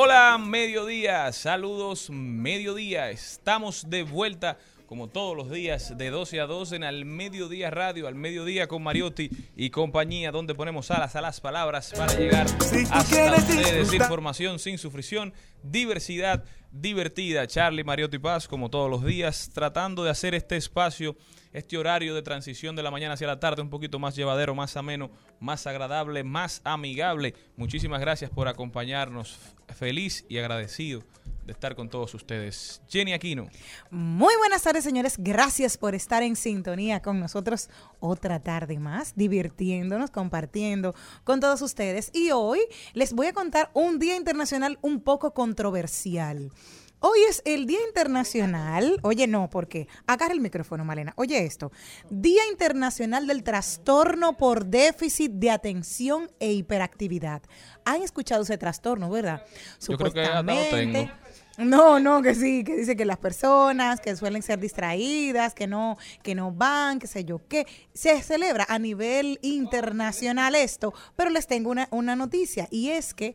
[0.00, 3.10] Hola, mediodía, saludos, mediodía.
[3.10, 8.06] Estamos de vuelta como todos los días de 12 a 2 en Al Mediodía Radio,
[8.06, 12.46] Al Mediodía con Mariotti y compañía, donde ponemos alas a las palabras para llegar
[12.92, 13.92] hasta ustedes.
[13.92, 17.48] Información sin sufrición, diversidad divertida.
[17.48, 21.16] Charlie Mariotti Paz, como todos los días, tratando de hacer este espacio,
[21.58, 24.76] este horario de transición de la mañana hacia la tarde un poquito más llevadero, más
[24.76, 27.34] ameno, más agradable, más amigable.
[27.56, 29.38] Muchísimas gracias por acompañarnos.
[29.68, 31.02] Feliz y agradecido
[31.48, 32.82] de estar con todos ustedes.
[32.88, 33.48] Jenny Aquino.
[33.90, 35.16] Muy buenas tardes, señores.
[35.18, 37.70] Gracias por estar en sintonía con nosotros
[38.00, 42.10] otra tarde más, divirtiéndonos, compartiendo con todos ustedes.
[42.12, 42.60] Y hoy
[42.92, 46.50] les voy a contar un día internacional un poco controversial.
[47.00, 49.86] Hoy es el Día Internacional, oye no, ¿por qué?
[50.08, 51.12] Agarra el micrófono, Malena.
[51.16, 51.70] Oye esto,
[52.10, 57.42] Día Internacional del Trastorno por Déficit de Atención e Hiperactividad.
[57.84, 59.44] ¿Han escuchado ese trastorno, verdad?
[59.80, 61.10] Yo creo que lo tengo.
[61.58, 65.98] No, no, que sí, que dice que las personas que suelen ser distraídas, que no,
[66.22, 71.48] que no van, qué sé yo qué, se celebra a nivel internacional esto, pero les
[71.48, 73.34] tengo una, una noticia y es que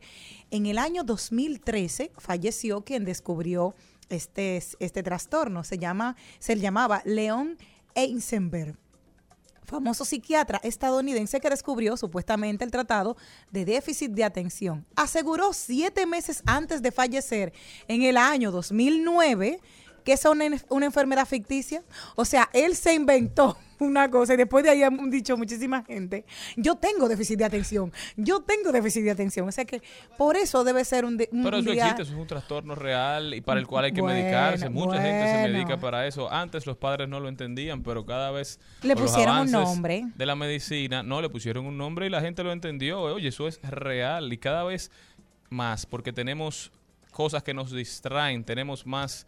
[0.50, 3.74] en el año 2013 falleció quien descubrió
[4.08, 7.58] este, este trastorno, se llama, se llamaba Leon
[7.94, 8.78] Eisenberg
[9.64, 13.16] famoso psiquiatra estadounidense que descubrió supuestamente el tratado
[13.50, 14.86] de déficit de atención.
[14.96, 17.52] Aseguró siete meses antes de fallecer,
[17.88, 19.60] en el año 2009,
[20.04, 21.82] que es una, una enfermedad ficticia.
[22.14, 26.24] O sea, él se inventó una cosa y después de ahí han dicho muchísima gente,
[26.56, 29.48] yo tengo déficit de atención, yo tengo déficit de atención.
[29.48, 29.82] O sea que
[30.16, 33.34] por eso debe ser un, un Pero eso día- existe, eso es un trastorno real
[33.34, 34.68] y para el cual hay que Bueno, medicarse.
[34.68, 36.30] Mucha gente se medica para eso.
[36.30, 40.04] Antes los padres no lo entendían, pero cada vez Le pusieron un nombre.
[40.14, 43.00] de la medicina, no le pusieron un nombre y la gente lo entendió.
[43.02, 44.90] Oye, eso es real y cada vez
[45.50, 46.70] más porque tenemos
[47.10, 49.26] cosas que nos distraen, tenemos más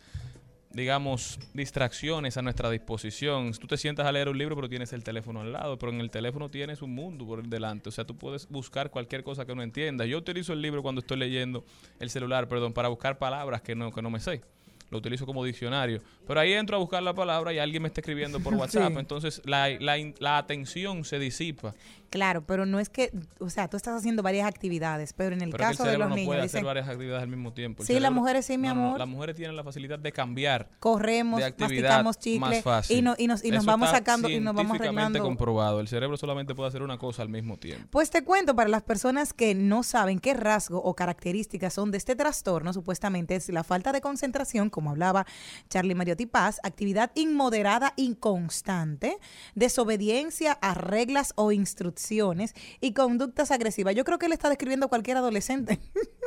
[0.76, 3.53] digamos, distracciones a nuestra disposición.
[3.53, 6.00] Tú te sientas a leer un libro, pero tienes el teléfono al lado, pero en
[6.00, 7.88] el teléfono tienes un mundo por delante.
[7.88, 10.06] O sea, tú puedes buscar cualquier cosa que no entiendas.
[10.06, 11.64] Yo utilizo el libro cuando estoy leyendo
[11.98, 14.42] el celular, perdón, para buscar palabras que no, que no me sé.
[14.91, 16.01] Lo utilizo como diccionario.
[16.27, 18.93] Pero ahí entro a buscar la palabra y alguien me está escribiendo por WhatsApp.
[18.93, 18.99] Sí.
[18.99, 21.75] Entonces la, la, la atención se disipa.
[22.09, 23.11] Claro, pero no es que,
[23.41, 25.87] o sea, tú estás haciendo varias actividades, pero en el Pero es que caso el
[25.89, 27.83] de cerebro los no niños puede hacer dicen, varias actividades al mismo tiempo.
[27.83, 28.99] El Sí, las mujeres sí, mi no, no, no, amor.
[29.01, 30.71] las mujeres tienen la facilidad de cambiar.
[30.79, 32.99] corremos, de masticamos más chicle fácil.
[32.99, 35.21] y, no- y nos, y nos Eso vamos sacando y nos vamos arreglando.
[35.21, 35.81] comprobado.
[35.81, 37.89] El cerebro solamente puede hacer una cosa al mismo tiempo.
[37.91, 41.99] Pues te cuento, para las personas que no saben qué rasgo o características son de
[41.99, 45.25] este trastorno, supuestamente es la falta de concentración, como hablaba
[45.70, 49.16] Charlie Mariotti Paz, actividad inmoderada inconstante,
[49.54, 53.94] desobediencia a reglas o instrucciones y conductas agresivas.
[53.94, 55.81] Yo creo que él está describiendo a cualquier adolescente,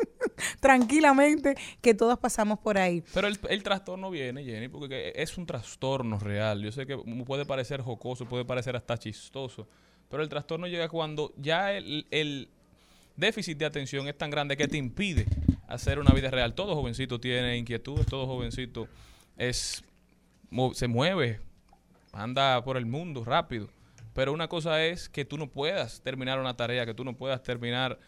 [0.61, 3.03] tranquilamente, que todos pasamos por ahí.
[3.13, 6.63] Pero el, trastorno viene, Jenny, porque que es un trastorno real.
[6.63, 9.67] Yo sé que puede parecer jocoso, puede parecer hasta chistoso,
[10.09, 12.49] pero el trastorno llega cuando ya el
[13.15, 15.27] déficit de atención es tan grande que te impide
[15.69, 16.53] hacer una vida real.
[16.53, 18.87] Todo jovencito tiene inquietudes, todo jovencito
[19.37, 19.83] es
[20.73, 21.39] se mueve,
[22.11, 23.69] anda por el mundo rápido.
[24.13, 27.43] Pero una cosa es que tú no puedas terminar una tarea, que tú no puedas
[27.43, 27.99] terminar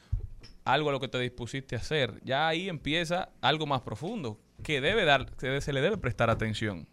[0.65, 2.19] algo a lo que te dispusiste a hacer.
[2.23, 6.87] Ya ahí empieza algo más profundo, que debe dar, que se le debe prestar atención.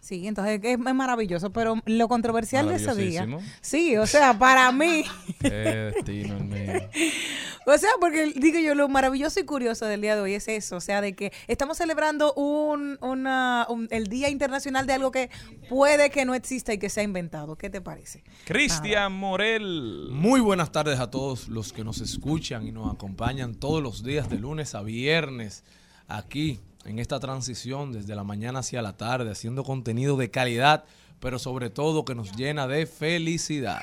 [0.00, 3.28] Sí, entonces es, es maravilloso, pero lo controversial de ese día.
[3.60, 5.04] Sí, o sea, para mí,
[5.40, 6.88] Qué destino mío.
[7.66, 10.76] o sea, porque digo yo, lo maravilloso y curioso del día de hoy es eso,
[10.76, 15.28] o sea, de que estamos celebrando un, una, un- el Día Internacional de algo que
[15.68, 17.56] puede que no exista y que se ha inventado.
[17.56, 18.24] ¿Qué te parece?
[18.46, 20.08] Cristian Morel.
[20.10, 24.30] Muy buenas tardes a todos los que nos escuchan y nos acompañan todos los días
[24.30, 25.62] de lunes a viernes
[26.08, 30.84] aquí en esta transición desde la mañana hacia la tarde, haciendo contenido de calidad,
[31.20, 33.82] pero sobre todo que nos llena de felicidad.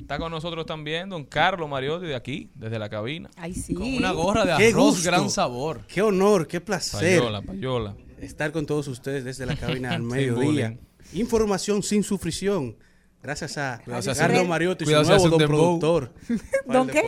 [0.00, 3.30] Está con nosotros también don Carlos Mariotti de aquí, desde la cabina.
[3.36, 3.74] Ay, sí.
[3.74, 5.10] Con una gorra de Qué arroz gusto.
[5.10, 5.80] gran sabor.
[5.88, 7.96] Qué honor, qué placer Payola, payola.
[8.20, 10.76] estar con todos ustedes desde la cabina al mediodía.
[11.14, 12.76] Información sin sufrición.
[13.22, 13.80] Gracias a
[14.16, 16.12] Carlos Mariotti, su nuevo don productor.
[16.66, 17.02] ¿Don qué?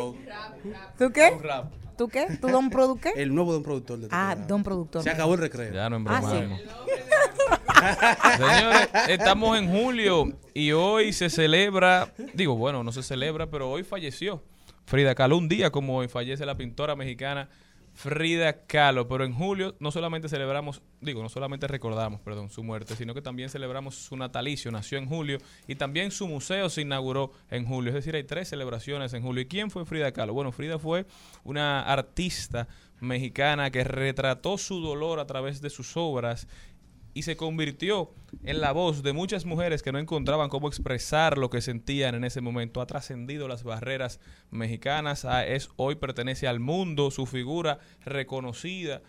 [0.97, 1.33] ¿Tú qué?
[1.97, 2.27] ¿Tú qué?
[2.41, 3.13] ¿Tú don produ qué?
[3.17, 4.47] El nuevo don productor de Ah, programa.
[4.47, 5.03] don productor.
[5.03, 5.73] Se acabó el recreo.
[5.73, 6.37] Ya no Ah, sí.
[6.37, 6.61] embromamos.
[8.37, 13.83] Señores, estamos en julio y hoy se celebra, digo, bueno, no se celebra, pero hoy
[13.85, 14.43] falleció
[14.87, 15.37] Frida Kahlo.
[15.37, 17.49] Un día como hoy fallece la pintora mexicana
[17.95, 19.09] Frida Kahlo.
[19.09, 23.23] Pero en julio no solamente celebramos, digo, no solamente recordamos, perdón, su muerte, sino que
[23.23, 24.71] también celebramos su natalicio.
[24.71, 27.91] Nació en julio y también su museo se inauguró en julio.
[27.91, 29.43] Es decir, hay tres celebraciones en julio.
[29.43, 30.35] ¿Y quién fue Frida Kahlo?
[30.35, 31.07] Bueno, Frida fue
[31.45, 32.69] una artista
[33.01, 36.49] mexicana que retrató su dolor a través de sus obras
[37.15, 38.11] y se convirtió
[38.43, 42.25] en la voz de muchas mujeres que no encontraban cómo expresar lo que sentían en
[42.25, 42.81] ese momento.
[42.81, 44.19] Ha trascendido las barreras
[44.51, 49.01] mexicanas, es hoy pertenece al mundo, su figura reconocida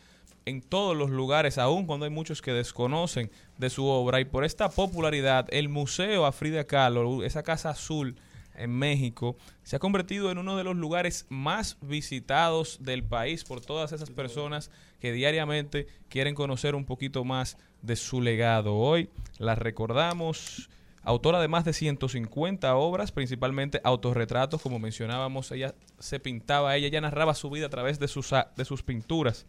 [0.46, 4.20] en todos los lugares, aun cuando hay muchos que desconocen de su obra.
[4.22, 8.16] Y por esta popularidad, el Museo a Frida Kahlo, esa casa azul
[8.54, 13.60] en México, se ha convertido en uno de los lugares más visitados del país por
[13.60, 14.70] todas esas personas
[15.00, 18.76] que diariamente quieren conocer un poquito más de su legado.
[18.76, 20.70] Hoy la recordamos,
[21.04, 27.02] autora de más de 150 obras, principalmente autorretratos, como mencionábamos, ella se pintaba, ella ya
[27.02, 29.46] narraba su vida a través de sus, de sus pinturas,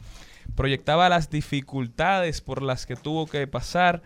[0.55, 4.03] proyectaba las dificultades por las que tuvo que pasar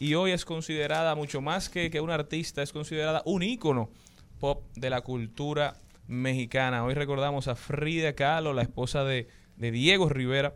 [0.00, 3.90] y hoy es considerada mucho más que, que artista, es considerada un ícono
[4.40, 5.76] pop de la cultura
[6.06, 6.84] mexicana.
[6.84, 10.52] Hoy recordamos a Frida Kahlo, la esposa de, de Diego Rivera,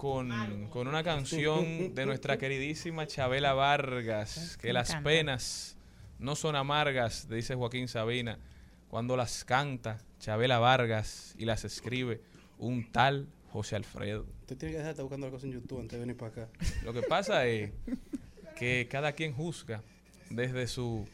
[0.00, 5.76] con, con una canción de nuestra queridísima Chabela Vargas, que las penas
[6.18, 8.38] no son amargas, dice Joaquín Sabina,
[8.88, 12.22] cuando las canta Chabela Vargas y las escribe
[12.58, 14.24] un tal José Alfredo.
[14.40, 16.48] Usted tiene que dejar de estar buscando cosas en YouTube antes de venir para acá.
[16.82, 17.70] Lo que pasa es
[18.56, 19.82] que cada quien juzga
[20.30, 21.06] desde su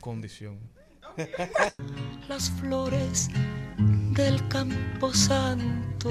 [0.00, 0.58] condición.
[2.28, 3.30] las flores
[4.12, 6.10] del campo santo.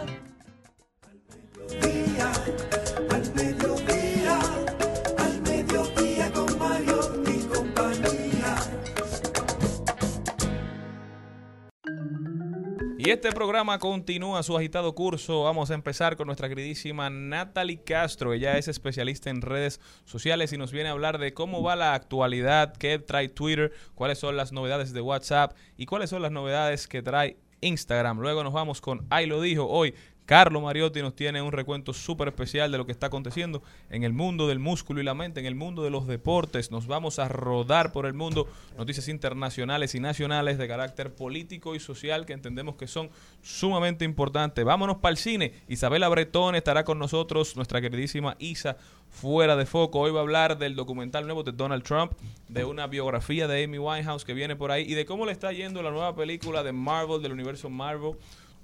[13.03, 15.41] Y este programa continúa su agitado curso.
[15.41, 18.31] Vamos a empezar con nuestra queridísima Natalie Castro.
[18.31, 21.95] Ella es especialista en redes sociales y nos viene a hablar de cómo va la
[21.95, 26.87] actualidad, qué trae Twitter, cuáles son las novedades de WhatsApp y cuáles son las novedades
[26.87, 28.19] que trae Instagram.
[28.19, 29.95] Luego nos vamos con Ay lo dijo hoy.
[30.25, 34.13] Carlo Mariotti nos tiene un recuento súper especial de lo que está aconteciendo en el
[34.13, 36.71] mundo del músculo y la mente, en el mundo de los deportes.
[36.71, 38.47] Nos vamos a rodar por el mundo
[38.77, 43.09] noticias internacionales y nacionales de carácter político y social que entendemos que son
[43.41, 44.63] sumamente importantes.
[44.63, 45.53] Vámonos para el cine.
[45.67, 48.77] Isabela Bretón estará con nosotros, nuestra queridísima Isa
[49.09, 49.99] fuera de foco.
[49.99, 52.13] Hoy va a hablar del documental nuevo de Donald Trump,
[52.47, 55.51] de una biografía de Amy Winehouse que viene por ahí y de cómo le está
[55.51, 58.13] yendo la nueva película de Marvel, del universo Marvel,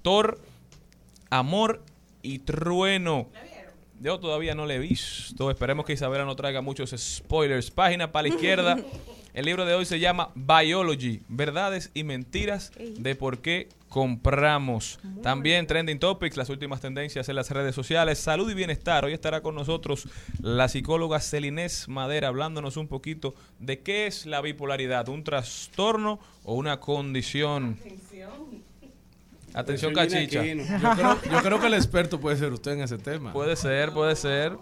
[0.02, 0.40] Thor
[1.30, 1.82] Amor
[2.22, 3.28] y Trueno.
[4.00, 5.50] Yo todavía no le he visto.
[5.50, 7.70] Esperemos que Isabela no traiga muchos spoilers.
[7.70, 8.76] Página para la izquierda.
[9.34, 14.98] El libro de hoy se llama Biology, verdades y mentiras de por qué compramos.
[15.22, 18.18] También Trending Topics, las últimas tendencias en las redes sociales.
[18.18, 19.04] Salud y bienestar.
[19.04, 20.08] Hoy estará con nosotros
[20.40, 26.54] la psicóloga Celinés Madera hablándonos un poquito de qué es la bipolaridad, un trastorno o
[26.54, 27.78] una condición.
[29.54, 30.44] Atención, cachicha.
[30.44, 33.32] Yo creo, yo creo que el experto puede ser usted en ese tema.
[33.32, 34.56] Puede ser, puede ser.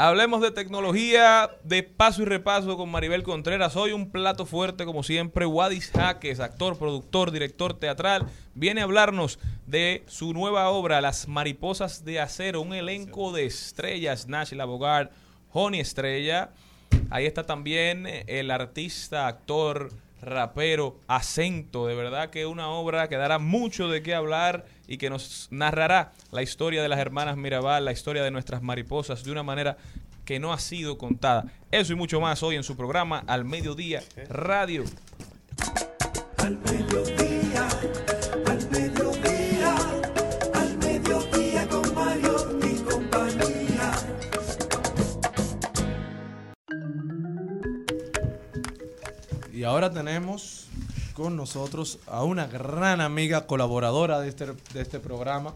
[0.00, 3.74] Hablemos de tecnología de paso y repaso con Maribel Contreras.
[3.74, 5.44] Hoy un plato fuerte, como siempre.
[5.44, 12.04] Wadis Jaques, actor, productor, director teatral, viene a hablarnos de su nueva obra, Las Mariposas
[12.04, 12.60] de Acero.
[12.60, 15.10] Un elenco de estrellas, Nash Bogart,
[15.50, 16.50] Honey Estrella.
[17.10, 19.90] Ahí está también el artista, actor,
[20.22, 21.86] rapero, acento.
[21.86, 26.12] De verdad que una obra que dará mucho de qué hablar y que nos narrará
[26.30, 29.76] la historia de las hermanas Mirabal, la historia de nuestras mariposas de una manera
[30.24, 31.46] que no ha sido contada.
[31.70, 34.84] Eso y mucho más hoy en su programa Al Mediodía Radio.
[36.38, 37.17] Al mediodía,
[49.58, 50.68] Y ahora tenemos
[51.14, 55.52] con nosotros a una gran amiga colaboradora de este, de este programa,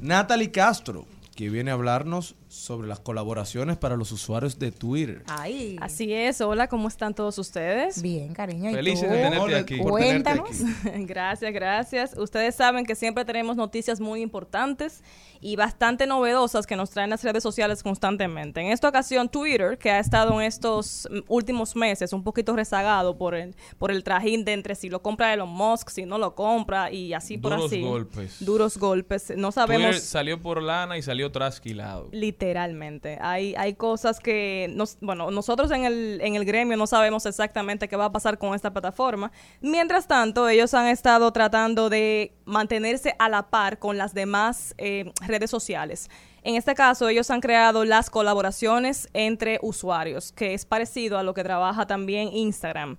[0.00, 5.22] Natalie Castro, que viene a hablarnos sobre las colaboraciones para los usuarios de Twitter.
[5.26, 5.76] Ay.
[5.80, 8.02] Así es, hola, ¿cómo están todos ustedes?
[8.02, 8.70] Bien, cariño.
[8.70, 9.14] ¿y Felices tú?
[9.14, 9.74] de tenerte Hola, aquí.
[9.76, 10.48] tenerte Cuéntanos.
[10.50, 11.04] aquí.
[11.06, 12.14] gracias, gracias.
[12.18, 15.02] Ustedes saben que siempre tenemos noticias muy importantes
[15.40, 18.60] y bastante novedosas que nos traen las redes sociales constantemente.
[18.60, 23.34] En esta ocasión, Twitter, que ha estado en estos últimos meses un poquito rezagado por
[23.34, 26.92] el, por el trajín de entre si lo compra Elon Musk, si no lo compra
[26.92, 27.82] y así por Duros así.
[27.82, 28.36] golpes.
[28.44, 29.30] Duros golpes.
[29.30, 32.08] No Twitter sabemos salió por lana y salió trasquilado.
[32.42, 33.18] Literalmente.
[33.20, 37.94] Hay, hay cosas que, bueno, nosotros en el, en el gremio no sabemos exactamente qué
[37.94, 39.30] va a pasar con esta plataforma.
[39.60, 45.12] Mientras tanto, ellos han estado tratando de mantenerse a la par con las demás eh,
[45.24, 46.10] redes sociales.
[46.42, 51.34] En este caso, ellos han creado las colaboraciones entre usuarios, que es parecido a lo
[51.34, 52.98] que trabaja también Instagram.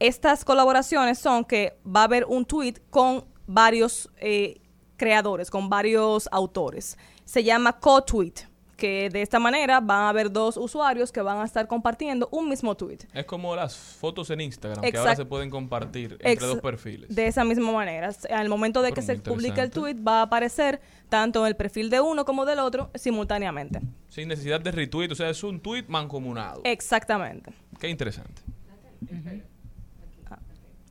[0.00, 4.60] Estas colaboraciones son que va a haber un tweet con varios eh,
[4.98, 6.98] creadores, con varios autores.
[7.24, 8.51] Se llama co-tweet,
[8.82, 12.48] que de esta manera van a haber dos usuarios que van a estar compartiendo un
[12.48, 12.98] mismo tweet.
[13.14, 17.14] Es como las fotos en Instagram, que ahora se pueden compartir entre Ex- dos perfiles.
[17.14, 18.10] De esa misma manera.
[18.30, 21.54] Al momento de Pero que se publique el tweet, va a aparecer tanto en el
[21.54, 23.78] perfil de uno como del otro simultáneamente.
[24.08, 26.60] Sin necesidad de retweet, o sea, es un tweet mancomunado.
[26.64, 27.52] Exactamente.
[27.78, 28.42] Qué interesante.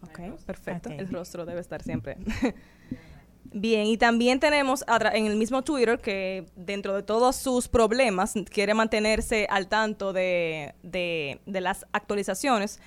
[0.04, 0.90] Ok, perfecto.
[0.90, 2.16] El rostro debe estar siempre.
[3.54, 8.74] Bien, y también tenemos en el mismo Twitter que dentro de todos sus problemas quiere
[8.74, 12.80] mantenerse al tanto de- de las actualizaciones.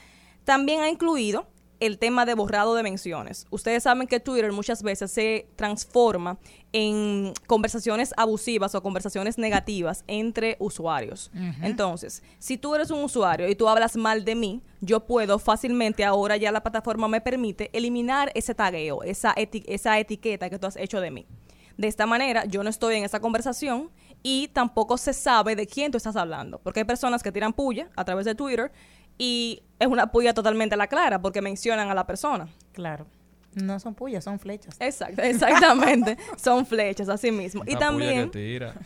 [0.44, 1.46] También ha incluido
[1.80, 3.46] el tema de borrado de menciones.
[3.50, 6.38] Ustedes saben que Twitter muchas veces se transforma
[6.76, 11.30] en conversaciones abusivas o conversaciones negativas entre usuarios.
[11.62, 16.04] Entonces, si tú eres un usuario y tú hablas mal de mí, yo puedo fácilmente,
[16.04, 20.66] ahora ya la plataforma me permite eliminar ese tagueo, esa, eti- esa etiqueta que tú
[20.66, 21.26] has hecho de mí.
[21.76, 23.90] De esta manera, yo no estoy en esa conversación
[24.24, 26.58] y tampoco se sabe de quién tú estás hablando.
[26.58, 28.72] Porque hay personas que tiran puya a través de Twitter
[29.16, 32.48] y es una puya totalmente a la clara porque mencionan a la persona.
[32.72, 33.06] Claro.
[33.56, 34.76] No son puyas, son flechas.
[34.80, 36.16] Exacto, exactamente.
[36.36, 37.62] Son flechas, así mismo.
[37.66, 38.30] Y Una también,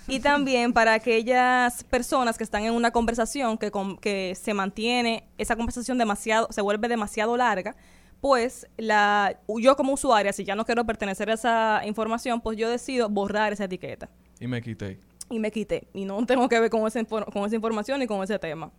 [0.07, 5.25] y también para aquellas personas que están en una conversación que, con- que se mantiene,
[5.39, 7.77] esa conversación demasiado, se vuelve demasiado larga,
[8.21, 12.69] pues la, yo como usuaria, si ya no quiero pertenecer a esa información, pues yo
[12.69, 14.09] decido borrar esa etiqueta.
[14.41, 14.99] Y me quité.
[15.31, 15.89] Y me quité.
[15.95, 18.71] Y no tengo que ver con esa, infor- con esa información ni con ese tema.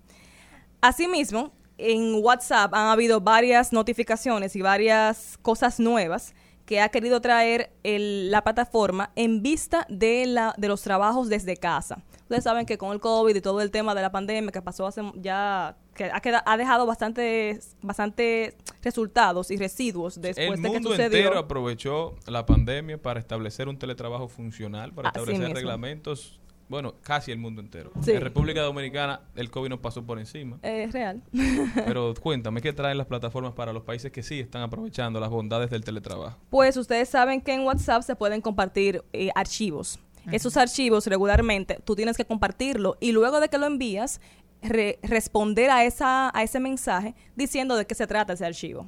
[0.82, 6.34] Asimismo, en WhatsApp han habido varias notificaciones y varias cosas nuevas
[6.66, 11.58] que ha querido traer el- la plataforma en vista de, la, de los trabajos desde
[11.58, 12.04] casa.
[12.22, 14.86] Ustedes saben que con el COVID y todo el tema de la pandemia que pasó
[14.86, 20.62] hace ya, que ha, queda- ha dejado bastantes bastante resultados y residuos después El de
[20.62, 21.18] que mundo sucedió.
[21.20, 25.56] entero aprovechó la pandemia para establecer un teletrabajo funcional, para Así establecer mismo.
[25.56, 26.39] reglamentos.
[26.70, 27.92] Bueno, casi el mundo entero.
[28.02, 28.12] Sí.
[28.12, 30.60] En República Dominicana el COVID nos pasó por encima.
[30.62, 31.22] Es real.
[31.86, 35.70] Pero cuéntame, ¿qué traen las plataformas para los países que sí están aprovechando las bondades
[35.72, 36.38] del teletrabajo?
[36.52, 40.00] Pues ustedes saben que en WhatsApp se pueden compartir eh, archivos.
[40.32, 44.22] Esos archivos regularmente tú tienes que compartirlo y luego de que lo envías,
[44.62, 48.88] re- responder a, esa, a ese mensaje diciendo de qué se trata ese archivo.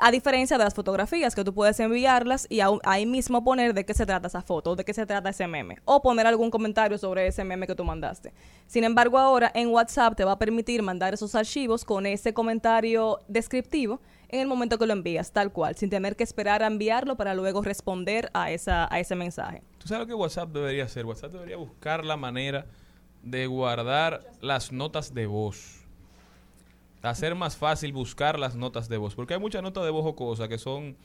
[0.00, 3.94] A diferencia de las fotografías, que tú puedes enviarlas y ahí mismo poner de qué
[3.94, 7.28] se trata esa foto, de qué se trata ese meme, o poner algún comentario sobre
[7.28, 8.32] ese meme que tú mandaste.
[8.66, 13.20] Sin embargo, ahora en WhatsApp te va a permitir mandar esos archivos con ese comentario
[13.28, 17.16] descriptivo en el momento que lo envías, tal cual, sin tener que esperar a enviarlo
[17.16, 19.62] para luego responder a, esa, a ese mensaje.
[19.78, 21.06] ¿Tú sabes lo que WhatsApp debería hacer?
[21.06, 22.66] WhatsApp debería buscar la manera
[23.22, 25.85] de guardar las notas de voz.
[27.06, 29.14] Hacer más fácil buscar las notas de voz.
[29.14, 30.96] Porque hay muchas notas de voz o cosas que son.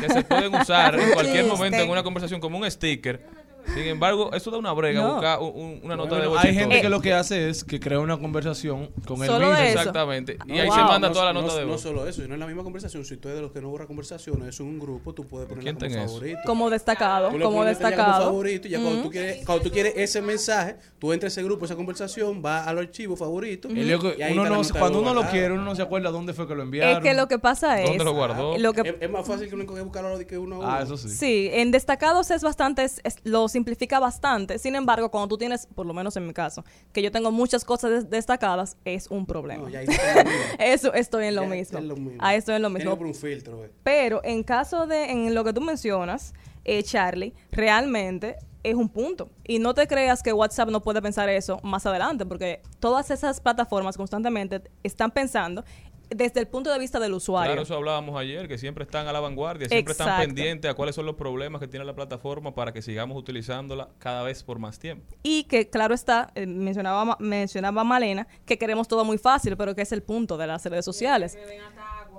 [0.00, 3.43] que se pueden usar en cualquier momento en una conversación como un sticker.
[3.72, 5.12] Sin embargo, eso da una brega, No.
[5.14, 7.64] buscar un- un- una nota de Bueno, voz hay gente que lo que hace es
[7.64, 9.52] que crea una conversación con el mismo.
[9.54, 9.62] eso.
[9.78, 10.36] Exactamente.
[10.46, 10.76] Y No, ahí wow.
[10.76, 11.80] se manda no, toda la no- nota de No voz.
[11.80, 13.04] solo eso, sino en la misma conversación.
[13.04, 15.72] Si tú eres de los que no borra conversaciones, es un grupo, tú puedes ponerla
[15.78, 16.38] ¿Quién como favorito.
[16.44, 18.24] Como destacado, Tú lo como ya como destacado.
[18.26, 21.44] favorito y ya cuando, tú quieres, cuando tú quieres ese mensaje, tú entras a ese
[21.44, 23.68] grupo, esa conversación, vas al archivo favorito.
[23.70, 26.10] Y luego, y ahí uno no- de cuando uno lo quiere, uno no se acuerda
[26.10, 26.96] dónde fue que lo enviaron.
[26.96, 27.88] Es que lo que pasa es...
[27.88, 28.58] ¿Dónde lo guardó?
[28.58, 30.58] Lo que Es, es más fácil que uno coge buscar ahora de que uno a
[30.58, 30.68] uno.
[30.70, 31.08] Ah, eso sí.
[31.08, 34.58] Sí, en destacados es bastante, es- es- lo simplifica bastante.
[34.58, 37.64] Sin embargo, cuando tú tienes, por lo menos en mi caso, que yo tengo muchas
[37.64, 39.62] cosas des- destacadas, es un problema.
[39.64, 39.86] No, ya ahí.
[40.58, 41.78] Eso estoy en lo Ya mismo.
[41.78, 42.18] está lo mismo.
[42.20, 42.92] Ah, estoy en lo mismo.
[42.94, 43.70] un filtro, eh.
[43.82, 46.34] Pero en caso de, en lo que tú mencionas,
[46.64, 49.30] eh, Charlie, realmente es un punto.
[49.46, 53.40] Y no te creas que WhatsApp no puede pensar eso más adelante, porque todas esas
[53.40, 55.64] plataformas constantemente están pensando
[56.10, 57.52] desde el punto de vista del usuario.
[57.52, 60.94] Claro, eso hablábamos ayer, que siempre están a la vanguardia, siempre están pendientes a cuáles
[60.94, 64.78] son los problemas que tiene la plataforma para que sigamos utilizándola cada vez por más
[64.78, 65.14] tiempo.
[65.22, 69.82] Y que, claro está, eh, mencionaba, mencionaba Malena, que queremos todo muy fácil, pero que
[69.82, 71.38] es el punto de las redes sociales.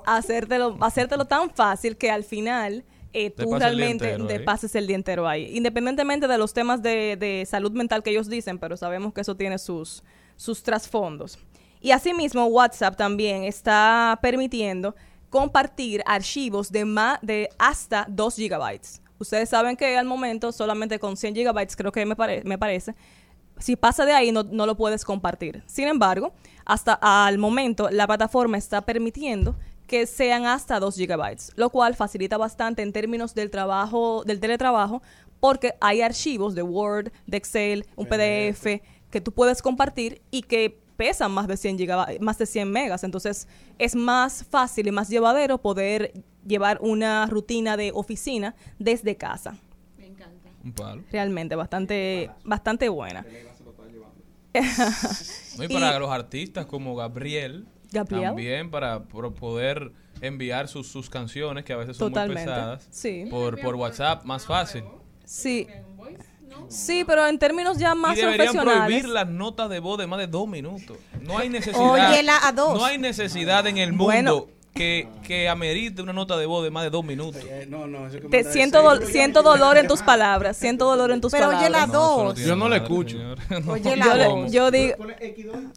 [0.06, 4.40] Hacértelo, hacértelo tan fácil que al final eh, tú pases el día realmente entero te
[4.42, 5.56] pases el día entero ahí.
[5.56, 9.36] Independientemente de los temas de, de salud mental que ellos dicen, pero sabemos que eso
[9.36, 10.04] tiene sus,
[10.36, 11.40] sus trasfondos.
[11.86, 14.96] Y asimismo, WhatsApp también está permitiendo
[15.30, 19.04] compartir archivos de, ma- de hasta 2 gigabytes.
[19.20, 22.96] Ustedes saben que al momento solamente con 100 gigabytes, creo que me, pare- me parece,
[23.60, 25.62] si pasa de ahí no, no lo puedes compartir.
[25.68, 26.34] Sin embargo,
[26.66, 32.36] hasta al momento la plataforma está permitiendo que sean hasta 2 gigabytes, lo cual facilita
[32.38, 35.04] bastante en términos del trabajo, del teletrabajo,
[35.40, 40.84] porque hay archivos de Word, de Excel, un PDF que tú puedes compartir y que
[40.98, 43.48] pesan más de 100 gigabytes, más de 100 megas, entonces
[43.78, 46.14] es más fácil y más llevadero poder
[46.48, 49.58] llevar una rutina de oficina desde casa.
[50.64, 51.04] Un palo.
[51.12, 53.26] Realmente bastante bastante buena.
[55.58, 58.24] No, y Y- para los artistas como Gabriel, Gabriel.
[58.24, 63.26] también para poder enviar sus, sus canciones, que a veces son Totalmente, muy pesadas, sí.
[63.30, 64.84] por, por WhatsApp, más fácil.
[65.26, 65.68] Sí.
[66.70, 68.84] Sí, pero en términos ya más y deberían profesionales.
[68.86, 70.98] prohibir las notas de voz de más de dos minutos.
[71.22, 71.92] No hay necesidad.
[71.92, 72.78] Óyela a dos.
[72.78, 74.48] No hay necesidad en el mundo Bueno.
[74.76, 77.42] Que, que amerite una nota de voz de más de dos minutos.
[77.50, 81.12] Eh, no, no, eso que Te siento, dol- siento dolor en tus palabras, siento dolor
[81.12, 81.64] en tus Pero palabras.
[81.70, 82.38] oye la No, dos.
[82.40, 83.18] Yo no le madre, escucho.
[83.18, 83.38] señor.
[83.70, 84.52] Oye yo, la le- dos.
[84.52, 85.74] yo digo, No, yo la escucho X2.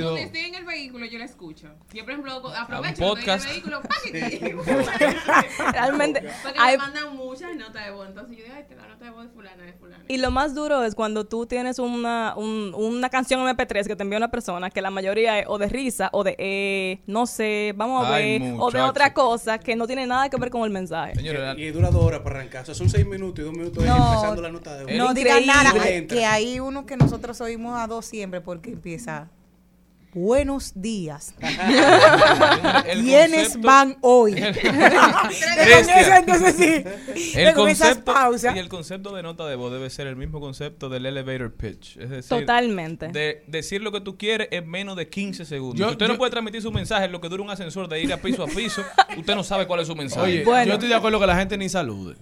[0.00, 1.66] cuando estoy en el vehículo, yo la escucho.
[1.92, 3.44] Yo, por ejemplo, aprovecho podcast.
[3.46, 3.80] en el vehículo,
[5.72, 8.08] realmente Porque hay- me mandan muchas notas de voz.
[8.08, 10.04] Entonces yo digo, ay, la nota de voz de fulana, de fulana.
[10.06, 14.02] y lo más duro es cuando tú tienes una, un- una canción MP3 que te
[14.04, 17.72] envía una persona que la mayoría es o de risa o de eh, no sé,
[17.76, 20.70] vamos a Ay, o de otra cosa que no tiene nada que ver con el
[20.70, 21.14] mensaje.
[21.14, 22.62] Señores, la- Y dura dos horas para arrancar.
[22.62, 23.96] O sea, son seis minutos y dos minutos No.
[24.12, 24.92] empezando la nota de voz.
[24.94, 25.72] No digan nada,
[26.08, 29.28] que hay uno que nosotros oímos a dos siempre porque empieza.
[30.12, 31.34] Buenos días.
[32.92, 34.32] ¿Quiénes concepto- van hoy?
[36.16, 36.84] Entonces sí.
[37.38, 38.56] El esas concepto, pausas.
[38.56, 41.96] y el concepto de nota de voz debe ser el mismo concepto del elevator pitch.
[41.96, 43.08] Es decir, Totalmente.
[43.08, 45.78] de decir lo que tú quieres en menos de 15 segundos.
[45.78, 48.00] Yo- Si usted no puede transmitir su mensaje en lo que dura un ascensor de
[48.02, 48.82] ir a piso a piso,
[49.16, 50.22] usted no sabe cuál es su mensaje.
[50.22, 50.66] Oye, Bueno.
[50.66, 52.16] yo estoy de acuerdo que la gente ni salude.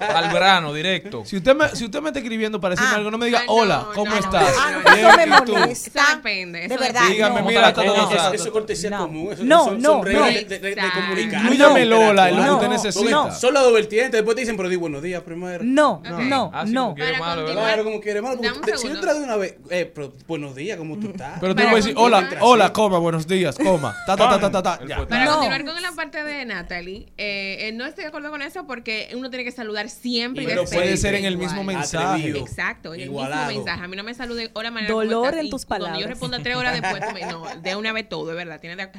[0.00, 1.24] Al grano, directo.
[1.26, 2.96] Si usted me, si usted me está escribiendo para decirme Ah.
[2.96, 4.54] algo, no me diga, no, hola, no, ¿cómo no, estás?
[4.84, 6.14] no, eso me molesta.
[6.16, 7.09] Depende, de verdad.
[7.12, 7.46] Dígame, no.
[7.46, 7.68] mira.
[7.70, 8.98] Eso es cortesía No.
[9.06, 9.34] común.
[9.42, 10.04] No, no, no.
[10.04, 11.42] de, comunicar.
[11.42, 13.30] Inclúyame, No, Lola, lo que usted necesita.
[13.32, 14.12] Son las dos vertientes.
[14.12, 15.62] Después te dicen, pero di buenos días primero.
[15.64, 16.94] No, no, Ah, no.
[16.94, 17.44] ¿verdad?
[17.52, 18.40] Claro, como quiere, malo.
[18.40, 21.38] te- Si yo entras de una vez, eh, pero buenos días, ¿cómo tú estás?
[21.40, 23.94] Pero tú Para no puedes decir, hola, hola, coma, buenos días, coma.
[24.06, 24.78] Ta, ta, ta, ta, ta.
[25.08, 28.66] Para continuar con la parte de Natalie, eh, eh, no estoy de acuerdo con eso
[28.66, 32.30] porque uno tiene que saludar siempre y Pero puede ser en el mismo mensaje.
[32.30, 33.84] Exacto, en el mismo mensaje.
[33.84, 34.70] A mí no me salude, hola.
[34.70, 36.10] ¿cómo Dolor en tus Cuando yo palabras.
[36.10, 36.99] responda tres horas después,
[37.30, 38.60] no, de una vez todo, es verdad.
[38.60, 38.90] Tiene de-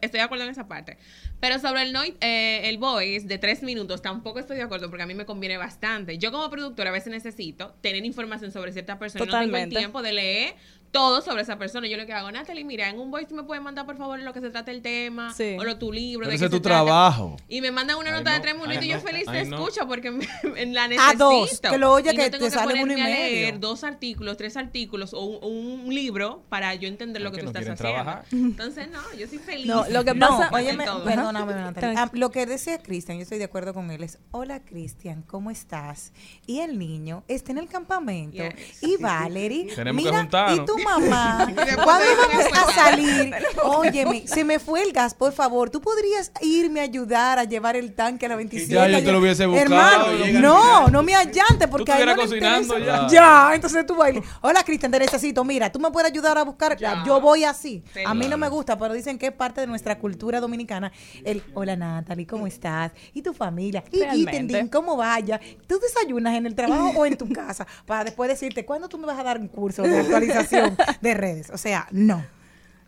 [0.00, 0.98] estoy de acuerdo en esa parte.
[1.40, 5.02] Pero sobre el, noi- eh, el voice de tres minutos, tampoco estoy de acuerdo porque
[5.02, 6.18] a mí me conviene bastante.
[6.18, 9.24] Yo como productora a veces necesito tener información sobre cierta persona.
[9.24, 10.54] y No tengo el tiempo de leer
[10.90, 11.86] todo sobre esa persona.
[11.86, 14.24] Yo lo que hago, Natalie, mira, en un voice me puedes mandar por favor en
[14.24, 15.56] lo que se trata el tema Sí.
[15.58, 16.20] o lo tu libro.
[16.20, 16.84] Pero de ese es tu trata.
[16.84, 17.36] trabajo.
[17.48, 19.56] Y me mandan una nota no, de tres minutos y yo no, feliz te no.
[19.56, 20.26] escucho porque me,
[20.66, 21.12] la necesito.
[21.12, 23.16] A dos, que lo oye Y no que tengo te sale uno y a medio.
[23.18, 27.42] leer dos artículos, tres artículos o un, un libro para yo entender lo que, que
[27.44, 28.02] tú no estás haciendo.
[28.02, 28.24] trabajar.
[28.32, 29.66] Entonces, no, yo soy feliz.
[29.66, 31.04] No, lo que No, pasa- óyeme, En todo.
[31.04, 32.02] perdóname, Natalia.
[32.02, 35.50] Ah, lo que decía Cristian, yo estoy de acuerdo con él, es, hola Cristian, ¿cómo
[35.50, 36.12] estás?
[36.46, 38.42] Y el niño está en el campamento.
[38.42, 38.82] Yes.
[38.82, 40.58] Y Valerie, Tenemos que mira, juntarnos.
[40.58, 43.34] y tu mamá, después ¿cuándo vamos a salir?
[43.64, 47.76] Óyeme, se me fue el gas, por favor, ¿tú podrías irme a ayudar a llevar
[47.76, 48.72] el tanque a la 27?
[48.72, 52.06] Ya, yo te lo hubiese buscado, Hermano, no, no me allante porque Tú a él
[52.06, 53.06] no cocinando ya.
[53.08, 54.24] Ya, entonces tú bailas.
[54.40, 55.44] Hola, Cristian, te necesito.
[55.44, 56.76] Mira, tú me puedes ayudar a buscar.
[56.76, 57.02] Ya.
[57.06, 57.82] Yo voy así.
[57.92, 58.00] Sí.
[58.04, 60.92] A mí no me gusta, pero dicen que es parte de nuestra cultura dominicana.
[61.24, 62.92] El, hola, Natalie, ¿cómo estás?
[63.12, 63.82] ¿Y tu familia?
[63.90, 64.20] ¿Y.
[64.20, 65.40] Gitendín, cómo vaya?
[65.66, 67.66] ¿Tú desayunas en el trabajo o en tu casa?
[67.86, 70.69] Para después decirte, ¿cuándo tú me vas a dar un curso de actualización
[71.00, 71.50] de redes?
[71.50, 72.24] O sea, no.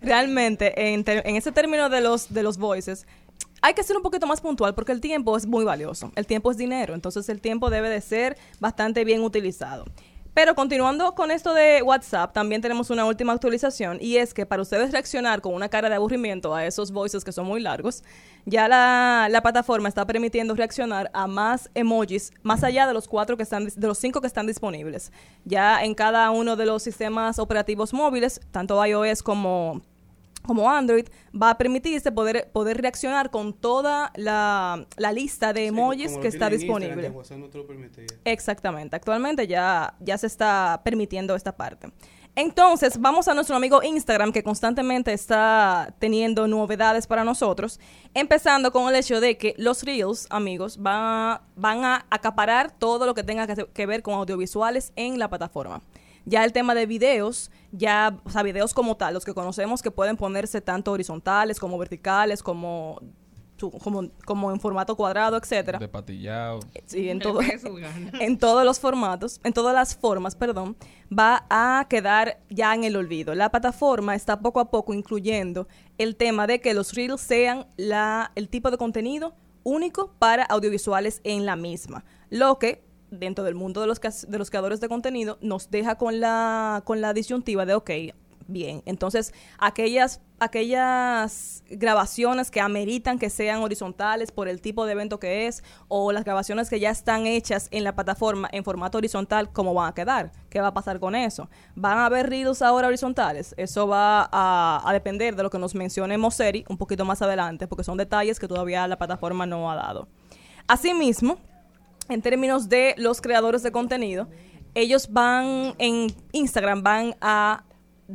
[0.00, 3.06] Realmente, en, en ese término de los, de los voices,
[3.60, 6.10] hay que ser un poquito más puntual porque el tiempo es muy valioso.
[6.16, 9.84] El tiempo es dinero, entonces el tiempo debe de ser bastante bien utilizado.
[10.34, 14.62] Pero continuando con esto de WhatsApp, también tenemos una última actualización y es que para
[14.62, 18.02] ustedes reaccionar con una cara de aburrimiento a esos voices que son muy largos,
[18.44, 23.36] ya la, la plataforma está permitiendo reaccionar a más emojis más allá de los cuatro
[23.36, 25.12] que están de los cinco que están disponibles.
[25.44, 29.82] Ya en cada uno de los sistemas operativos móviles, tanto iOS como
[30.42, 31.06] como Android,
[31.40, 36.50] va a permitirse poder, poder reaccionar con toda la, la lista de emojis que está
[36.50, 37.02] disponible.
[37.02, 38.20] que no.
[38.24, 38.96] Exactamente.
[38.96, 41.92] Actualmente ya, ya se está permitiendo esta parte.
[42.34, 47.78] Entonces, vamos a nuestro amigo Instagram que constantemente está teniendo novedades para nosotros.
[48.14, 53.04] Empezando con el hecho de que los Reels, amigos, van a, van a acaparar todo
[53.04, 55.82] lo que tenga que, que ver con audiovisuales en la plataforma.
[56.24, 59.90] Ya el tema de videos, ya, o sea, videos como tal, los que conocemos que
[59.90, 62.98] pueden ponerse tanto horizontales como verticales, como,
[63.62, 65.78] su- como, como en formato cuadrado, etcétera.
[65.78, 66.60] De patillado.
[66.86, 67.40] Sí, en todo,
[68.20, 70.76] en todos los formatos, en todas las formas, perdón,
[71.16, 73.34] va a quedar ya en el olvido.
[73.34, 78.32] La plataforma está poco a poco incluyendo el tema de que los reels sean la,
[78.34, 83.80] el tipo de contenido único para audiovisuales en la misma, lo que dentro del mundo
[83.82, 87.74] de los, de los creadores de contenido nos deja con la, con la disyuntiva de,
[87.74, 87.90] ok,
[88.48, 95.18] bien, entonces aquellas, aquellas grabaciones que ameritan que sean horizontales por el tipo de evento
[95.18, 99.52] que es, o las grabaciones que ya están hechas en la plataforma en formato horizontal,
[99.52, 100.32] ¿cómo van a quedar?
[100.50, 101.48] ¿Qué va a pasar con eso?
[101.74, 103.54] ¿Van a haber reels ahora horizontales?
[103.56, 107.66] Eso va a, a depender de lo que nos mencione Moseri un poquito más adelante,
[107.66, 110.08] porque son detalles que todavía la plataforma no ha dado.
[110.66, 111.38] Asimismo,
[112.08, 114.28] en términos de los creadores de contenido,
[114.74, 117.64] ellos van en Instagram van a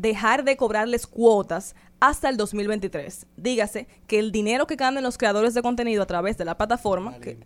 [0.02, 3.26] dejar de cobrarles cuotas hasta el 2023.
[3.36, 7.20] Dígase que el dinero que ganen los creadores de contenido a través de la plataforma
[7.20, 7.40] que-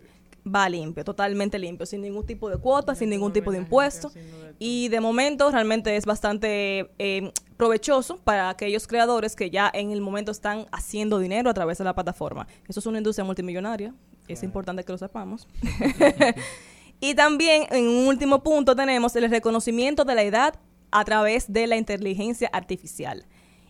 [0.43, 4.11] va limpio, totalmente limpio, sin ningún tipo de cuota, sin ningún tipo de impuesto.
[4.57, 10.01] Y de momento realmente es bastante eh, provechoso para aquellos creadores que ya en el
[10.01, 12.47] momento están haciendo dinero a través de la plataforma.
[12.67, 13.93] Eso es una industria multimillonaria,
[14.27, 15.47] es importante que lo sepamos.
[16.99, 20.55] y también en un último punto tenemos el reconocimiento de la edad
[20.91, 23.25] a través de la inteligencia artificial.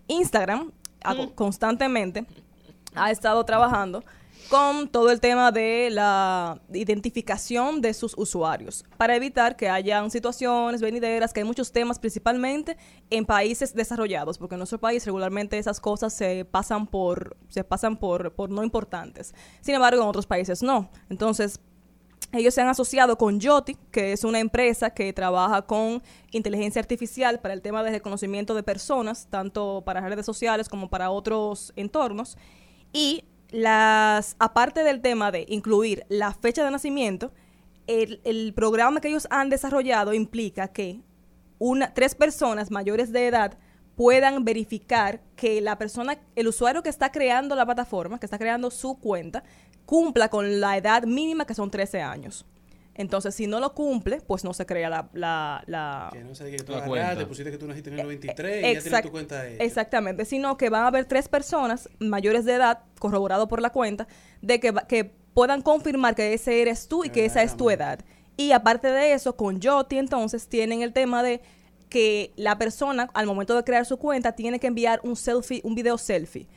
[0.07, 0.71] Instagram
[1.03, 2.25] ha- constantemente
[2.95, 4.03] ha estado trabajando
[4.49, 10.81] con todo el tema de la identificación de sus usuarios para evitar que hayan situaciones
[10.81, 12.75] venideras, que hay muchos temas principalmente
[13.09, 17.95] en países desarrollados, porque en nuestro país regularmente esas cosas se pasan por se pasan
[17.97, 19.33] por, por no importantes.
[19.61, 20.89] Sin embargo, en otros países no.
[21.09, 21.61] Entonces,
[22.33, 27.39] ellos se han asociado con Yoti, que es una empresa que trabaja con inteligencia artificial
[27.39, 32.37] para el tema de reconocimiento de personas, tanto para redes sociales como para otros entornos.
[32.93, 37.33] Y las, aparte del tema de incluir la fecha de nacimiento,
[37.87, 41.01] el, programa que ellos han desarrollado implica que
[41.59, 43.57] una, tres personas mayores de edad
[43.95, 48.71] puedan verificar que la persona, el usuario que está creando la plataforma, que está creando
[48.71, 49.43] su cuenta,
[49.91, 52.45] cumpla con la edad mínima que son 13 años.
[52.95, 55.09] Entonces, si no lo cumple, pues no se crea la...
[55.11, 57.27] la, la- Que no sé que tú cuenta.
[57.27, 59.61] pusiste que tú naciste en el 93 y ya tienes tu cuenta hecha.
[59.65, 64.07] Exactamente, sino que van a haber tres personas mayores de edad, corroborado por la cuenta,
[64.41, 67.69] de que, va- que puedan confirmar que ese eres tú y que esa es tu
[67.69, 67.99] edad.
[68.37, 71.41] Y aparte de eso, con Yoti entonces tienen el tema de
[71.89, 75.75] que la persona al momento de crear su cuenta tiene que enviar un selfie, un
[75.75, 76.47] video selfie,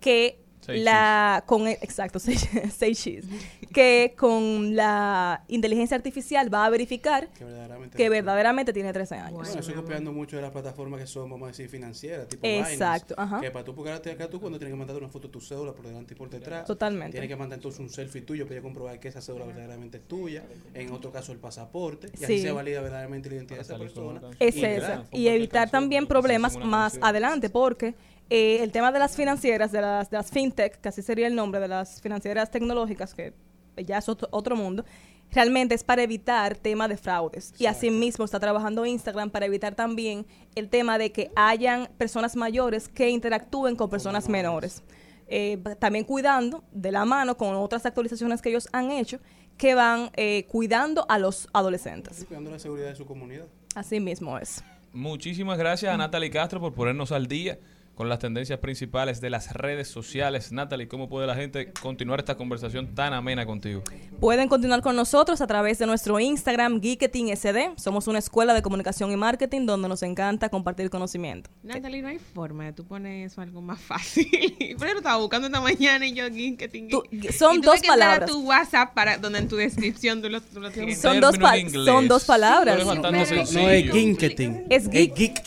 [0.00, 3.26] que La con el- exacto seis, seis cheese,
[3.72, 7.96] que con la inteligencia artificial va a verificar Que verdaderamente.
[7.96, 9.32] que verdaderamente tiene 13 años.
[9.34, 13.14] Bueno, eso copiando mucho de las plataformas que son, vamos a decir, financieras, tipo Exacto,
[13.14, 13.40] Binance, ajá.
[13.40, 15.72] Que para tú buscarte acá, tú cuando tienes que mandar una foto de tu cédula
[15.72, 16.64] por delante y por detrás.
[16.66, 17.12] Totalmente.
[17.12, 20.44] Tienes que mandar entonces un selfie tuyo para comprobar que esa cédula verdaderamente es tuya.
[20.74, 22.08] En otro caso, el pasaporte.
[22.14, 22.24] Y Sí.
[22.24, 24.20] así se valida verdaderamente la identidad de esa persona.
[24.38, 25.04] Es Y esa.
[25.12, 27.94] Y evitar también problemas más adelante, porque
[28.30, 31.34] eh, el tema de las financieras, de las, de las fintech, que así sería el
[31.34, 33.34] nombre de las financieras tecnológicas, que
[33.76, 34.84] ya es otro, otro mundo,
[35.30, 37.52] realmente es para evitar tema de fraudes.
[37.58, 42.88] Y asimismo está trabajando Instagram para evitar también el tema de que hayan personas mayores
[42.88, 44.82] que interactúen con personas menores.
[45.26, 49.20] Eh, también cuidando de la mano con otras actualizaciones que ellos han hecho
[49.56, 52.24] que van eh, cuidando a los adolescentes.
[52.26, 53.46] Cuidando la seguridad de su comunidad.
[53.74, 54.62] Así mismo es.
[54.92, 57.58] Muchísimas gracias a Natalie Castro por ponernos al día
[57.94, 60.50] con las tendencias principales de las redes sociales.
[60.50, 63.82] Natalie, ¿cómo puede la gente continuar esta conversación tan amena contigo?
[64.20, 67.72] Pueden continuar con nosotros a través de nuestro Instagram, Geeketing SD.
[67.76, 71.50] Somos una escuela de comunicación y marketing donde nos encanta compartir conocimiento.
[71.62, 74.28] Natalie, no hay forma de tú poner eso algo más fácil.
[74.78, 76.88] Pero estaba buscando esta mañana y yo Ginketing.
[76.88, 78.28] Tú- Y son tuve dos que palabras.
[78.30, 81.00] tu WhatsApp para donde en tu descripción tú lo, tú lo tienes.
[81.00, 81.36] Son dos,
[81.84, 82.84] son dos palabras.
[82.84, 84.64] No, es ginketing.
[84.68, 85.42] Es geek.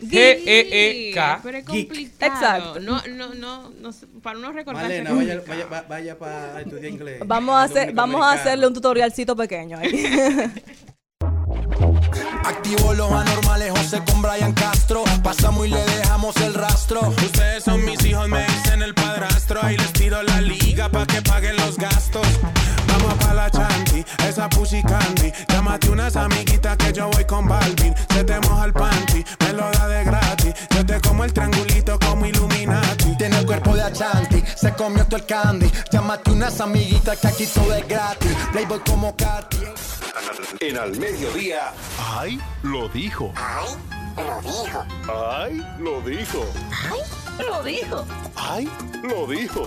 [0.00, 0.44] Geek.
[0.44, 1.40] G-E-E-K.
[1.42, 2.32] Pero es complicado.
[2.34, 2.80] Exacto.
[2.80, 3.90] No, no, no, no
[4.22, 5.02] para uno recordarse.
[5.02, 7.20] Malena, vaya, vaya, va- vaya para estudiar inglés.
[7.26, 10.52] Vamos a hacer, vamos a hacerle un tutorialcito pequeño ahí.
[12.44, 15.04] Activo los anormales, José con Brian Castro.
[15.22, 17.00] Pasamos y le dejamos el rastro.
[17.08, 19.60] Ustedes son mis hijos, me dicen el padrastro.
[19.62, 22.26] Ahí les tiro la liga pa' que paguen los gastos.
[23.40, 25.32] La chanti, esa pussy candy.
[25.48, 27.94] Llámate unas amiguitas que yo voy con Balvin.
[28.12, 30.54] Se te moja el panty, me lo da de gratis.
[30.68, 33.16] Yo te como el triangulito como Illuminati.
[33.16, 35.72] Tiene el cuerpo de Achanti, se comió todo el candy.
[35.90, 38.36] Llámate unas amiguitas que aquí todo es gratis.
[38.52, 39.56] Playboy como Katy.
[40.60, 41.72] En al mediodía.
[41.98, 42.38] ¡Ay!
[42.62, 43.32] Lo dijo.
[43.36, 43.74] ¡Ay!
[44.18, 44.84] Lo dijo.
[45.08, 45.66] ¡Ay!
[45.78, 46.44] Lo dijo.
[46.76, 47.00] ¡Ay!
[47.48, 48.04] Lo dijo.
[48.36, 48.70] ¡Ay!
[49.02, 49.66] Lo dijo.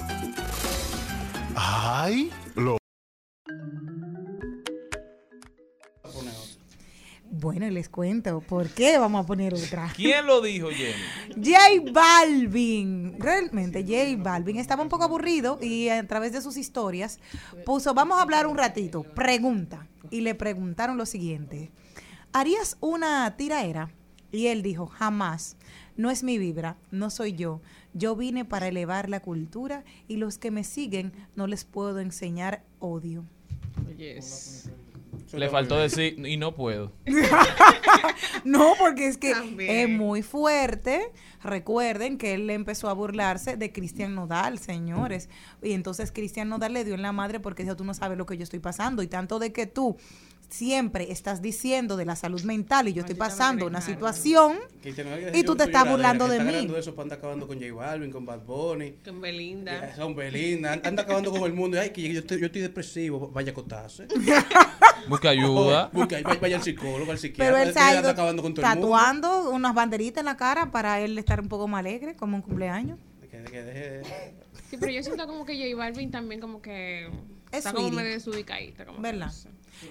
[1.55, 2.31] ¡Ay!
[2.53, 2.82] Lo
[7.35, 9.91] Bueno, les cuento por qué vamos a poner otra.
[9.95, 11.43] ¿Quién lo dijo, Jenny?
[11.43, 13.19] J Balvin.
[13.19, 17.19] Realmente, J Balvin estaba un poco aburrido y a través de sus historias
[17.65, 19.87] puso, vamos a hablar un ratito, pregunta.
[20.09, 21.71] Y le preguntaron lo siguiente,
[22.33, 23.89] ¿harías una tiraera?
[24.31, 25.57] Y él dijo, jamás,
[25.97, 27.61] no es mi vibra, no soy yo.
[27.93, 32.63] Yo vine para elevar la cultura y los que me siguen no les puedo enseñar
[32.79, 33.25] odio.
[34.03, 34.69] Yes.
[35.31, 36.91] Le faltó decir, y no puedo.
[38.43, 39.71] No, porque es que También.
[39.71, 41.11] es muy fuerte.
[41.43, 45.29] Recuerden que él empezó a burlarse de Cristian Nodal, señores.
[45.61, 48.25] Y entonces Cristian Nodal le dio en la madre porque dijo, tú no sabes lo
[48.25, 49.01] que yo estoy pasando.
[49.01, 49.97] Y tanto de que tú
[50.53, 54.59] siempre estás diciendo de la salud mental y yo estoy pasando una situación
[55.33, 56.71] y tú te estás burlando de mí.
[56.77, 58.97] eso andar acabando con J Balvin, con Bad Bunny.
[59.03, 59.95] Con Belinda.
[59.95, 61.79] Son Belinda, anda acabando con el mundo.
[61.79, 64.07] Ay, que yo estoy, yo estoy depresivo, vaya a acotarse.
[65.09, 65.89] Busca ayuda.
[65.93, 67.45] Busca, vaya, al psicólogo, al psiquiatra.
[67.45, 71.17] Pero él se anda ha ido con tatuando unas banderitas en la cara para él
[71.17, 72.99] estar un poco más alegre, como un cumpleaños.
[74.69, 77.07] Sí, pero yo siento como que J Balvin también como que
[77.51, 78.85] Es está como medio desubicadita.
[78.85, 79.25] Como que ¿Verdad?
[79.25, 79.49] no sé.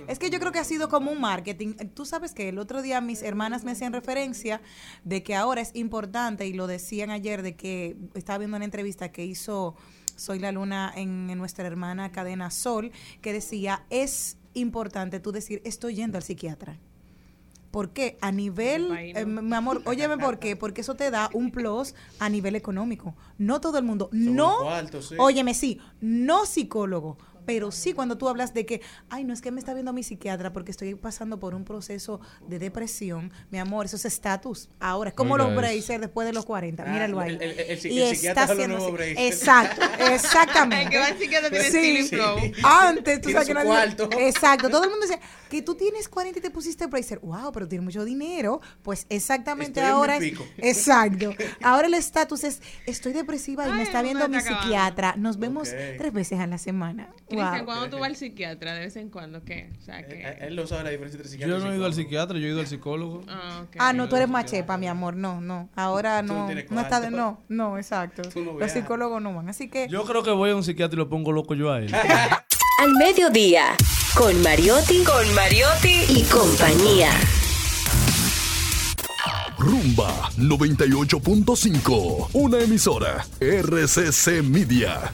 [0.08, 1.74] Es que yo creo que ha sido como un marketing.
[1.94, 4.60] Tú sabes que el otro día mis hermanas me hacían referencia
[5.04, 9.10] de que ahora es importante, y lo decían ayer, de que estaba viendo una entrevista
[9.10, 9.74] que hizo
[10.16, 15.62] Soy la Luna en, en nuestra hermana cadena Sol, que decía, es importante tú decir,
[15.64, 16.78] estoy yendo al psiquiatra.
[17.72, 18.18] ¿Por qué?
[18.20, 22.28] A nivel, eh, mi amor, óyeme por qué, porque eso te da un plus a
[22.28, 23.14] nivel económico.
[23.38, 25.14] No todo el mundo, Sobre no, el cuarto, sí.
[25.18, 29.50] óyeme, sí, no psicólogo, pero sí cuando tú hablas de que, ay, no es que
[29.50, 33.86] me está viendo mi psiquiatra porque estoy pasando por un proceso de depresión, mi amor,
[33.86, 34.68] eso es estatus.
[34.80, 37.34] Ahora, es como los bracer después de los 40, Ah, míralo ahí.
[37.34, 39.14] el- el- Y el psiquiatra está bracer.
[39.18, 40.84] Exacto, exactamente.
[40.84, 42.08] El que va al psiquiatra tiene Sí.
[42.08, 42.38] Flow.
[42.64, 44.08] Antes, tú sabes que nadie- cuarto.
[44.18, 47.18] Exacto, todo el mundo decía que tú tienes 40 y te pusiste bracer.
[47.20, 48.60] Wow, pero tienes mucho dinero.
[48.82, 50.22] Pues exactamente Estoy en ahora es.
[50.22, 50.44] pico.
[50.58, 51.30] Exacto.
[51.62, 55.14] Ahora el estatus es: estoy depresiva y Ay, me está viendo mi psiquiatra.
[55.16, 57.08] Nos vemos tres veces a la semana.
[57.36, 57.64] Cristian, Wow.
[57.66, 59.70] cuando tú vas al psiquiatra, de vez en cuando, ¿qué?
[59.78, 60.14] O sea, Eh, que...
[60.22, 62.46] eh, Él no sabe la diferencia entre psiquiatra Yo no he ido al psiquiatra, yo
[62.46, 63.24] he ido al psicólogo.
[63.28, 63.76] Ah, ok.
[63.78, 65.14] Ah, no, tú eres machepa, mi amor.
[65.16, 65.68] No, no.
[65.74, 66.54] Ahora Tú no no.
[66.70, 67.10] No está de.
[67.10, 68.22] No, no, exacto.
[68.22, 69.48] Tú no Los psicólogos no van.
[69.48, 69.88] Así que.
[69.88, 71.92] Yo creo que voy a un psiquiatra y lo pongo loco yo a él.
[72.78, 73.76] Al mediodía,
[74.16, 77.10] con Mariotti, con Mariotti y compañía.
[79.58, 82.30] Rumba 98.5.
[82.32, 83.24] Una emisora.
[83.40, 85.12] RCC Media.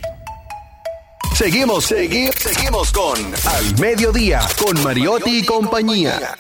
[1.39, 6.37] Seguimos, seguimos, seguimos con Al Mediodía, con Mariotti y compañía.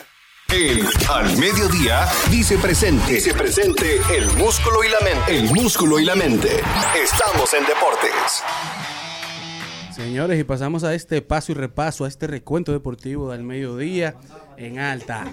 [0.49, 3.13] El Al Mediodía dice presente.
[3.13, 5.39] Dice presente el músculo y la mente.
[5.39, 6.61] El músculo y la mente.
[7.01, 8.43] Estamos en deportes.
[9.99, 14.15] Señores, y pasamos a este paso y repaso, a este recuento deportivo del mediodía
[14.57, 15.25] en alta.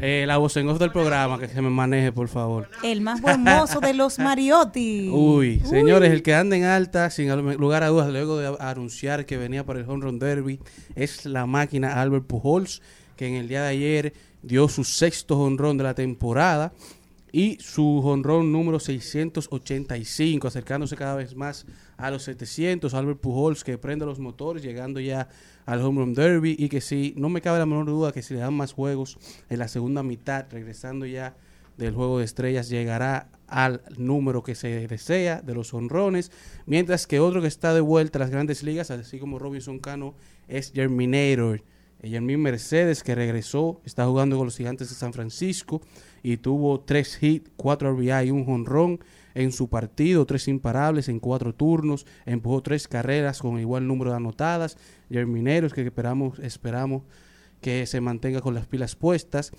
[0.00, 2.68] Eh, la voz en off del programa, que se me maneje, por favor.
[2.82, 5.08] El más buen mozo de los Mariotti.
[5.14, 9.36] Uy, señores, el que anda en alta, sin lugar a dudas, luego de anunciar que
[9.36, 10.58] venía para el Home Run Derby,
[10.96, 12.82] es la máquina Albert Pujols,
[13.16, 16.72] que en el día de ayer dio su sexto honrón de la temporada
[17.32, 21.64] y su honrón número 685, acercándose cada vez más
[21.96, 22.92] a los 700.
[22.92, 25.28] Albert Pujols que prende los motores, llegando ya
[25.64, 28.34] al Home Run Derby y que si, no me cabe la menor duda que si
[28.34, 29.18] le dan más juegos
[29.48, 31.34] en la segunda mitad, regresando ya
[31.78, 36.30] del juego de estrellas, llegará al número que se desea de los honrones,
[36.66, 40.14] mientras que otro que está de vuelta a las grandes ligas, así como Robinson Cano,
[40.48, 41.62] es Germinator.
[42.02, 45.80] Jermin Mercedes, que regresó, está jugando con los gigantes de San Francisco
[46.22, 49.00] y tuvo tres hits, cuatro RBI y un jonrón
[49.34, 54.16] en su partido, tres imparables en cuatro turnos, empujó tres carreras con igual número de
[54.16, 54.76] anotadas.
[55.10, 57.02] Germineros que esperamos, esperamos
[57.60, 59.52] que se mantenga con las pilas puestas.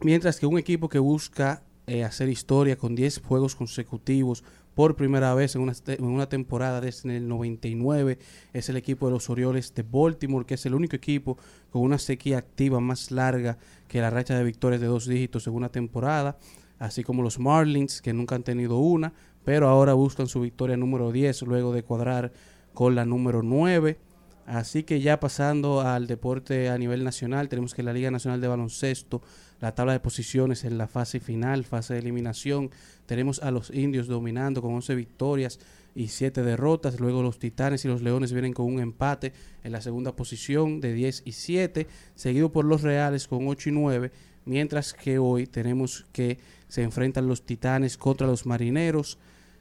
[0.00, 5.34] Mientras que un equipo que busca eh, hacer historia con 10 juegos consecutivos por primera
[5.34, 8.18] vez en una, en una temporada desde el 99
[8.52, 11.38] es el equipo de los Orioles de Baltimore, que es el único equipo
[11.70, 13.56] con una sequía activa más larga
[13.88, 16.36] que la racha de victorias de dos dígitos en una temporada,
[16.78, 19.12] así como los Marlins, que nunca han tenido una,
[19.44, 22.32] pero ahora buscan su victoria número 10 luego de cuadrar
[22.74, 23.98] con la número 9.
[24.46, 28.48] Así que ya pasando al deporte a nivel nacional, tenemos que la Liga Nacional de
[28.48, 29.22] Baloncesto,
[29.60, 32.70] la tabla de posiciones en la fase final, fase de eliminación,
[33.06, 35.58] tenemos a los indios dominando con 11 victorias
[35.96, 37.00] y 7 derrotas.
[37.00, 39.32] Luego los titanes y los leones vienen con un empate
[39.64, 43.72] en la segunda posición de 10 y 7, seguido por los reales con 8 y
[43.72, 44.12] 9.
[44.44, 49.18] Mientras que hoy tenemos que se enfrentan los titanes contra los marineros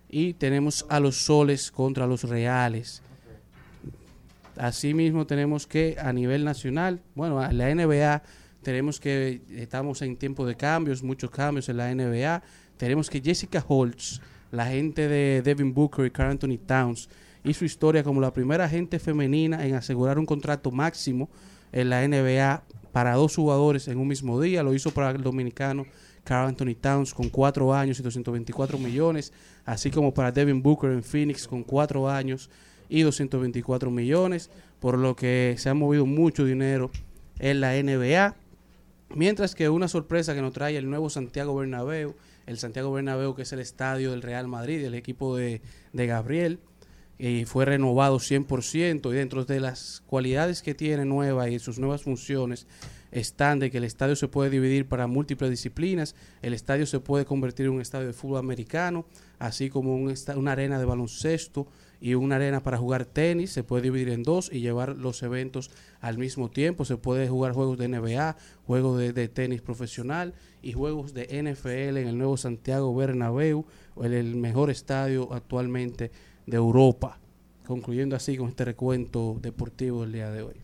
[0.09, 3.01] y tenemos a los soles contra los reales.
[4.57, 8.23] Asimismo tenemos que a nivel nacional, bueno, a la NBA
[8.61, 12.43] tenemos que estamos en tiempo de cambios, muchos cambios en la NBA.
[12.77, 14.21] Tenemos que Jessica Holtz,
[14.51, 17.09] la gente de Devin Booker y Carl Anthony Towns,
[17.43, 21.29] hizo historia como la primera gente femenina en asegurar un contrato máximo
[21.71, 24.63] en la NBA para dos jugadores en un mismo día.
[24.63, 25.85] Lo hizo para el dominicano
[26.23, 29.31] Carl Anthony Towns con cuatro años y 224 millones,
[29.65, 32.49] así como para Devin Booker en Phoenix con cuatro años
[32.89, 36.91] y 224 millones, por lo que se ha movido mucho dinero
[37.39, 38.35] en la NBA.
[39.13, 43.43] Mientras que una sorpresa que nos trae el nuevo Santiago Bernabéu, el Santiago Bernabéu que
[43.43, 45.61] es el estadio del Real Madrid, el equipo de,
[45.93, 46.59] de Gabriel,
[47.17, 52.03] y fue renovado 100% y dentro de las cualidades que tiene nueva y sus nuevas
[52.03, 52.67] funciones
[53.11, 57.23] están de que el estadio se puede dividir para múltiples disciplinas, el estadio se puede
[57.23, 59.05] convertir en un estadio de fútbol americano,
[59.39, 61.67] así como un una arena de baloncesto
[62.05, 65.71] y una arena para jugar tenis, se puede dividir en dos y llevar los eventos
[66.01, 68.37] al mismo tiempo, se puede jugar juegos de NBA,
[68.67, 73.65] juegos de, tenis profesional y juegos de NFL en el nuevo Santiago Bernabéu,
[74.03, 76.11] el, mejor estadio actualmente
[76.45, 77.17] de Europa.
[77.65, 80.61] Concluyendo así con este recuento deportivo del día de hoy.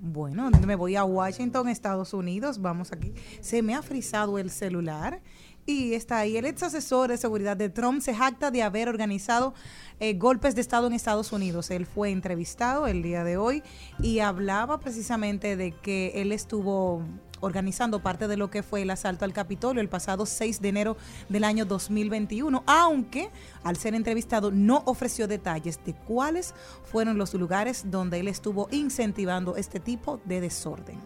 [0.00, 2.60] Bueno, me voy a Washington, Estados Unidos.
[2.60, 3.12] Vamos aquí.
[3.40, 5.20] Se me ha frizado el celular.
[5.66, 6.38] Y está ahí.
[6.38, 9.52] El ex asesor de seguridad de Trump se jacta de haber organizado
[10.00, 11.70] eh, golpes de Estado en Estados Unidos.
[11.70, 13.62] Él fue entrevistado el día de hoy
[14.00, 17.02] y hablaba precisamente de que él estuvo
[17.40, 20.96] organizando parte de lo que fue el asalto al Capitolio el pasado 6 de enero
[21.28, 23.30] del año 2021, aunque
[23.64, 29.56] al ser entrevistado no ofreció detalles de cuáles fueron los lugares donde él estuvo incentivando
[29.56, 30.98] este tipo de desorden.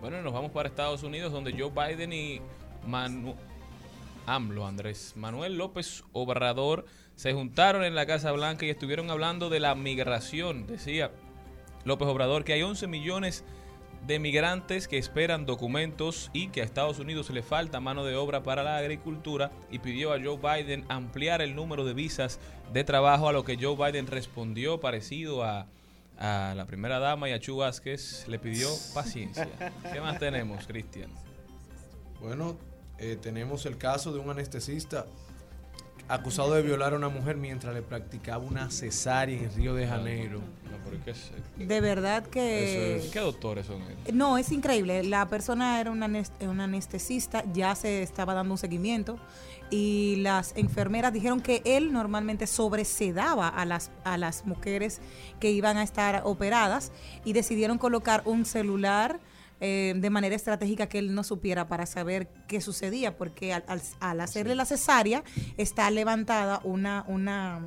[0.00, 2.40] Bueno, nos vamos para Estados Unidos, donde Joe Biden y
[2.86, 3.34] Manu
[4.26, 6.84] AMLO, Andrés Manuel López Obrador,
[7.16, 10.66] se juntaron en la Casa Blanca y estuvieron hablando de la migración.
[10.66, 11.10] Decía
[11.84, 13.48] López Obrador que hay 11 millones de
[14.18, 18.62] migrantes que esperan documentos y que a Estados Unidos le falta mano de obra para
[18.62, 22.40] la agricultura y pidió a Joe Biden ampliar el número de visas
[22.72, 25.66] de trabajo, a lo que Joe Biden respondió parecido a,
[26.18, 29.48] a la primera dama y a Chu Vázquez, le pidió paciencia.
[29.92, 31.10] ¿Qué más tenemos, Cristian?
[32.20, 32.56] Bueno,
[32.98, 35.06] eh, tenemos el caso de un anestesista
[36.08, 40.38] acusado de violar a una mujer mientras le practicaba una cesárea en Río de Janeiro.
[40.70, 41.30] No, pero ¿qué es?
[41.56, 42.96] De verdad que...
[42.98, 44.14] Eso es- ¿Qué doctores son estos?
[44.14, 45.02] No, es increíble.
[45.04, 46.06] La persona era una,
[46.40, 49.18] una anestesista, ya se estaba dando un seguimiento
[49.70, 55.00] y las enfermeras dijeron que él normalmente sobresedaba a las, a las mujeres
[55.40, 56.90] que iban a estar operadas
[57.24, 59.20] y decidieron colocar un celular
[59.60, 63.82] eh, de manera estratégica que él no supiera para saber qué sucedía, porque al, al-
[64.00, 65.24] al hacerle la cesárea
[65.56, 67.60] está levantada una, una,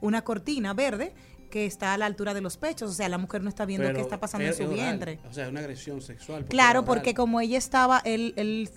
[0.00, 1.12] una cortina verde
[1.50, 3.84] que está a la altura de los pechos, o sea, la mujer no está viendo
[3.86, 5.18] Pero qué está pasando en es su oral, vientre.
[5.28, 6.38] O sea, una agresión sexual.
[6.40, 8.70] porque Claro, porque como ella estaba, él, él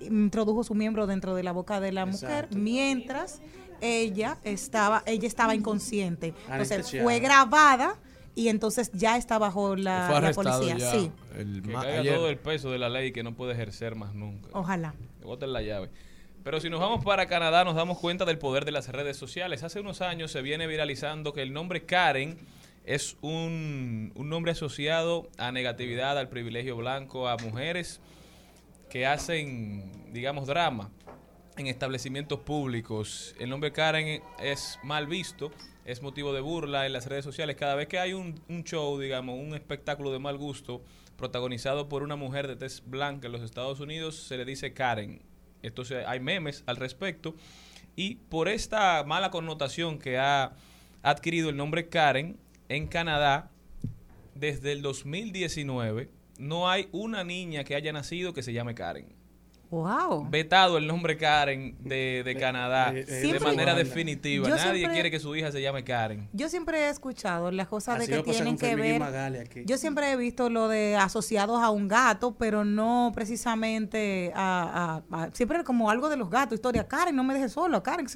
[0.00, 3.40] introdujo su miembro dentro de la boca de la mujer, mientras
[3.80, 6.32] ella estaba, ella estaba inconsciente.
[6.48, 7.98] Entonces fue grabada
[8.36, 10.78] y entonces ya está bajo la, Fue la arrestado policía.
[10.78, 12.14] ya Sí, el Que caiga ayer.
[12.14, 14.48] todo el peso de la ley que no puede ejercer más nunca.
[14.52, 14.94] ojalá.
[15.18, 15.90] Que boten la llave.
[16.44, 19.64] Pero si nos vamos para Canadá, nos damos cuenta del poder de las redes sociales.
[19.64, 22.38] Hace unos años se viene viralizando que el nombre Karen
[22.84, 28.00] es un, un nombre asociado a negatividad, al privilegio blanco, a mujeres
[28.90, 30.90] que hacen, digamos, drama
[31.56, 33.34] en establecimientos públicos.
[33.40, 35.50] El nombre Karen es mal visto,
[35.86, 37.54] es motivo de burla en las redes sociales.
[37.56, 40.82] Cada vez que hay un, show, digamos, un espectáculo de mal gusto
[41.16, 45.22] protagonizado por una mujer de tez blanca en los Estados Unidos, se le dice Karen.
[45.62, 47.36] Entonces hay memes al respecto.
[47.94, 50.54] Y por esta mala connotación que ha
[51.02, 52.36] adquirido el nombre Karen
[52.68, 53.50] en Canadá,
[54.34, 59.15] desde el 2019 no hay una niña que haya nacido que se llame Karen
[59.82, 60.28] Wow.
[60.30, 64.48] vetado el nombre Karen de, de Canadá eh, eh, de Siempre- manera definitiva.
[64.48, 66.28] yo Nadie siempre- quiere que su hija se llame Karen.
[66.32, 69.02] Yo siempre he escuchado las cosas de que tienen que ver.
[69.66, 75.24] Yo siempre he visto lo de asociados a un gato, pero no precisamente a, a-
[75.24, 78.06] a- siempre como algo de los gatos, historia, Karen, no me dejes solo, Karen,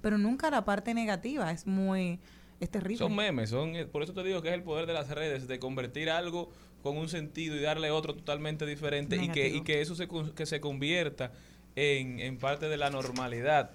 [0.00, 2.20] pero nunca la parte negativa, es muy,
[2.60, 2.98] es terrible.
[2.98, 5.48] Son memes, son eh, por eso te digo que es el poder de las redes
[5.48, 6.50] de convertir algo
[6.82, 10.46] con un sentido y darle otro totalmente diferente y que, y que eso se, que
[10.46, 11.32] se convierta
[11.76, 13.70] en, en parte de la normalidad.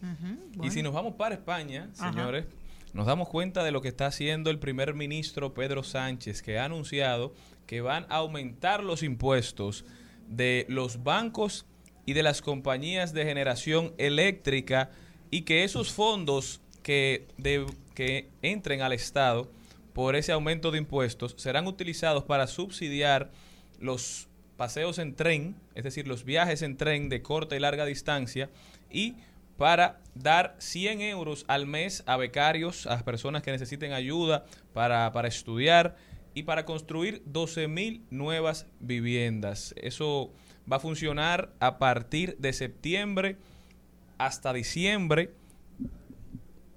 [0.00, 0.72] Y bueno.
[0.72, 2.12] si nos vamos para España, Ajá.
[2.12, 2.46] señores,
[2.92, 6.64] nos damos cuenta de lo que está haciendo el primer ministro Pedro Sánchez, que ha
[6.64, 7.34] anunciado
[7.66, 9.84] que van a aumentar los impuestos
[10.28, 11.66] de los bancos
[12.06, 14.90] y de las compañías de generación eléctrica
[15.30, 19.50] y que esos fondos que, de- que entren al Estado
[19.98, 23.32] por ese aumento de impuestos serán utilizados para subsidiar
[23.80, 28.48] los paseos en tren, es decir, los viajes en tren de corta y larga distancia
[28.92, 29.16] y
[29.56, 35.26] para dar 100 euros al mes a becarios, a personas que necesiten ayuda para, para
[35.26, 35.96] estudiar
[36.32, 39.74] y para construir 12 mil nuevas viviendas.
[39.76, 40.32] Eso
[40.70, 43.36] va a funcionar a partir de septiembre
[44.16, 45.32] hasta diciembre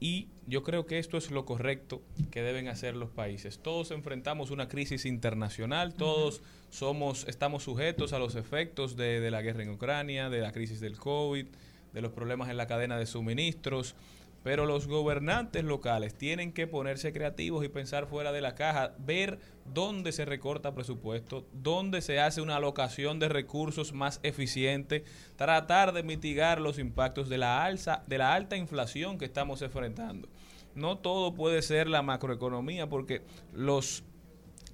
[0.02, 3.60] y yo creo que esto es lo correcto que deben hacer los países.
[3.60, 6.41] Todos enfrentamos una crisis internacional, todos
[6.72, 10.80] somos, estamos sujetos a los efectos de, de la guerra en Ucrania, de la crisis
[10.80, 11.45] del COVID,
[11.93, 13.95] de los problemas en la cadena de suministros,
[14.44, 19.39] pero los gobernantes locales tienen que ponerse creativos y pensar fuera de la caja, ver
[19.66, 25.04] dónde se recorta presupuesto, dónde se hace una alocación de recursos más eficiente,
[25.36, 30.28] tratar de mitigar los impactos de la alza, de la alta inflación que estamos enfrentando.
[30.74, 33.22] No todo puede ser la macroeconomía porque
[33.54, 34.04] los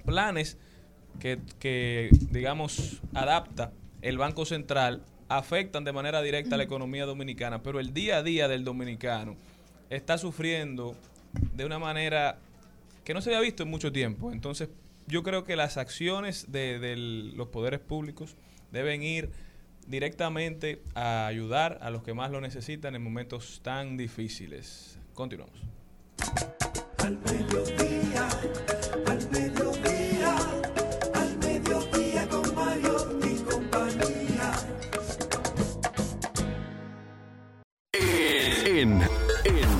[0.05, 0.57] planes
[1.19, 7.61] que, que, digamos, adapta el Banco Central afectan de manera directa a la economía dominicana,
[7.61, 9.35] pero el día a día del dominicano
[9.89, 10.95] está sufriendo
[11.53, 12.39] de una manera
[13.03, 14.31] que no se había visto en mucho tiempo.
[14.31, 14.69] Entonces,
[15.07, 16.95] yo creo que las acciones de,
[17.35, 18.35] los poderes públicos
[18.71, 19.29] deben ir
[19.87, 24.99] directamente a ayudar a los que más lo necesitan en momentos tan difíciles.
[25.13, 25.61] Continuamos.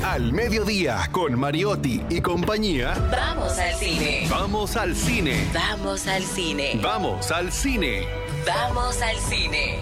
[0.07, 2.93] Al Mediodía con Mariotti y compañía.
[3.11, 4.25] Vamos al cine.
[4.29, 5.49] Vamos al cine.
[5.53, 6.79] Vamos al cine.
[6.81, 8.07] Vamos al cine.
[8.47, 9.79] Vamos al cine.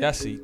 [0.00, 0.42] Ya sí.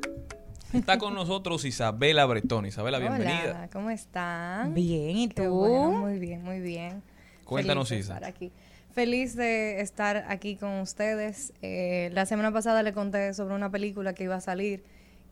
[0.73, 2.67] Está con nosotros Isabela Bretón.
[2.67, 3.41] Isabela, bienvenida.
[3.45, 4.75] Hola, ¿cómo están?
[4.75, 5.41] Bien, ¿y tú?
[5.49, 7.01] bueno, muy bien, muy bien.
[7.45, 8.19] Cuéntanos, Isa.
[8.23, 8.51] aquí.
[8.91, 11.53] Feliz de estar aquí con ustedes.
[11.61, 14.83] Eh, la semana pasada le conté sobre una película que iba a salir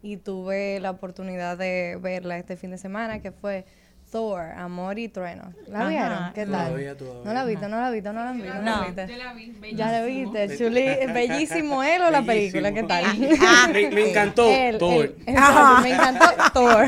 [0.03, 3.65] y tuve la oportunidad de verla este fin de semana, que fue
[4.11, 5.53] Thor, Amor y Trueno.
[5.67, 5.89] ¿La Ajá.
[5.89, 6.33] vieron?
[6.33, 6.67] ¿Qué tal?
[6.67, 7.21] Todavía, todavía.
[7.25, 7.67] ¿No la viste?
[7.67, 8.13] ¿No la viste?
[8.13, 8.49] ¿No la viste?
[8.49, 8.79] ¿No, No.
[8.79, 9.07] la viste?
[9.07, 10.57] Yo la vi, ¿Ya la viste?
[10.57, 13.03] Chuli, bellísimo él o la película, ¿qué tal?
[13.05, 15.13] Ah, me, me encantó Él, Thor.
[15.83, 16.85] me encantó Thor.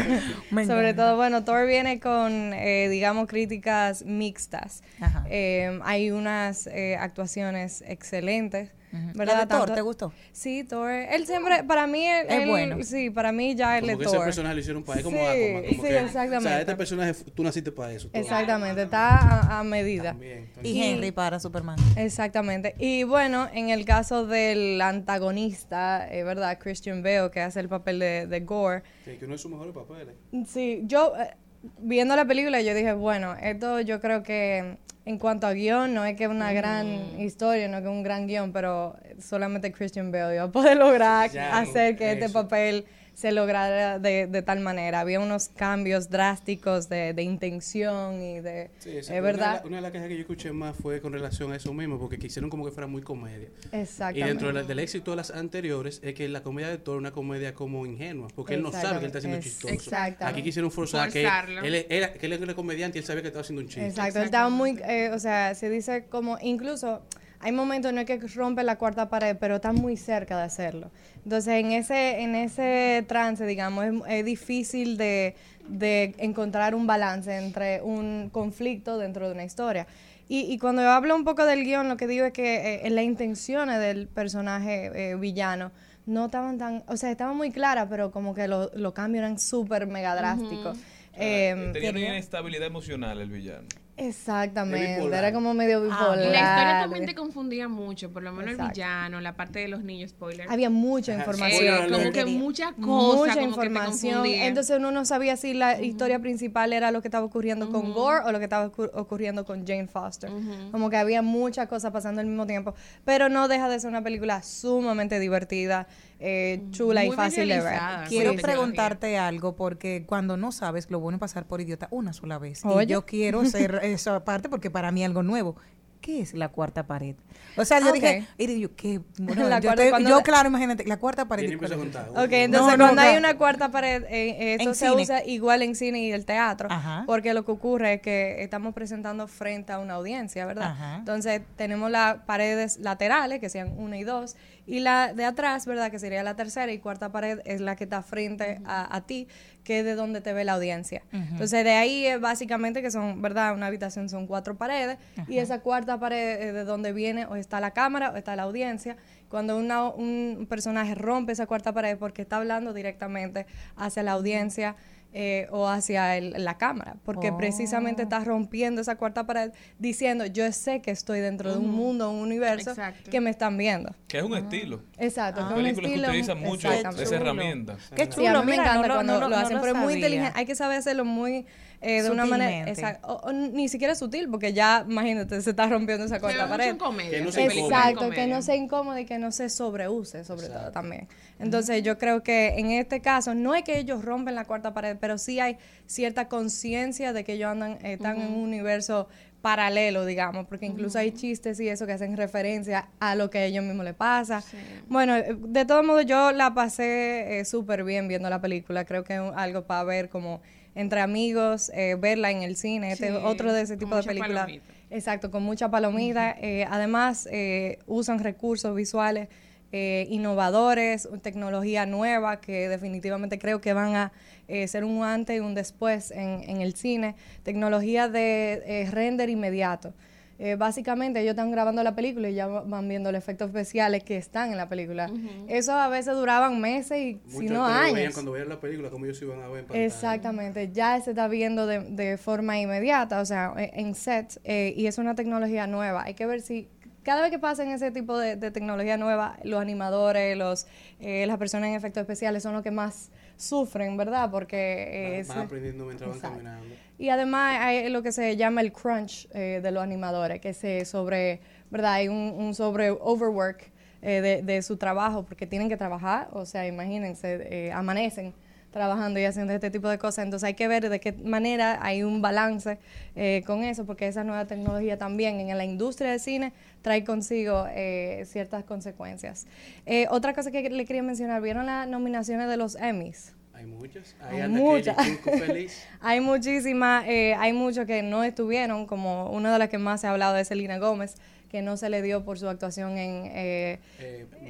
[0.52, 1.04] Me Sobre encanta.
[1.04, 4.82] todo, bueno, Thor viene con, eh, digamos, críticas mixtas.
[5.02, 5.26] Ajá.
[5.30, 8.72] Eh, hay unas eh, actuaciones excelentes.
[8.92, 9.34] ¿Verdad?
[9.36, 10.14] ¿La de Thor te gustó?
[10.32, 10.90] Sí, Thor.
[10.92, 12.84] Él siempre, para mí, él, Es él- bueno.
[12.84, 14.26] Sí, para mí ya él Como es que ese Thor.
[14.26, 16.60] personaje lo hicieron para él como Sí, Aquaman, como sí, que, O sea, exactamente.
[16.60, 18.10] este personaje, tú naciste para eso.
[18.14, 20.12] Exactamente, está a, a medida.
[20.12, 21.78] También, Y Henry para Superman.
[21.96, 22.76] Exactamente.
[22.80, 26.58] Y bueno, en el caso del antagonista, eh, ¿verdad?
[26.60, 28.84] Christian Bale, que hace el papel de, de Gore.
[29.06, 30.16] Que, que uno de sus mejores papeles.
[30.48, 31.36] Sí, yo eh,
[31.80, 36.06] viendo la película yo dije, bueno, esto yo creo que en cuanto a guion no
[36.06, 39.72] es que es una gran historia, no es que es un gran guion, pero solamente
[39.72, 44.42] Christian Bale iba a poder lograr Ya, hacer que este papel se lograra de, de
[44.42, 45.00] tal manera.
[45.02, 48.70] Había unos cambios drásticos de, de intención y de...
[48.80, 49.62] Sí, es una de verdad.
[49.62, 52.00] la- Una de las quejas que yo escuché más fue con relación a eso mismo,
[52.00, 53.50] porque quisieron como que fuera muy comedia.
[53.72, 54.28] Y Exactamente.
[54.28, 57.00] dentro de la- del éxito de las anteriores es que la comedia de Thor es
[57.00, 59.50] una comedia como ingenua, porque él no sabe que él está haciendo Exactamente.
[59.50, 59.74] chistoso.
[59.74, 60.26] Exactamente.
[60.26, 61.62] Aquí quisieron forzar que Forzarlo.
[61.64, 63.88] él, era, que él era comediante y él sabía que estaba haciendo un chiste.
[63.88, 67.02] Exacto, él estaba muy, eh, o sea, se dice como, incluso
[67.40, 70.92] hay momentos en el que rompe la cuarta pared, pero está muy cerca de hacerlo.
[71.24, 75.36] Entonces, en ese, en ese trance, digamos, es, es difícil de,
[75.68, 79.88] de encontrar un balance entre un conflicto dentro de una historia.
[80.28, 82.90] Y, y cuando yo hablo un poco del guion, lo que digo es que eh,
[82.90, 85.72] las intenciones del personaje eh, villano
[86.06, 89.40] no estaban tan, o sea, estaban muy claras, pero como que los los cambios eran
[89.40, 90.78] súper mega drásticos.
[91.14, 93.68] Eh, Tenía una inestabilidad emocional el villano.
[94.00, 96.18] Exactamente, era como medio Y bipolar.
[96.18, 98.66] la historia también te confundía mucho, por lo menos Exacto.
[98.72, 100.48] el villano, la parte de los niños, spoiler.
[100.50, 101.86] Había mucha información.
[101.86, 103.94] Eh, como que muchas cosas, mucha como información.
[103.94, 104.48] que te confundía.
[104.48, 108.26] Entonces uno no sabía si la historia principal era lo que estaba ocurriendo con Gore
[108.26, 110.30] o lo que estaba ocur- ocurriendo con Jane Foster.
[110.72, 112.74] Como que había muchas cosas pasando al mismo tiempo.
[113.06, 115.88] Pero no deja de ser una película sumamente divertida,
[116.20, 117.80] eh, chula y fácil de ver.
[118.08, 122.38] Quiero preguntarte algo porque cuando no sabes, lo bueno es pasar por idiota una sola
[122.38, 122.64] vez.
[122.66, 122.84] Oye.
[122.84, 125.56] Y yo quiero ser esa parte porque para mí algo nuevo.
[126.02, 127.18] ¿Qué es la cuarta pared?
[127.58, 127.96] O sea, yo Ok.
[127.96, 129.02] dije, y yo, ¿qué?
[129.20, 131.44] Bueno, La yo, cuando yo, la- claro, imagínate, la cuarta pared.
[131.44, 132.10] Jenny ¿cuál empezó a es?
[132.12, 135.02] Ok, entonces No, no, cuando hay una cuarta pared, eh, esto En se cine.
[135.02, 137.04] usa igual en cine y el teatro, Ajá.
[137.06, 140.72] porque lo que ocurre es que estamos presentando frente a una audiencia, ¿verdad?
[140.72, 140.96] Ajá.
[141.00, 144.38] Entonces tenemos las paredes laterales, que sean una y dos,
[144.70, 145.90] y la de atrás, ¿verdad?
[145.92, 149.28] Que sería la tercera y cuarta pared es la que está frente a, a ti,
[149.64, 151.02] que es de donde te ve la audiencia.
[151.12, 153.54] Entonces de ahí es básicamente que son, ¿verdad?
[153.54, 154.98] Una habitación son cuatro paredes
[155.28, 158.44] y esa cuarta pared es de donde viene o está la cámara o está la
[158.44, 158.96] audiencia.
[159.28, 163.46] Cuando una- un personaje rompe esa cuarta pared porque está hablando directamente
[163.76, 164.76] hacia la audiencia
[165.12, 167.38] eh, o hacia el- la cámara, porque Oh.
[167.38, 172.12] precisamente está rompiendo esa cuarta pared diciendo, yo sé que estoy dentro de un mundo,
[172.12, 173.10] un universo Exacto.
[173.10, 173.96] que me están viendo.
[174.08, 174.82] Que es un estilo.
[175.00, 175.42] Exacto.
[175.42, 177.78] Hay que es un películas que utilizan mucho esa herramienta.
[177.96, 179.76] Qué Sí, chulo, a mí me mira, encanta no cuando no lo, hacen, lo pero
[179.76, 180.32] es muy inteligente.
[180.36, 181.46] Hay que saber hacerlo muy
[181.82, 182.72] eh, de una manera, Sutilmente.
[182.82, 186.44] exacto, o- o ni siquiera sutil, porque ya, imagínate, se está rompiendo esa Se cuarta
[186.50, 186.66] pared.
[187.10, 187.40] Que no se
[187.78, 191.08] Exacto, que no sea incómodo y que no se sobreuse, sobre todo también.
[191.40, 194.98] Entonces, yo creo que en este caso, no es que ellos rompen la cuarta pared,
[195.00, 199.08] pero sí hay cierta conciencia de que ellos andan, eh, están en un universo
[199.42, 203.46] paralelo, digamos, porque incluso hay chistes y eso que hacen referencia a lo que a
[203.46, 204.44] ellos mismos les pasa.
[204.90, 208.84] Bueno, eh, de todos modos, yo la pasé eh, súper bien viendo la película.
[208.84, 210.42] Creo que es algo para ver como
[210.76, 212.92] entre amigos, eh, verla en el cine.
[212.92, 214.50] Este es Sí, otro de ese tipo de películas.
[214.90, 216.36] Exacto, con mucha palomita.
[216.40, 219.28] Eh, además, eh, usan recursos visuales
[219.72, 224.12] eh, innovadores, tecnología nueva que definitivamente creo que van a
[224.48, 227.16] eh, ser un antes y un después en, en el cine.
[227.44, 229.94] Tecnología de eh, render inmediato.
[230.42, 234.04] Eh, básicamente ellos están grabando la película y ya va- van viendo los efectos especiales
[234.06, 235.12] que están en la película.
[235.50, 238.14] Eso a veces duraban meses y si Muchos no actores veían años.
[238.14, 239.86] cuando veían la película, como ellos iban a ver en pantalla.
[239.86, 244.74] Exactamente, ya se está viendo de, de forma inmediata, o sea, e- en set, eh,
[244.78, 246.04] y es una tecnología nueva.
[246.04, 246.70] Hay que ver si
[247.04, 250.68] cada vez que pasen ese tipo de, de tecnología nueva, los animadores, los,
[251.02, 253.10] eh, las personas en efectos especiales son los que más
[253.40, 254.30] sufren, ¿verdad?
[254.30, 255.18] Porque...
[255.20, 256.66] eh, Van, aprendiendo mientras van caminando.
[256.98, 260.86] y además hay lo que se llama el crunch eh, de los animadores, que se
[260.86, 261.40] sobre,
[261.72, 261.94] ¿verdad?
[261.94, 263.72] Hay un, un sobre overwork
[264.02, 268.34] eh, de, de su trabajo, porque tienen que trabajar, o sea, imagínense, eh, amanecen
[268.72, 272.04] trabajando y haciendo este tipo de cosas, entonces hay que ver de qué manera hay
[272.04, 272.78] un balance
[273.16, 277.66] eh, con eso, porque esa nueva tecnología también en la industria del cine trae consigo
[277.72, 279.48] eh, ciertas consecuencias.
[279.86, 283.34] Eh, otra cosa que le quería mencionar, ¿vieron las nominaciones de los Emmys?
[283.60, 284.16] Hay muchas.
[284.22, 284.98] Hay anda muchas.
[286.00, 290.08] Hay muchísimas, eh, hay muchos que no estuvieron, como una de las que más se
[290.08, 291.16] ha hablado es Selena Gómez,
[291.50, 293.80] que no se le dio por su actuación en, eh,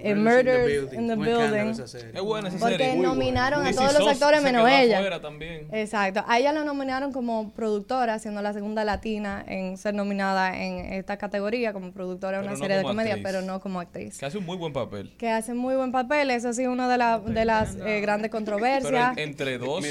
[0.03, 1.69] en Murders in the Building.
[2.13, 2.87] Es buena esa Porque serie.
[2.93, 3.13] Muy buena.
[3.13, 5.21] nominaron a todos los actores menos ella.
[5.21, 5.67] también.
[5.71, 6.23] Exacto.
[6.27, 11.17] A ella la nominaron como productora, siendo la segunda latina en ser nominada en esta
[11.17, 13.25] categoría como productora de una no serie de comedia, actriz.
[13.31, 14.17] pero no como actriz.
[14.17, 15.13] Que hace un muy buen papel.
[15.17, 18.37] Que hace muy buen papel, eso sí, una de, la- de las eh, grandes Pero
[18.39, 19.17] controversias.
[19.17, 19.85] en- entre dos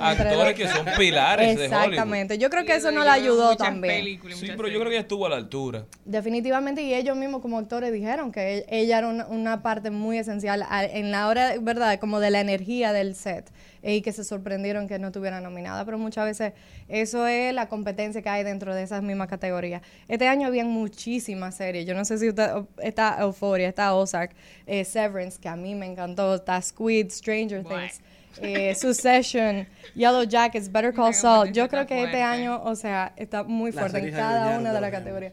[0.00, 1.82] actores que son pilares de Hollywood.
[1.84, 2.38] Exactamente.
[2.38, 4.04] Yo creo que eso no la ayudó también.
[4.34, 5.84] Sí, pero yo creo que ella estuvo a la altura.
[6.04, 6.45] Definitivamente,
[6.80, 10.64] y ellos mismos como actores dijeron que e- ella era una, una parte muy esencial
[10.68, 11.98] a- en la hora, ¿verdad?
[11.98, 13.50] Como de la energía del set
[13.82, 16.52] eh, y que se sorprendieron que no estuviera nominada, pero muchas veces
[16.88, 19.82] eso es la competencia que hay dentro de esas mismas categorías.
[20.08, 22.50] Este año habían muchísimas series, yo no sé si usted,
[22.82, 24.32] está Euphoria, está Ozark,
[24.66, 28.00] eh, Severance, que a mí me encantó, está Squid, Stranger Things.
[28.42, 31.52] eh, Succession, Yellow Jackets, Better Call Saul.
[31.52, 34.90] Yo creo que este año, o sea, está muy fuerte en cada una de las
[34.90, 35.32] categorías.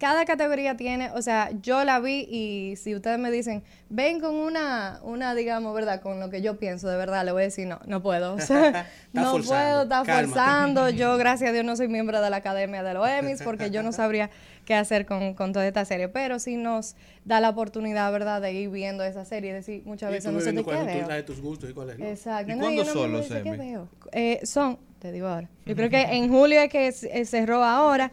[0.00, 4.34] Cada categoría tiene, o sea, yo la vi y si ustedes me dicen, ven con
[4.34, 6.00] una, una digamos, ¿verdad?
[6.00, 8.32] Con lo que yo pienso, de verdad, le voy a decir, no, no puedo.
[8.40, 10.26] O sea, no forzando, puedo, está cálmate.
[10.28, 10.88] forzando.
[10.88, 13.82] Yo, gracias a Dios, no soy miembro de la Academia de los Emmys porque yo
[13.82, 14.30] no sabría
[14.64, 16.08] qué hacer con, con toda esta serie.
[16.08, 16.96] Pero sí nos
[17.26, 20.52] da la oportunidad, ¿verdad?, de ir viendo esa serie y decir muchas veces no sé
[20.52, 21.08] de qué veo.
[21.08, 21.98] la de tus gustos y cuál es.
[21.98, 22.06] ¿no?
[22.06, 22.52] Exacto.
[22.52, 23.70] ¿Y No, cuándo no son los dice qué Emmy?
[23.70, 23.88] veo.
[24.12, 25.48] Eh, son, te digo ahora.
[25.66, 28.10] Yo creo que en julio es que eh, cerró ahora.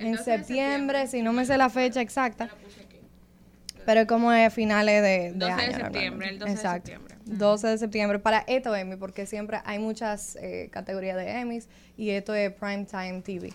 [0.00, 2.48] en septiembre, si no me sé la fecha exacta.
[3.86, 5.76] Pero como es finales de, de 12 de año.
[5.76, 7.14] septiembre, el 12 de septiembre.
[7.24, 12.10] 12 de septiembre para esto Emmy, porque siempre hay muchas eh, categorías de Emmys y
[12.10, 13.52] esto es Primetime TV.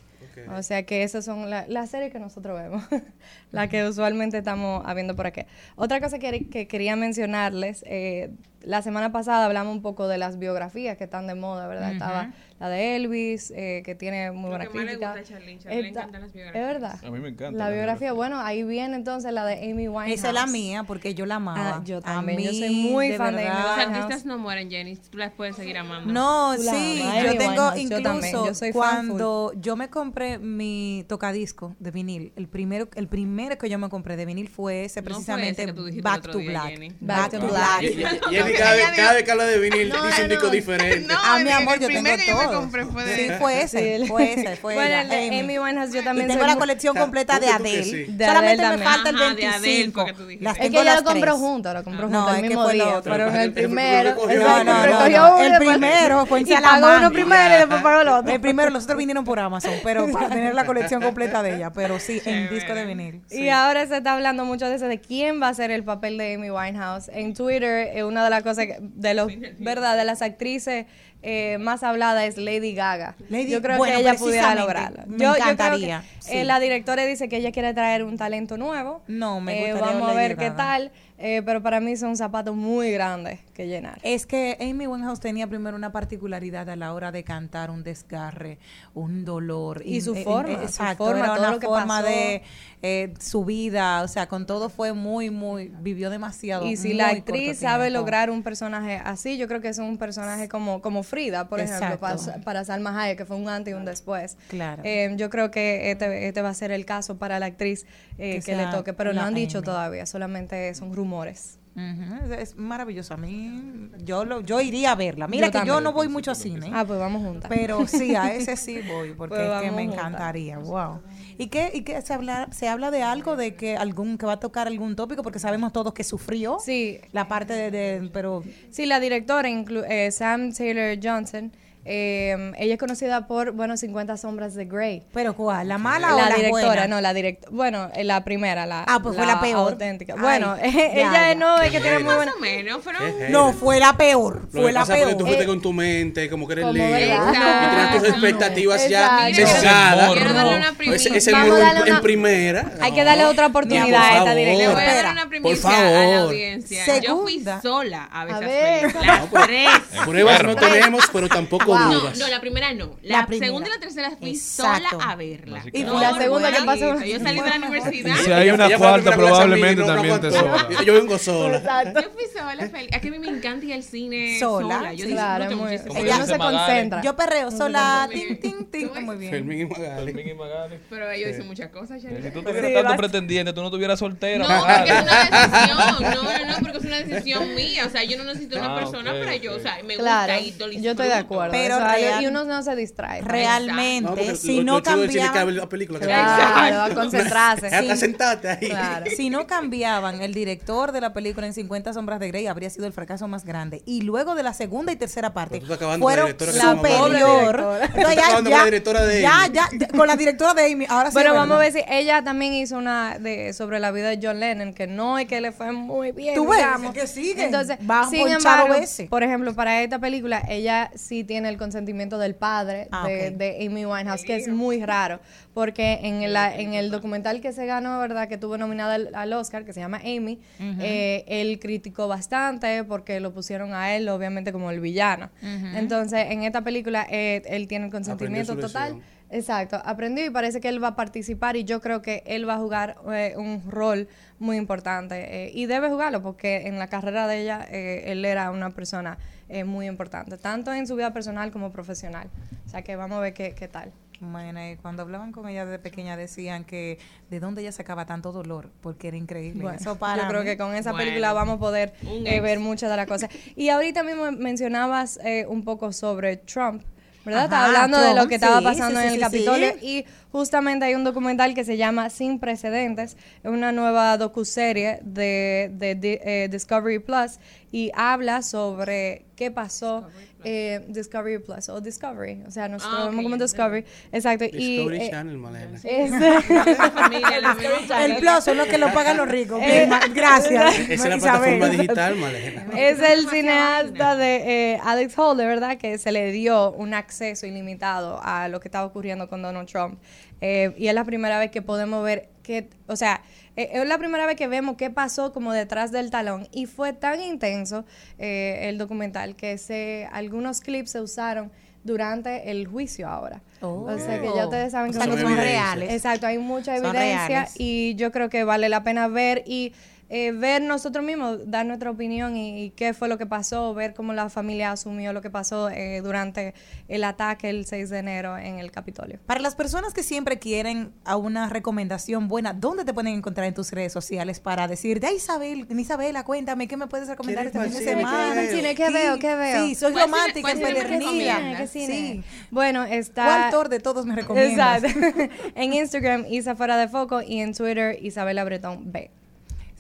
[0.58, 2.84] O sea que esas son la- las series que nosotros vemos,
[3.52, 5.42] las que usualmente estamos habiendo por aquí.
[5.76, 8.32] Otra cosa que, que quería mencionarles, eh,
[8.62, 11.94] la semana pasada hablamos un poco de las biografías que están de moda, ¿verdad?
[11.94, 15.08] Estaba la de Elvis, eh, que tiene muy Lo buena que más le crítica.
[15.14, 16.66] gusta a Charlene, Charlene encantan las Es biografías.
[16.68, 17.00] verdad.
[17.06, 17.58] A mí me encanta.
[17.58, 20.20] La biografía, bueno, ahí viene entonces la de Amy Winehouse.
[20.20, 21.76] Esa es la mía, porque yo la amaba.
[21.78, 23.78] Ah, yo A también, yo mí, soy muy de fan de Amy verdad.
[23.78, 24.96] Los artistas no mueren, Jenny.
[24.96, 26.14] Tú las puedes seguir amando.
[26.14, 28.70] No, sí, yo Amy tengo Winehouse, yo incluso también, yo full.
[28.72, 33.90] cuando yo me compré mi tocadisco de vinil, el primero el primero que yo me
[33.90, 36.68] compré de vinil fue ese No fue precisamente ese Back to día, Black.
[36.70, 36.92] Jenny.
[37.02, 37.82] Back to Black.
[38.30, 40.52] Jenny cada, vez- cada vez que habla de vinil dice un disco no.
[40.52, 41.08] diferente.
[41.08, 42.62] No, Ah, mi amor, yo tengo que yo me todo.
[42.62, 43.36] compré fue de Sí, él.
[43.38, 46.40] fue ese, fue ese, fue Bueno, ella, el de Amy Winehouse yo Y también tengo
[46.42, 47.84] soy la muy- colección completa de Adele.
[47.84, 48.04] sí.
[48.10, 48.90] De Solamente Adele me también.
[48.92, 50.02] falta el Ajá, de Adele 25.
[50.02, 50.44] fue que tú dijiste.
[50.44, 51.42] Las Es tengo que ella las lo compró tres.
[51.42, 52.98] junto, lo compró No, junto es el que mismo fue lo día.
[52.98, 53.12] otro.
[53.12, 54.28] Pero en el primero, lo.
[54.28, 57.56] No, no, recogió no, uno y el después- primero fue en y pagó uno primero
[57.56, 58.32] y después pagó el otro.
[58.34, 61.72] El primero, los otros vinieron por Amazon, pero para tener la colección completa de ella,
[61.72, 63.22] pero sí, en disco de vinil.
[63.32, 66.18] Y ahora se está hablando mucho de eso, de quién va a ser el papel
[66.18, 67.10] de Amy Winehouse.
[67.14, 69.28] En Twitter, eh, una de las cosas, que- de los,
[69.60, 69.98] ¿verdad?
[69.98, 70.86] De las actrices
[71.28, 73.16] eh, más habladas es Lady Gaga.
[73.30, 75.04] Lady- yo creo bueno, que ella pudiera lograrlo.
[75.08, 76.38] me yo, yo creo encantaría, que, sí.
[76.38, 79.02] eh, la directora dice que ella quiere traer un talento nuevo.
[79.08, 80.56] No, me Eh, gustaría Vamos a Lady ver qué Gaga.
[80.56, 80.92] tal.
[81.18, 84.00] Eh, pero para mí son zapatos muy grandes que llenar.
[84.04, 88.58] Es que Amy Winehouse tenía primero una particularidad a la hora de cantar, un desgarre,
[88.94, 89.82] un dolor.
[89.86, 92.08] Y su eh, forma, su exacto, forma, era todo una lo que forma pasó.
[92.08, 92.42] de
[92.82, 96.66] eh, su vida, o sea, con todo fue muy, muy, vivió demasiado.
[96.66, 100.50] Y si la actriz sabe lograr un personaje así, yo creo que es un personaje
[100.50, 103.86] como, como Frida, por ejemplo, para, para Salma Hayek, que fue un antes y un
[103.86, 104.38] después.
[104.50, 104.84] Claro.
[104.86, 107.86] Eh, yo creo que este, este va a ser el caso para la actriz
[108.18, 109.66] eh, Que que, le toque, pero no han dicho Amy.
[109.66, 111.60] todavía, solamente son rumores.
[111.78, 113.14] Es, es maravilloso.
[113.14, 115.28] A mí, yo, lo, yo iría a verla.
[115.28, 116.72] Mira Yo que yo no voy mucho a cine.
[116.74, 117.52] Ah, pues vamos juntas.
[117.54, 120.00] Pero sí, a ese sí voy, porque Pues es que me juntas.
[120.00, 120.58] encantaría.
[120.58, 121.02] Wow.
[121.38, 124.34] ¿Y qué, y qué se habla se habla de algo de que algún que va
[124.34, 128.42] a tocar algún tópico porque sabemos todos que sufrió Sí, la parte de, de- pero
[128.72, 131.52] sí, la directora, inclu- eh, Sam Taylor Johnson,
[131.86, 135.04] eh, ella es conocida por, bueno, 50 sombras de Grey.
[135.14, 136.88] pero cuál, la mala o La la directora, buena?
[136.88, 137.52] no, la directora.
[137.56, 138.84] Bueno, eh, la primera, la.
[138.88, 139.72] Ah, pues fue la peor.
[139.74, 140.14] Auténtica.
[140.16, 141.36] Ay, Bueno, ya, ella ya.
[141.36, 142.34] no es que tiene muy Más buena.
[142.36, 143.02] o menos, fueron...
[143.20, 145.10] Qué No, fue la peor, Lo fue que la pasa es peor.
[145.12, 147.06] que tú fuiste Eh, con tu mente, como que eres libre.
[147.06, 150.12] Y tienes tus expectativas ya cesadas.
[150.14, 151.16] Quiero darle una primicia.
[151.16, 152.72] ese Vamos muro a en, en primera.
[152.82, 154.34] Hay que darle otra oportunidad por a esta favor.
[154.36, 154.74] Le directora.
[154.74, 156.16] voy a dar una por primicia a la favor.
[156.30, 157.00] audiencia.
[157.00, 158.96] Yo fui sola a esas ver.
[159.06, 159.70] Las tres.
[160.06, 162.98] Pruebas no tenemos, pero tampoco No, no, la primera no.
[163.02, 163.46] La, La primera.
[163.48, 164.90] segunda y la tercera fui Exacto.
[164.92, 165.64] sola a verla.
[165.72, 167.02] Y No, la segunda que pasó.
[167.04, 168.16] Yo salí de la universidad.
[168.18, 170.68] Si hay una cuarta, probablemente también te sobra.
[170.86, 171.58] Yo- vengo sola.
[171.58, 172.02] Exacto.
[172.02, 172.90] Yo fui sola, feliz.
[172.92, 174.94] Es que a mí me encanta ir al cine Sola, sola.
[174.94, 175.06] Yo.
[175.08, 176.04] Claro, disfruto muy- muchísimo.
[176.06, 177.02] Ella no se concentra.
[177.02, 178.40] Yo perreo sola, Muy tin, bien.
[178.40, 179.32] tin, tin, ¿Tú muy bien.
[179.32, 180.06] Fermín y Magali.
[180.06, 180.76] Fermín y Magali.
[180.90, 184.48] Pero ellos dicen muchas cosas, Si tú tuvieras tanto pretendiente, tú no estuvieras soltera.
[184.48, 185.20] No, porque es una
[185.50, 185.78] decisión.
[185.78, 187.84] No, no, no, porque es una decisión mía.
[187.86, 189.56] O sea, yo no necesito una Ah, persona para yo.
[189.56, 191.52] O sea, me gusta y yo estoy de acuerdo.
[191.66, 193.22] Pero Eso es algo- real- y uno no se distrae.
[193.22, 196.00] Realmente, No, porque si lo- no cambiaban, la película.
[196.00, 197.70] que Claro, a concentrarse.
[197.70, 197.98] Sí.
[197.98, 198.70] sentarte ahí.
[198.70, 199.06] Claro.
[199.16, 202.86] si no cambiaban el director de la película en 50 sombras de Grey, habría sido
[202.88, 203.82] el fracaso más grande.
[203.86, 207.60] Y luego de la segunda y tercera parte, la fueron superior.
[207.96, 210.86] La de ya, ya, con la directora de Amy.
[210.90, 211.14] Ahora sí.
[211.14, 214.40] Bueno, vamos a ver si ella también hizo una de sobre la vida de John
[214.40, 216.36] Lennon, que no es que le fue muy bien.
[216.36, 217.46] Tú ves, que siguen.
[217.46, 217.78] Entonces,
[218.10, 218.76] sin embargo,
[219.10, 223.86] por ejemplo, para esta película, ella sí tiene el consentimiento del padre Ah, de, Amy
[223.86, 225.20] Winehouse, que es muy raro,
[225.54, 228.28] porque en el, en el documental que se ganó, ¿verdad?
[228.28, 233.20] Que tuvo nominada al, al Oscar, que se llama Amy, eh, él criticó bastante porque
[233.20, 235.30] lo pusieron a él, obviamente, como el villano.
[235.76, 239.02] Entonces, en esta película, eh, él tiene el consentimiento total.
[239.32, 242.56] Exacto, aprendió y parece que él va a participar y yo creo que él va
[242.56, 247.28] a jugar eh, un rol muy importante eh, y debe jugarlo porque en la carrera
[247.28, 249.18] de ella eh, él era una persona
[249.50, 252.30] eh, muy importante, tanto en su vida personal como profesional.
[252.66, 253.92] O sea que vamos a ver qué, qué tal.
[254.22, 258.32] Bueno, y cuando hablaban con ella de pequeña decían que de dónde ella sacaba tanto
[258.32, 259.62] dolor, porque era increíble.
[259.62, 261.94] Bueno, Eso para yo creo mí- que con esa Bueno, película vamos a poder
[262.24, 263.30] eh, ver muchas de las cosas.
[263.58, 266.82] Y ahorita mismo mencionabas eh, un poco sobre Trump.
[267.26, 267.46] ¿Verdad?
[267.46, 269.74] Ajá, Estaba hablando de lo Trump, que estaba pasando sí, en sí, el sí, Capitolio
[269.80, 269.86] sí.
[269.88, 275.72] y justamente hay un documental que se llama Sin Precedentes, es una nueva docuserie de,
[275.74, 277.40] de, Di- eh, Discovery Plus
[277.76, 280.08] y habla sobre qué pasó
[280.46, 285.10] eh, Discovery Plus o Discovery, o sea, nosotros Ah, como Discovery, exacto, y Discovery eh,
[285.10, 285.78] Channel, Malena.
[285.84, 286.12] es-.
[288.06, 289.62] El plus son los que lo pagan los ricos.
[289.62, 290.80] Eh, Bien, Gracias.
[290.80, 292.66] Esa es la plataforma digital, Malena.
[292.78, 294.36] Es el cineasta de
[294.76, 295.78] eh, Alex Holder, ¿verdad?
[295.78, 300.00] Que se le dio un acceso ilimitado a lo que estaba ocurriendo con Donald Trump.
[300.40, 303.22] Eh, y es la primera vez que podemos ver que, o sea,
[303.56, 306.48] eh, es la primera vez que vemos qué pasó como detrás del talón.
[306.52, 307.86] Y fue tan intenso
[308.18, 311.52] eh, el documental que se, algunos clips se usaron
[311.84, 313.42] durante el juicio ahora.
[313.62, 313.86] Oh.
[313.88, 315.92] O sea que ya ustedes saben O que son son reales.
[315.92, 319.74] Exacto, hay mucha evidencia y yo creo que vale la pena ver y
[320.10, 323.94] eh, ver nosotros mismos, dar nuestra opinión y, y qué fue lo que pasó, ver
[323.94, 326.54] cómo la familia asumió lo que pasó eh, durante
[326.88, 329.20] el ataque el 6 de enero en el Capitolio.
[329.26, 333.54] Para las personas que siempre quieren a una recomendación buena, ¿dónde te pueden encontrar en
[333.54, 337.76] tus redes sociales para decirte, ay Isabel, Isabela, cuéntame, ¿qué me puedes recomendar este ¿Quieres
[337.78, 338.42] fin de semana?
[338.42, 339.20] ¿Qué Sí, veo?
[339.20, 339.66] ¿Qué veo?
[339.66, 341.68] Sí, soy ¿Cuál cine- romántica, empedernida.
[341.68, 342.24] Sí.
[342.52, 343.26] Bueno, está...
[343.26, 344.84] ¿Cuál actor de todos me recomiendas?
[344.84, 345.34] Exacto.
[345.56, 349.10] en Instagram, Isa Fuera de Foco y en Twitter, Isabela Bretón B.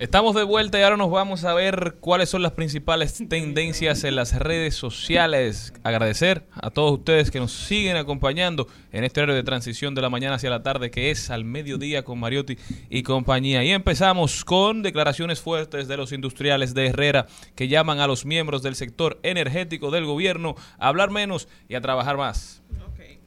[0.00, 4.16] Estamos de vuelta y ahora nos vamos a ver cuáles son las principales tendencias en
[4.16, 5.72] las redes sociales.
[5.84, 10.10] Agradecer a todos ustedes que nos siguen acompañando en este horario de transición de la
[10.10, 12.58] mañana hacia la tarde que es al mediodía con Mariotti
[12.90, 13.62] y compañía.
[13.62, 18.64] Y empezamos con declaraciones fuertes de los industriales de Herrera que llaman a los miembros
[18.64, 22.64] del sector energético del gobierno a hablar menos y a trabajar más.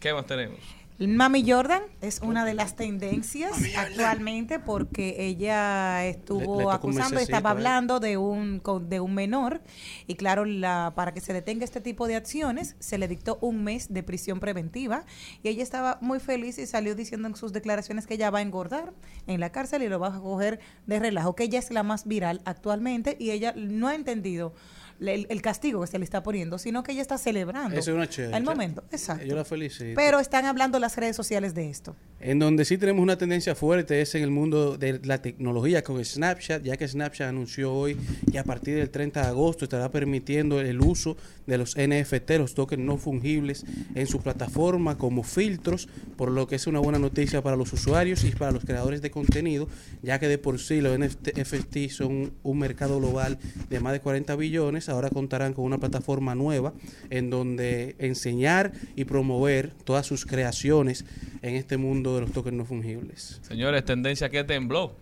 [0.02, 0.77] ¿Qué más tenemos?
[1.00, 7.20] Mami Jordan es una de las tendencias actualmente porque ella Le- estuvo le un acusando,
[7.20, 9.62] estaba hablando de un de un menor
[10.08, 13.64] y claro, la, para que se detenga este tipo de acciones se le dictó un
[13.64, 15.06] mes de prisión preventiva
[15.44, 18.42] y ella estaba muy feliz y salió diciendo en sus declaraciones que ella va a
[18.42, 18.94] engordar
[19.28, 22.08] en la cárcel y lo va a coger de relajo, que ella es la más
[22.08, 24.56] viral actualmente y ella no ha entendido
[25.00, 27.96] el, el castigo que se le está poniendo, sino que ella está celebrando Eso es
[27.96, 28.38] una chévere.
[28.38, 28.84] el momento.
[28.92, 29.26] Exacto.
[29.26, 29.94] Yo la felicito.
[29.96, 31.96] Pero están hablando las redes sociales de esto.
[32.20, 36.04] En donde sí tenemos una tendencia fuerte es en el mundo de la tecnología con
[36.04, 37.96] Snapchat, ya que Snapchat anunció hoy
[38.32, 42.56] que a partir del 30 de agosto estará permitiendo el uso de los NFT, los
[42.56, 47.42] tokens no fungibles, en su plataforma como filtros, por lo que es una buena noticia
[47.44, 49.68] para los usuarios y para los creadores de contenido,
[50.02, 53.38] ya que de por sí los NFT son un mercado global
[53.70, 56.74] de más de 40 billones, ahora contarán con una plataforma nueva
[57.10, 61.06] en donde enseñar y promover todas sus creaciones
[61.42, 63.40] en este mundo de los tokens no fungibles.
[63.44, 64.96] Señores, tendencia que tembló.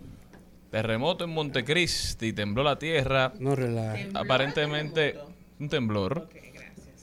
[0.72, 3.34] Terremoto en Montecristi, tembló la tierra.
[3.40, 4.10] No relaje.
[4.14, 5.16] Aparentemente,
[5.60, 6.28] un temblor.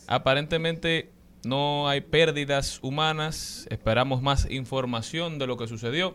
[0.06, 1.10] Aparentemente
[1.44, 3.66] no hay pérdidas humanas.
[3.70, 6.14] Esperamos más información de lo que sucedió.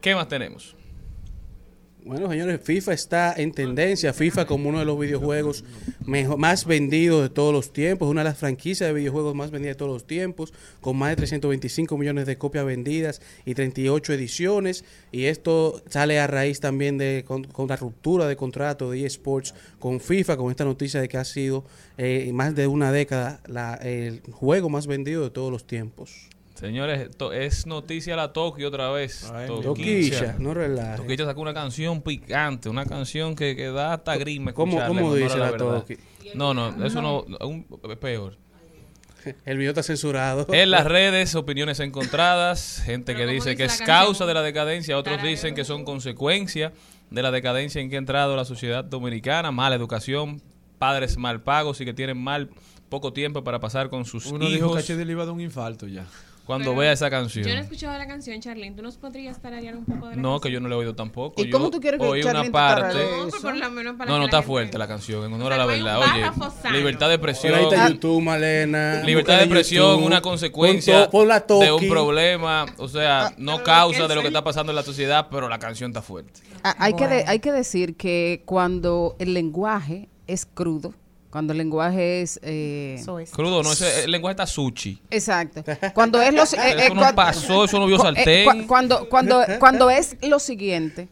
[0.00, 0.76] ¿Qué más tenemos?
[2.06, 4.12] Bueno, señores, FIFA está en tendencia.
[4.12, 5.64] FIFA como uno de los videojuegos
[6.04, 9.76] mejor- más vendidos de todos los tiempos, una de las franquicias de videojuegos más vendidas
[9.76, 10.52] de todos los tiempos,
[10.82, 14.84] con más de 325 millones de copias vendidas y 38 ediciones.
[15.12, 19.98] Y esto sale a raíz también de con, la ruptura de contrato de eSports con
[19.98, 21.64] FIFA, con esta noticia de que ha sido
[21.96, 26.28] eh, más de una década la- el juego más vendido de todos los tiempos.
[26.54, 29.30] Señores, to- es noticia la Tokio otra vez.
[29.46, 30.98] Toquicha, no relaje.
[31.02, 34.52] Toquicha sacó una canción picante, una canción que, que da hasta grima.
[34.52, 35.56] ¿Cómo- escucharla, cómo dice la.
[35.56, 35.96] Toki?
[36.34, 38.38] No, no, eso no, un- es peor.
[39.46, 40.46] El video está censurado.
[40.52, 45.22] En las redes, opiniones encontradas, gente que dice que es causa de la decadencia, otros
[45.22, 46.72] dicen que son consecuencia
[47.10, 50.42] de la decadencia en que ha entrado la sociedad dominicana, mala educación,
[50.78, 52.50] padres mal pagos y que tienen mal
[52.90, 54.88] poco tiempo para pasar con sus Uno dijo que hijos.
[55.06, 56.06] Le iba a dar un infarto ya.
[56.44, 57.46] Cuando Pero vea esa canción.
[57.46, 58.76] Yo no he escuchado la canción, Charlene.
[58.76, 60.94] ¿Tú nos podrías tararear un poco de la No, que yo no le he oído
[60.94, 61.40] tampoco.
[61.42, 62.98] ¿Y Yo cómo tú quieres que oí Charlene una te parte.
[62.98, 65.32] No, pero por lo menos para No, no la está gente- fuerte la canción, en
[65.32, 66.00] honor O a la verdad.
[66.00, 67.54] Oye, libertad de expresión.
[67.54, 69.02] Ahí está YouTube, Malena.
[69.04, 74.20] Libertad de expresión, una consecuencia la de un problema, o sea, no causa de lo
[74.20, 76.40] que está pasando en la sociedad, pero la canción está fuerte.
[76.62, 80.94] Ah, Hay, que de- hay que decir que cuando el lenguaje es crudo,
[81.34, 82.38] cuando el lenguaje es...
[82.44, 85.00] eh, Crudo, no, ese, el lenguaje está sushi.
[85.10, 85.64] Exacto.
[85.92, 86.52] Cuando es los...
[86.54, 88.46] eh, eh, Eso no cuan- pasó, eso no vio cu- sartén.
[88.46, 91.08] cua- cuando, cuando, cuando es lo siguiente,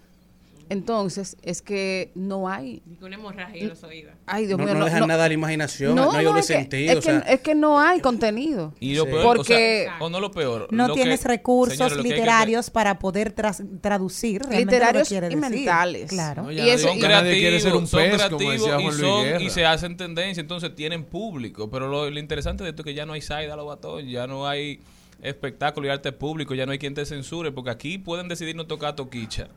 [0.68, 2.82] entonces es que no hay...
[3.00, 4.12] Una hemorragia en los oídos.
[4.26, 6.40] Ay, Dios no, mío, no no- dejan no- nada a la imaginación, no, hay doble
[6.40, 6.92] es que- sentido.
[6.92, 8.72] es, o que, sea, es que no hay contenido.
[8.80, 9.10] Y lo Sí.
[9.10, 10.68] peor, Porque- o, sea, o no lo peor.
[10.70, 16.08] No lo tienes que- recursos que literarios para poder tras- traducir lo Literarios y mentales.
[16.10, 16.50] Claro.
[16.50, 19.42] Y eso- son y- creativos, quiere ser un son pez, como creativos decía y, son-
[19.42, 21.68] y se hacen tendencia, entonces tienen público.
[21.70, 24.46] Pero lo, lo interesante de esto es que ya no hay Saida Lobatón, ya no
[24.46, 24.80] hay
[25.20, 28.66] espectáculo y arte público, ya no hay quien te censure, porque aquí pueden decidir no
[28.66, 29.48] tocar a Toquicha.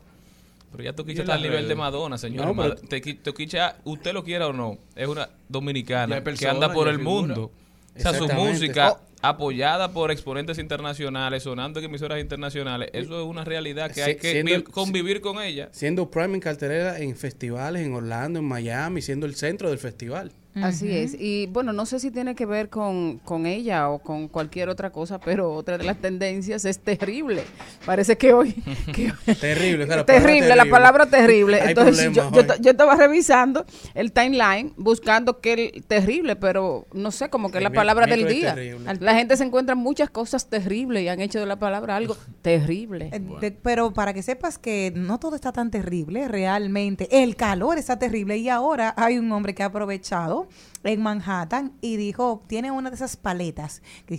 [0.71, 1.75] Pero ya Toquicha está al nivel de.
[1.75, 2.55] Madonna, señor.
[2.55, 2.75] No,
[3.23, 7.11] Toquicha, usted lo quiera o no, es una dominicana que anda por el figura.
[7.27, 7.51] mundo.
[7.95, 8.99] O sea, su música Oh.
[9.21, 14.31] apoyada por exponentes internacionales, sonando en emisoras internacionales, eso es una realidad que hay que
[14.33, 15.69] siendo- convivir con ella.
[15.71, 20.31] siendo Prime en cartelera en festivales en Orlando, en Miami, siendo el centro del festival.
[20.61, 21.15] Así es.
[21.19, 24.89] Y bueno, no sé si tiene que ver con, con ella o con cualquier otra
[24.91, 27.43] cosa, pero otra de las tendencias es terrible.
[27.85, 28.53] Parece que hoy...
[28.93, 31.59] que- Terrible, claro, terrible, la palabra terrible.
[31.61, 32.29] Hay Entonces yo,
[32.61, 37.63] yo, estaba revisando el timeline buscando que el terrible, pero no sé, como que es
[37.63, 38.55] la Mi- palabra del día.
[38.55, 38.93] terrible.
[39.01, 43.09] La gente se encuentra muchas cosas terribles y han hecho de la palabra algo terrible.
[43.11, 47.07] Eh, de- pero para que sepas que no todo está tan terrible, realmente.
[47.23, 50.44] El calor está terrible y ahora hay un hombre que ha aprovechado
[50.83, 54.15] en Manhattan y dijo, tiene una de esas paletas, que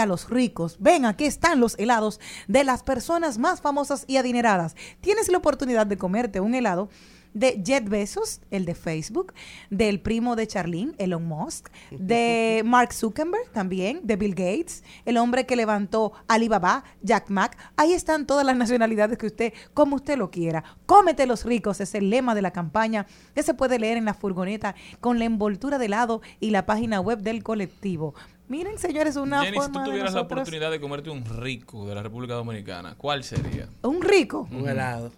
[0.00, 4.76] a los ricos, ven, aquí están los helados de las personas más famosas y adineradas.
[5.00, 6.88] Tienes la oportunidad de comerte un helado
[7.36, 9.34] de Jet Bezos, el de Facebook,
[9.68, 15.44] del primo de Charlene, Elon Musk, de Mark Zuckerberg también, de Bill Gates, el hombre
[15.44, 17.58] que levantó Alibaba, Jack Mac.
[17.76, 20.64] Ahí están todas las nacionalidades que usted, como usted lo quiera.
[20.86, 24.14] Cómete los ricos, es el lema de la campaña que se puede leer en la
[24.14, 28.14] furgoneta con la envoltura de helado y la página web del colectivo.
[28.48, 31.86] Miren, señores, una Jenny, si tú forma de tuvieras la oportunidad de comerte un rico
[31.86, 33.68] de la República Dominicana, ¿cuál sería?
[33.82, 34.48] Un rico.
[34.50, 35.12] Un helado.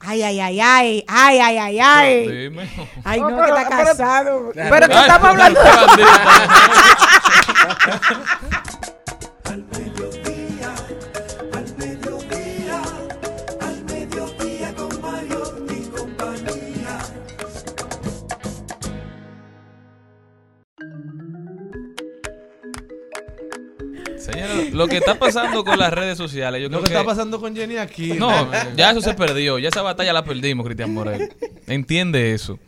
[0.00, 2.28] Ay, ay, ay, ay, ay, ay, ay, ay.
[2.28, 2.68] Dime.
[3.04, 4.50] Ay, no, pero- que está pero- casado.
[4.54, 5.60] pero que Ay, estamos hablando
[24.72, 27.54] Lo que está pasando con las redes sociales, yo Lo creo que está pasando con
[27.54, 28.12] Jenny aquí.
[28.12, 31.32] No, ya eso se perdió, ya esa batalla la perdimos, Cristian Morel.
[31.66, 32.58] Entiende eso.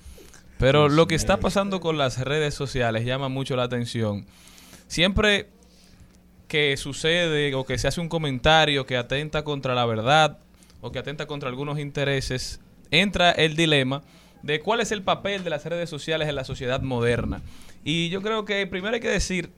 [0.58, 4.26] Pero lo que está pasando con las redes sociales llama mucho la atención.
[4.88, 5.48] Siempre
[6.48, 10.38] que sucede o que se hace un comentario que atenta contra la verdad
[10.80, 12.60] o que atenta contra algunos intereses,
[12.90, 14.02] entra el dilema
[14.42, 17.40] de cuál es el papel de las redes sociales en la sociedad moderna.
[17.84, 19.50] Y yo creo que primero hay que decir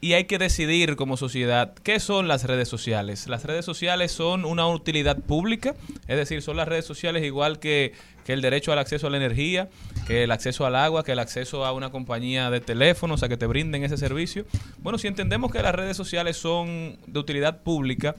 [0.00, 3.28] y hay que decidir como sociedad qué son las redes sociales.
[3.28, 5.74] Las redes sociales son una utilidad pública,
[6.06, 7.92] es decir, son las redes sociales igual que,
[8.24, 9.70] que el derecho al acceso a la energía,
[10.06, 13.36] que el acceso al agua, que el acceso a una compañía de teléfonos, a que
[13.36, 14.44] te brinden ese servicio.
[14.78, 18.16] Bueno, si entendemos que las redes sociales son de utilidad pública,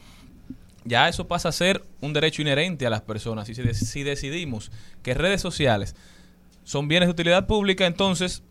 [0.84, 3.50] ya eso pasa a ser un derecho inherente a las personas.
[3.50, 4.72] Y si, si decidimos
[5.04, 5.96] que redes sociales
[6.64, 8.42] son bienes de utilidad pública, entonces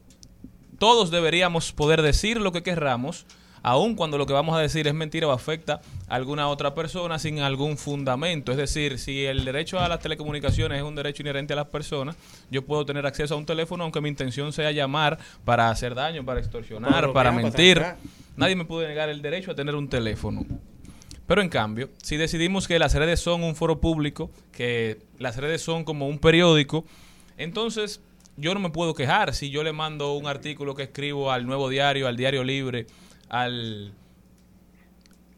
[0.78, 3.26] todos deberíamos poder decir lo que querramos,
[3.62, 7.18] aun cuando lo que vamos a decir es mentira o afecta a alguna otra persona
[7.18, 8.52] sin algún fundamento.
[8.52, 12.16] Es decir, si el derecho a las telecomunicaciones es un derecho inherente a las personas,
[12.50, 16.24] yo puedo tener acceso a un teléfono aunque mi intención sea llamar para hacer daño,
[16.24, 17.82] para extorsionar, Para mentir.
[18.36, 20.44] Nadie me puede negar el derecho a tener un teléfono.
[21.26, 25.60] Pero en cambio, si decidimos que las redes son un foro público, que las redes
[25.60, 26.84] son como un periódico,
[27.36, 28.00] entonces
[28.36, 31.68] yo no me puedo quejar si yo le mando un artículo que escribo al Nuevo
[31.68, 32.86] Diario, al Diario Libre,
[33.28, 33.92] al,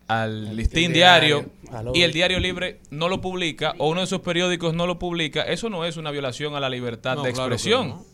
[0.09, 1.51] al Listín Diario,
[1.95, 2.13] y el.
[2.13, 5.85] Diario Libre no lo publica, o uno de esos periódicos no lo publica, eso no
[5.85, 7.89] es una violación a la libertad No, de claro expresión.
[7.89, 8.05] no.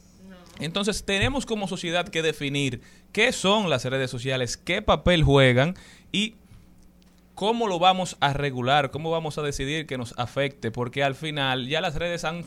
[0.60, 2.80] Entonces tenemos como sociedad que definir
[3.12, 5.74] qué son las redes sociales, qué papel juegan
[6.12, 6.34] y
[7.34, 11.66] cómo lo vamos a regular, cómo vamos a decidir que nos afecte, porque al final
[11.66, 12.44] ya las redes han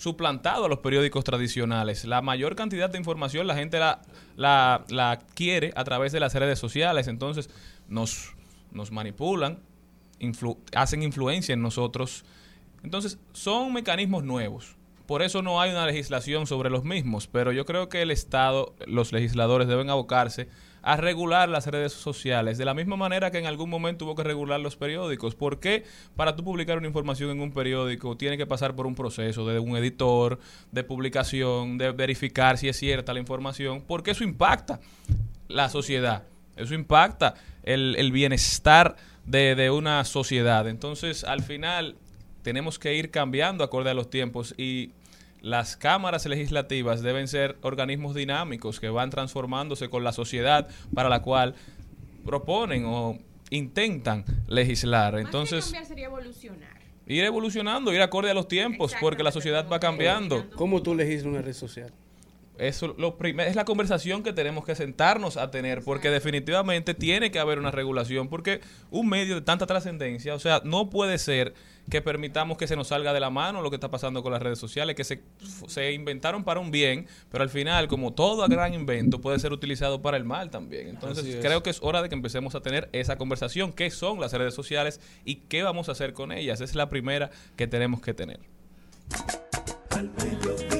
[0.00, 2.06] suplantado a los periódicos tradicionales.
[2.06, 4.00] La mayor cantidad de información la gente la,
[4.34, 7.50] la, la adquiere a través de las redes sociales, entonces
[7.86, 8.32] nos,
[8.72, 9.58] nos manipulan,
[10.74, 12.24] hacen influencia en nosotros.
[12.82, 14.74] Entonces son mecanismos nuevos.
[15.04, 18.74] Por eso no hay una legislación sobre los mismos, pero yo creo que el Estado,
[18.86, 20.48] los legisladores deben abocarse
[20.82, 24.22] a regular las redes sociales, de la misma manera que en algún momento hubo que
[24.22, 25.34] regular los periódicos.
[25.34, 25.84] ¿Por qué
[26.16, 29.58] para tú publicar una información en un periódico tiene que pasar por un proceso de
[29.58, 30.38] un editor,
[30.72, 33.82] de publicación, de verificar si es cierta la información?
[33.86, 34.80] Porque eso impacta
[35.48, 36.24] la sociedad,
[36.56, 40.68] eso impacta el, el bienestar de, de una sociedad.
[40.68, 41.96] Entonces, al final,
[42.42, 44.92] tenemos que ir cambiando acorde a los tiempos y
[45.42, 51.22] las cámaras legislativas deben ser organismos dinámicos que van transformándose con la sociedad para la
[51.22, 51.54] cual
[52.24, 53.18] proponen o
[53.50, 55.18] intentan legislar.
[55.18, 56.80] Entonces, cambiar sería evolucionar.
[57.06, 60.48] ir evolucionando, ir acorde a los tiempos, porque la sociedad va cambiando.
[60.56, 61.90] ¿Cómo tú legislas una red social?
[62.58, 67.30] Eso lo primer- es la conversación que tenemos que sentarnos a tener, porque definitivamente tiene
[67.30, 68.60] que haber una regulación, porque
[68.90, 71.54] un medio de tanta trascendencia, o sea, no puede ser
[71.88, 74.42] que permitamos que se nos salga de la mano lo que está pasando con las
[74.42, 75.22] redes sociales, que se,
[75.66, 80.02] se inventaron para un bien, pero al final, como todo gran invento, puede ser utilizado
[80.02, 80.88] para el mal también.
[80.88, 84.32] Entonces, creo que es hora de que empecemos a tener esa conversación, qué son las
[84.32, 86.60] redes sociales y qué vamos a hacer con ellas.
[86.60, 88.40] Es la primera que tenemos que tener.
[89.90, 90.79] Al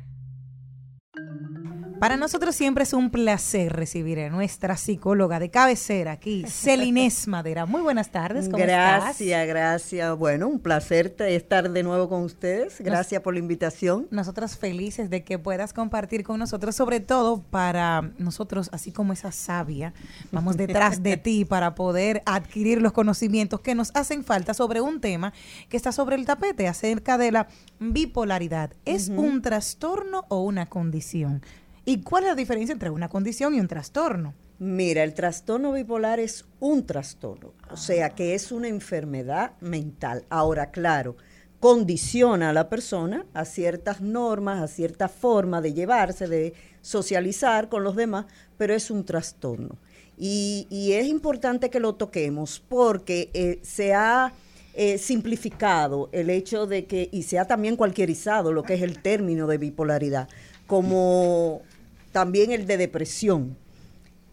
[2.01, 7.67] Para nosotros siempre es un placer recibir a nuestra psicóloga de cabecera aquí, Celinés Madera.
[7.67, 9.03] Muy buenas tardes, ¿cómo estás?
[9.03, 10.17] Gracias, gracias.
[10.17, 12.81] Bueno, un placer estar de nuevo con ustedes.
[12.81, 14.07] Gracias por la invitación.
[14.09, 19.31] Nosotros felices de que puedas compartir con nosotros, sobre todo para nosotros, así como esa
[19.31, 19.93] sabia,
[20.31, 25.01] vamos detrás de ti para poder adquirir los conocimientos que nos hacen falta sobre un
[25.01, 25.33] tema
[25.69, 27.47] que está sobre el tapete, acerca de la
[27.79, 28.71] bipolaridad.
[28.85, 31.43] ¿Es un trastorno o una condición?
[31.85, 34.33] ¿Y cuál es la diferencia entre una condición y un trastorno?
[34.59, 40.23] Mira, el trastorno bipolar es un trastorno, o sea que es una enfermedad mental.
[40.29, 41.15] Ahora, claro,
[41.59, 47.83] condiciona a la persona a ciertas normas, a cierta forma de llevarse, de socializar con
[47.83, 48.27] los demás,
[48.57, 49.77] pero es un trastorno.
[50.17, 54.31] Y, es importante que lo toquemos porque eh, se ha
[54.75, 59.01] eh, simplificado el hecho de que, y se ha también cualquierizado lo que es el
[59.01, 60.29] término de bipolaridad,
[60.67, 61.63] como
[62.11, 63.57] también el de depresión.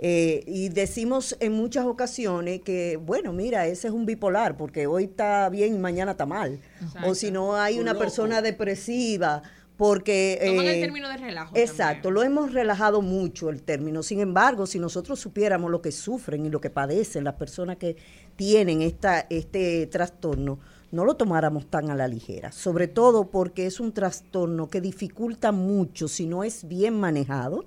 [0.00, 5.04] Eh, y decimos en muchas ocasiones que, bueno, mira, ese es un bipolar, porque hoy
[5.04, 6.60] está bien y mañana está mal.
[7.04, 8.04] O si no hay Un una loco.
[8.04, 9.42] persona depresiva,
[9.76, 10.38] porque...
[10.44, 14.04] Toman el eh, término de relajo Exacto, lo hemos relajado mucho el término.
[14.04, 17.96] Sin embargo, si nosotros supiéramos lo que sufren y lo que padecen las personas que
[18.36, 20.60] tienen esta, este trastorno,
[20.90, 22.52] no lo tomáramos tan a la ligera.
[22.52, 27.64] Sobre todo porque es un trastorno que dificulta mucho, si no es bien manejado,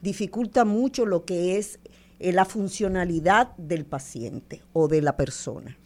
[0.00, 1.78] dificulta mucho lo que es
[2.18, 5.76] eh, la funcionalidad del paciente o de la persona.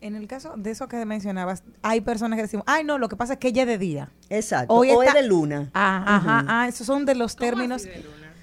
[0.00, 3.16] En el caso de eso que mencionabas, hay personas que decimos, ay, no, lo que
[3.16, 4.12] pasa es que ella es de día.
[4.28, 4.74] Exacto.
[4.74, 5.70] Hoy o es de luna.
[5.72, 7.86] Ah, ajá, ah, esos son de los términos.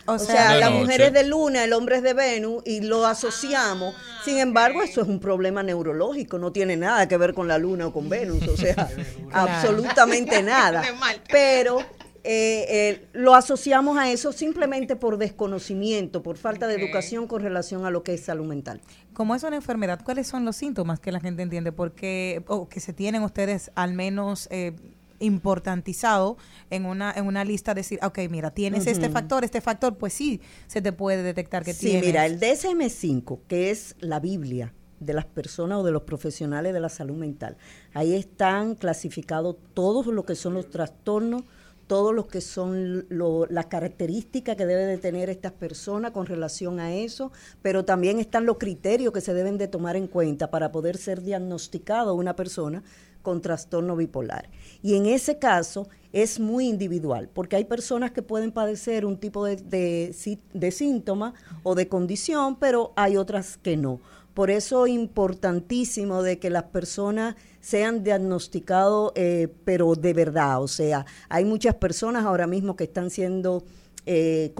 [0.06, 0.82] O sea, sea, De la noche.
[0.82, 3.96] mujer es de luna, el hombre es de Venus y lo asociamos.
[4.26, 7.88] Sin embargo, eso es un problema neurológico, no tiene nada que ver con la luna
[7.88, 8.90] o con Venus, o sea,
[9.32, 10.84] absolutamente nada.
[11.30, 11.80] Pero
[12.24, 17.86] eh, eh, lo asociamos a eso simplemente por desconocimiento, por falta de educación con relación
[17.86, 18.80] a lo que es salud mental.
[19.14, 21.72] como es una enfermedad, ¿cuáles son los síntomas que la gente entiende?
[21.72, 24.74] Porque, o que se tienen ustedes al menos eh,
[25.22, 26.38] importantizado
[26.70, 30.42] en una, en una lista, decir, ok, mira, tienes este factor, este factor, pues sí,
[30.68, 32.06] se te puede detectar que Sí, tienes.
[32.06, 36.80] mira, el DSM-5, que es la Biblia de las personas o de los profesionales de
[36.80, 37.58] la salud mental,
[37.94, 41.44] ahí están clasificados todos lo que son los trastornos,
[41.88, 46.80] todos los que son lo- las características que debe de tener estas personas con relación
[46.80, 50.72] a eso, pero también están los criterios que se deben de tomar en cuenta para
[50.72, 52.82] poder ser diagnosticado una persona
[53.22, 54.50] con trastorno bipolar.
[54.82, 59.46] Y en ese caso es muy individual, porque hay personas que pueden padecer un tipo
[59.46, 64.00] de, de, sí- de síntoma o de condición, pero hay otras que no.
[64.34, 70.62] Por eso es importantísimo de que las personas sean diagnosticados, eh, pero de verdad.
[70.64, 73.64] O sea, hay muchas personas ahora mismo que están siendo,
[74.06, 74.54] eh,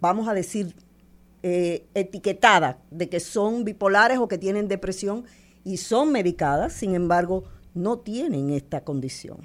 [0.00, 0.74] vamos a decir,
[1.42, 5.24] eh, etiquetadas de que son bipolares o que tienen depresión
[5.64, 7.44] y son medicadas, sin embargo,
[7.74, 9.38] no tienen esta condición,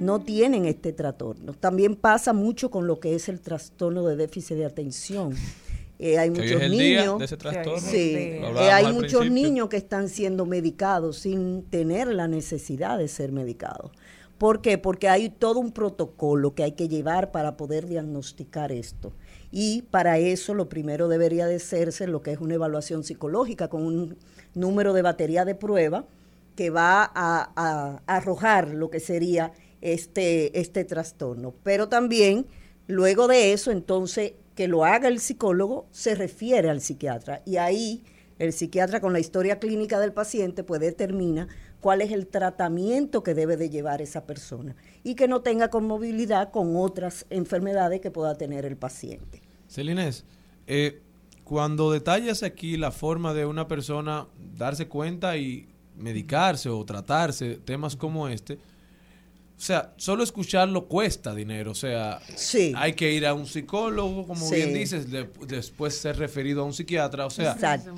[0.00, 1.52] no tienen este trastorno.
[1.54, 5.34] También pasa mucho con lo que es el trastorno de déficit de atención.
[5.98, 7.78] Eh, hay Que hoy muchos es el día niños, de ese trastorno.
[7.78, 9.48] sí, eh, hay muchos principio.
[9.48, 13.92] niños que están siendo medicados sin tener la necesidad de ser medicados.
[14.36, 14.78] ¿Por qué?
[14.78, 19.12] Porque hay todo un protocolo que hay que llevar para poder diagnosticar esto.
[19.52, 23.86] Y para eso lo primero debería de hacerse lo que es una evaluación psicológica con
[23.86, 24.16] un
[24.54, 26.06] número de batería de prueba
[26.62, 31.56] que va a, arrojar lo que sería este, este trastorno.
[31.64, 32.46] Pero también,
[32.86, 37.42] luego de eso, entonces, que lo haga el psicólogo, se refiere al psiquiatra.
[37.44, 38.04] Y ahí
[38.38, 41.48] el psiquiatra con la historia clínica del paciente pues determina
[41.80, 46.52] cuál es el tratamiento que debe de llevar esa persona y que no tenga conmovilidad
[46.52, 49.42] con otras enfermedades que pueda tener el paciente.
[49.66, 50.24] Celines,
[50.68, 51.02] eh,
[51.42, 57.96] cuando detallas aquí la forma de una persona darse cuenta y medicarse o tratarse temas
[57.96, 62.18] como este, o sea, solo escucharlo cuesta dinero, o sea,
[62.76, 64.56] hay que ir a un psicólogo, como Sí.
[64.56, 67.94] bien dices, de- después ser referido a un psiquiatra, o sea, Exacto.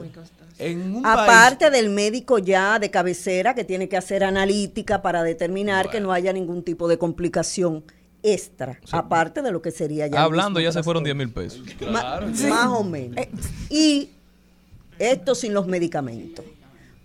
[0.58, 5.22] en un país Aparte del médico ya de cabecera que tiene que hacer analítica para
[5.22, 7.82] determinar que no haya ningún tipo de complicación
[8.22, 10.22] extra, aparte de lo que sería ya.
[10.22, 11.32] Hablando ya se fueron trastorno.
[11.32, 11.90] 10 mil pesos.
[11.92, 12.20] Ma-
[12.50, 13.24] Más o menos.
[13.70, 14.10] Y
[14.98, 16.44] esto sin los medicamentos.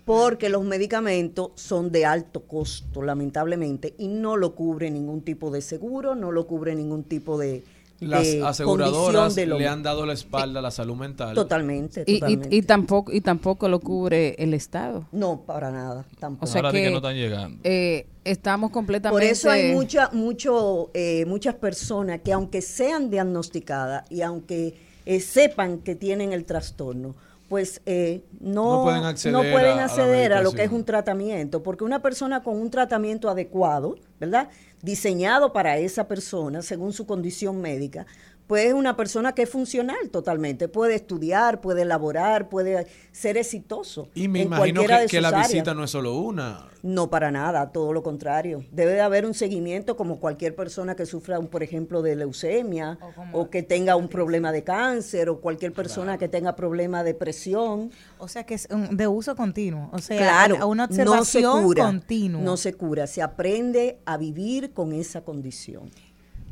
[0.04, 5.60] Porque los medicamentos son de alto costo, lamentablemente, y no lo cubre ningún tipo de
[5.62, 7.62] seguro, no lo cubre ningún tipo de,
[8.00, 11.34] las de aseguradoras condición de lo- le han dado la espalda a la salud mental.
[11.34, 12.56] Totalmente, Y, y, totalmente.
[12.56, 15.06] y tampoco y tampoco lo cubre el Estado.
[15.12, 16.44] No, para nada, tampoco.
[16.46, 17.58] O sea Ahora que, que no están llegando.
[17.62, 19.14] eh, estamos completamente...
[19.24, 24.74] Por eso hay mucha, mucho, eh, muchas personas que aunque sean diagnosticadas y aunque
[25.06, 27.14] eh, sepan que tienen el trastorno,
[27.50, 30.70] pues eh, no, No pueden acceder no pueden a- a acceder a, lo que es
[30.70, 34.48] un tratamiento, porque una persona con un tratamiento adecuado, ¿verdad?
[34.82, 38.06] Diseñado para esa persona según su condición médica,
[38.50, 44.08] pues es una persona que es funcional totalmente, puede estudiar, puede elaborar, puede ser exitoso.
[44.12, 45.48] Y me en imagino cualquiera que, de que sus la áreas.
[45.52, 46.66] visita no es solo una.
[46.82, 48.64] No, para nada, todo lo contrario.
[48.72, 52.98] Debe de haber un seguimiento como cualquier persona que sufra, un, por ejemplo, de leucemia
[53.32, 57.92] o, que tenga un problema de cáncer o cualquier persona que tenga problema de presión.
[58.18, 59.90] O sea que es un- de uso continuo.
[59.92, 62.42] O sea, claro, una no se cura, continua.
[62.42, 65.88] no se cura, se aprende a vivir con esa condición.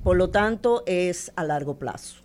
[0.02, 2.22] Por lo tanto, es a largo plazo.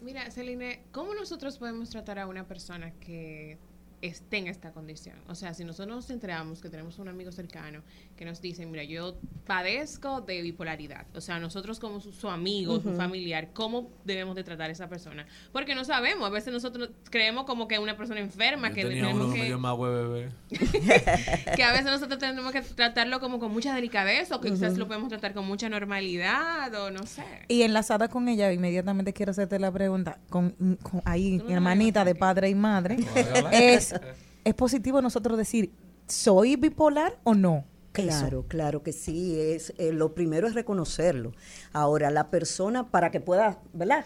[0.00, 3.58] Mira, Celine, ¿cómo nosotros podemos tratar a una persona que
[4.02, 5.16] esté en esta condición.
[5.28, 7.82] O sea, si nosotros nos enteramos que tenemos un amigo cercano
[8.16, 9.14] que nos dice, mira, yo
[9.46, 11.06] padezco de bipolaridad.
[11.14, 14.88] O sea, nosotros como su, su amigo, su familiar, ¿cómo debemos de tratar a esa
[14.88, 15.26] persona?
[15.52, 18.82] Porque no sabemos, a veces nosotros creemos como que es una persona enferma, Yo que
[18.82, 20.30] tenía tenemos uno que medio más bebé.
[21.56, 24.88] que a veces nosotros tenemos que tratarlo como con mucha delicadeza o que quizás lo
[24.88, 27.24] podemos tratar con mucha normalidad o no sé.
[27.46, 30.50] Y enlazada con ella, inmediatamente quiero hacerte la pregunta, con,
[30.82, 32.96] con ahí, mi hermanita de padre y madre,
[33.52, 33.91] es,
[34.44, 35.72] ¿es positivo nosotros decir,
[36.06, 37.64] soy bipolar o no?
[37.92, 39.38] Claro, claro que sí.
[39.38, 41.32] Es, eh, lo primero es reconocerlo.
[41.72, 44.04] Ahora, la persona, para que pueda, ¿verdad?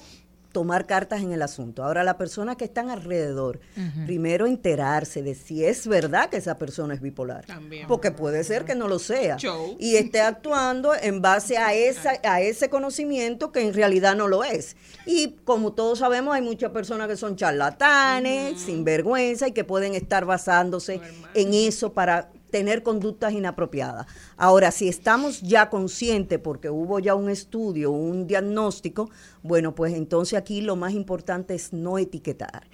[0.56, 1.84] Tomar cartas en el asunto.
[1.84, 3.60] Ahora, la persona que están alrededor,
[4.06, 7.44] primero enterarse de si es verdad que esa persona es bipolar.
[7.44, 7.86] También.
[7.86, 9.36] Porque puede ser que no lo sea.
[9.36, 9.76] Show.
[9.78, 14.44] Y esté actuando en base a, esa, a ese conocimiento que en realidad no lo
[14.44, 14.76] es.
[15.04, 20.24] Y como todos sabemos, hay muchas personas que son charlatanes, sinvergüenza y que pueden estar
[20.24, 21.02] basándose
[21.34, 24.06] en eso para tener conductas inapropiadas.
[24.38, 29.10] Ahora, si estamos ya conscientes, porque hubo ya un estudio, un diagnóstico,
[29.42, 32.66] bueno, pues entonces aquí lo más importante es no etiquetar.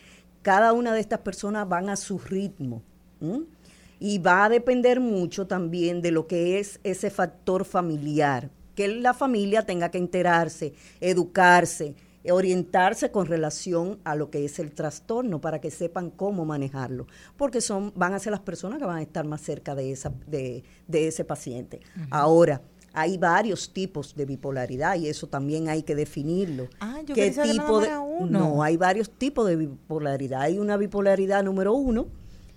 [0.42, 2.84] Cada una de estas personas van a su ritmo.
[3.98, 9.14] Y va a depender mucho también de lo que es ese factor familiar, que la
[9.14, 11.96] familia tenga que enterarse, educarse,
[12.30, 17.60] orientarse con relación a lo que es el trastorno para que sepan cómo manejarlo, porque
[17.60, 20.62] son van a ser las personas que van a estar más cerca de esa de,
[20.86, 21.80] de ese paciente.
[22.10, 22.62] Ahora,
[22.94, 26.68] hay varios tipos de bipolaridad y eso también hay que definirlo.
[26.80, 28.38] Ah, yo ¿Qué tipo de uno.
[28.38, 30.42] No, hay varios tipos de bipolaridad.
[30.42, 32.06] Hay una bipolaridad número uno,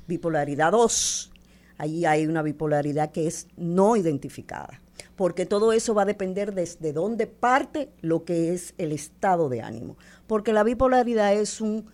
[0.08, 1.32] bipolaridad dos.
[1.78, 4.82] Ahí hay una bipolaridad que es no identificada,
[5.16, 9.62] porque todo eso va a depender desde dónde parte lo que es el estado de
[9.62, 9.98] ánimo,
[10.28, 11.86] porque la bipolaridad es un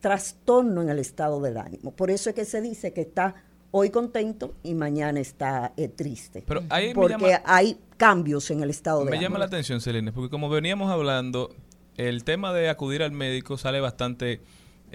[0.00, 1.92] trastorno en el estado del ánimo.
[1.92, 3.34] Por eso es que se dice que está
[3.70, 8.62] hoy contento y mañana está eh, triste, Pero ahí me porque llama- hay cambios en
[8.62, 9.22] el estado de Me ánimo.
[9.22, 11.54] llama la atención, Selene, porque como veníamos hablando,
[11.96, 14.40] el tema de acudir al médico sale bastante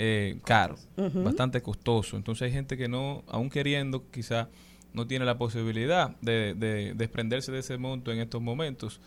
[0.01, 2.15] eh, caro, bastante costoso.
[2.15, 4.47] Entonces hay gente que no, aún queriendo, quizá
[4.93, 8.99] no tiene la posibilidad de, de desprenderse de ese monto en estos momentos.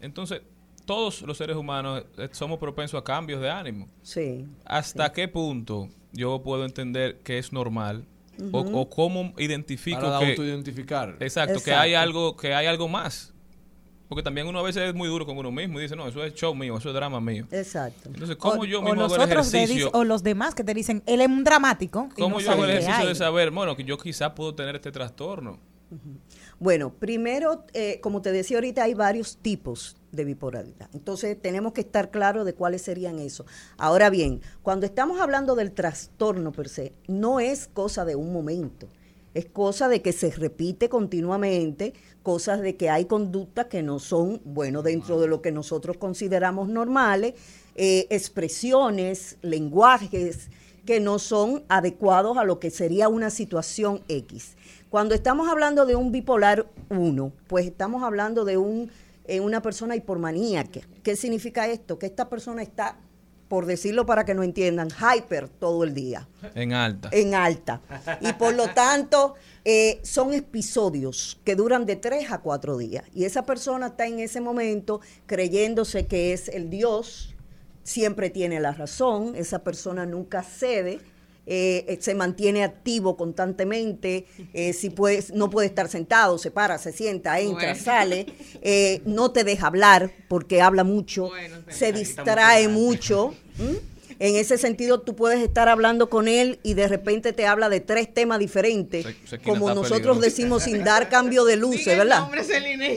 [0.00, 0.42] Entonces,
[0.86, 3.88] todos los seres humanos eh, somos propensos a cambios de ánimo.
[4.02, 4.46] Sí.
[4.64, 8.04] ¿Hasta qué punto yo puedo entender que es normal?
[8.52, 11.16] o, cómo identifico Para que autoidentificar.
[11.20, 11.80] Exacto, que Exacto.
[11.80, 13.32] hay algo que hay algo más.
[14.08, 16.22] Porque también uno a veces es muy duro con uno mismo y dice, no, eso
[16.22, 17.46] es show mío, eso es drama mío.
[17.50, 18.08] Exacto.
[18.08, 19.90] Entonces, ¿cómo o, yo o mismo los hago el ejercicio?
[19.92, 22.08] o los demás que te dicen, él es un dramático.
[22.16, 24.92] ¿Cómo no yo hago el ejercicio de saber, bueno, que yo quizá puedo tener este
[24.92, 25.58] trastorno?
[26.58, 30.88] Bueno, primero, eh, como te decía ahorita, hay varios tipos de bipolaridad.
[30.94, 33.46] Entonces, tenemos que estar claros de cuáles serían esos.
[33.76, 38.88] Ahora bien, cuando estamos hablando del trastorno per se, no es cosa de un momento.
[39.36, 41.92] Es cosa de que se repite continuamente,
[42.22, 46.68] cosas de que hay conductas que no son, bueno, dentro de lo que nosotros consideramos
[46.68, 47.34] normales,
[47.74, 50.48] eh, expresiones, lenguajes
[50.86, 54.54] que no son adecuados a lo que sería una situación X.
[54.88, 58.90] Cuando estamos hablando de un bipolar 1, pues estamos hablando de un,
[59.26, 60.80] eh, una persona hipormaníaca.
[61.02, 61.98] ¿Qué significa esto?
[61.98, 62.96] Que esta persona está,
[63.48, 67.08] por decirlo para que no entiendan, hyper todo el día En alta.
[67.12, 67.80] en alta.
[68.20, 73.04] Y por lo tanto, eh, son episodios que duran de tres a cuatro días.
[73.14, 77.34] Y esa persona está en ese momento creyéndose que es el Dios,
[77.82, 81.00] siempre tiene la razón, esa persona nunca cede.
[81.46, 86.78] Eh, eh, se mantiene activo constantemente, eh, si puedes, no puede estar sentado, se para,
[86.78, 87.84] se sienta, entra, Bueno.
[87.84, 88.26] sale,
[88.62, 91.30] eh, no te deja hablar porque habla mucho,
[91.68, 93.34] se distrae mucho.
[94.18, 97.80] En ese sentido, tú puedes estar hablando con él y de repente te habla de
[97.80, 102.20] tres temas diferentes, Se- como nosotros decimos sin dar cambio de luces, Diga el ¿verdad?
[102.20, 102.96] nombre, Celine.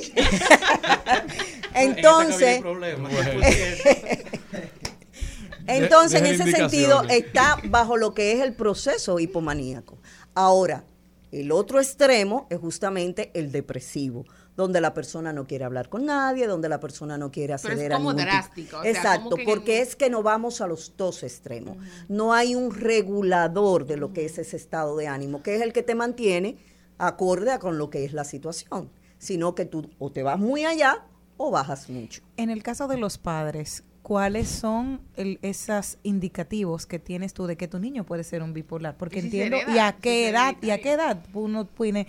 [5.70, 9.98] Entonces, en ese sentido está bajo lo que es el proceso hipomaníaco.
[10.36, 10.84] Ahora,
[11.32, 14.26] el otro extremo es justamente el depresivo,
[14.58, 17.66] donde la persona no quiere hablar con nadie, donde la persona no quiere Pero es
[17.66, 20.10] acceder a como ningún tipo- drástico, o sea, Exacto, como que en porque es que
[20.10, 21.78] no vamos a los dos extremos.
[22.08, 25.72] No hay un regulador de lo que es ese estado de ánimo, que es el
[25.72, 26.58] que te mantiene
[26.98, 28.90] acorde a con lo que es la situación,
[29.20, 31.06] sino que tú o te vas muy allá
[31.38, 32.22] o bajas mucho.
[32.36, 37.58] En el caso de los padres, ¿cuáles son el- esos indicativos que tienes tú de
[37.58, 38.98] que tu niño puede ser un bipolar?
[38.98, 40.56] Porque Y si se entiendo, hereda, ¿y a qué edad?
[40.64, 42.08] ¿Y a qué edad uno puede,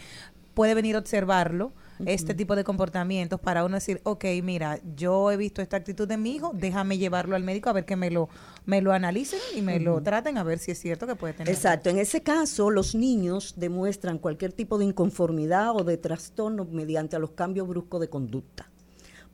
[0.55, 1.73] puede venir a observarlo?
[2.07, 6.17] este tipo de comportamientos para uno decir, ok, mira, yo he visto esta actitud de
[6.17, 8.31] mi hijo, déjame llevarlo al médico a ver que me lo,
[8.65, 11.53] me lo analicen y me lo traten a ver si es cierto que puede tener.
[11.53, 17.17] Exacto, en ese caso los niños demuestran cualquier tipo de inconformidad o de trastorno mediante
[17.17, 18.70] a los cambios bruscos de conducta.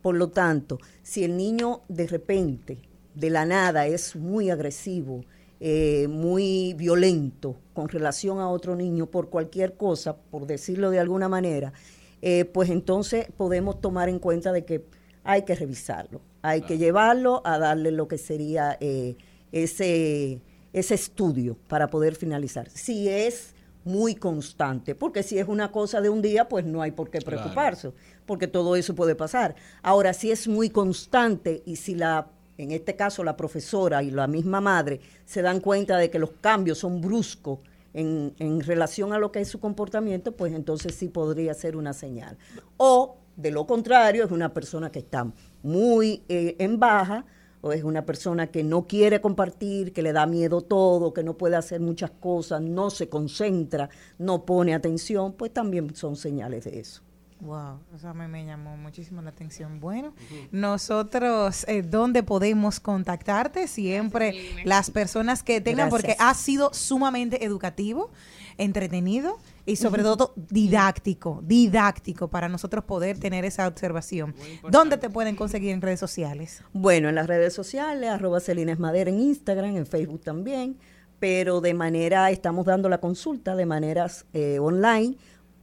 [0.02, 2.78] Por lo tanto, si el niño de repente,
[3.14, 5.24] de la nada, es muy agresivo,
[5.58, 11.28] eh, muy violento con relación a otro niño por cualquier cosa, por decirlo de alguna
[11.28, 11.72] manera,
[12.20, 14.84] eh, pues entonces podemos tomar en cuenta de que
[15.24, 19.16] hay que revisarlo, hay que llevarlo a darle lo que sería eh,
[19.50, 20.40] ese,
[20.72, 22.68] ese estudio para poder finalizar.
[22.70, 23.54] Si es
[23.84, 27.20] muy constante, porque si es una cosa de un día, pues no hay por qué
[27.20, 27.94] Claro.
[28.26, 29.54] Porque todo eso puede pasar.
[29.82, 32.28] Ahora, si es muy constante y si la,
[32.58, 36.32] en este caso la profesora y la misma madre se dan cuenta de que los
[36.40, 37.60] cambios son bruscos
[37.94, 41.92] en, en relación a lo que es su comportamiento, pues entonces sí podría ser una
[41.92, 42.36] señal.
[42.76, 45.32] O, de lo contrario, es una persona que está
[45.62, 47.24] muy eh, en baja,
[47.62, 51.36] o es una persona que no quiere compartir, que le da miedo todo, que no
[51.36, 53.88] puede hacer muchas cosas, no se concentra,
[54.18, 57.02] no pone atención, pues también son señales de eso.
[57.40, 59.78] Wow, eso a mí me llamó muchísimo la atención.
[59.78, 60.14] Bueno,
[60.52, 63.68] nosotros, eh, ¿dónde podemos contactarte?
[63.68, 68.10] Siempre las personas que tengan, porque ha sido sumamente educativo,
[68.56, 74.34] entretenido y sobre todo didáctico, didáctico para nosotros poder tener esa observación.
[74.70, 76.62] ¿Dónde te pueden conseguir en redes sociales?
[76.72, 80.78] Bueno, en las redes sociales, arroba Celines Madera en Instagram, en Facebook también,
[81.18, 85.16] pero de manera, estamos dando la consulta de maneras eh, online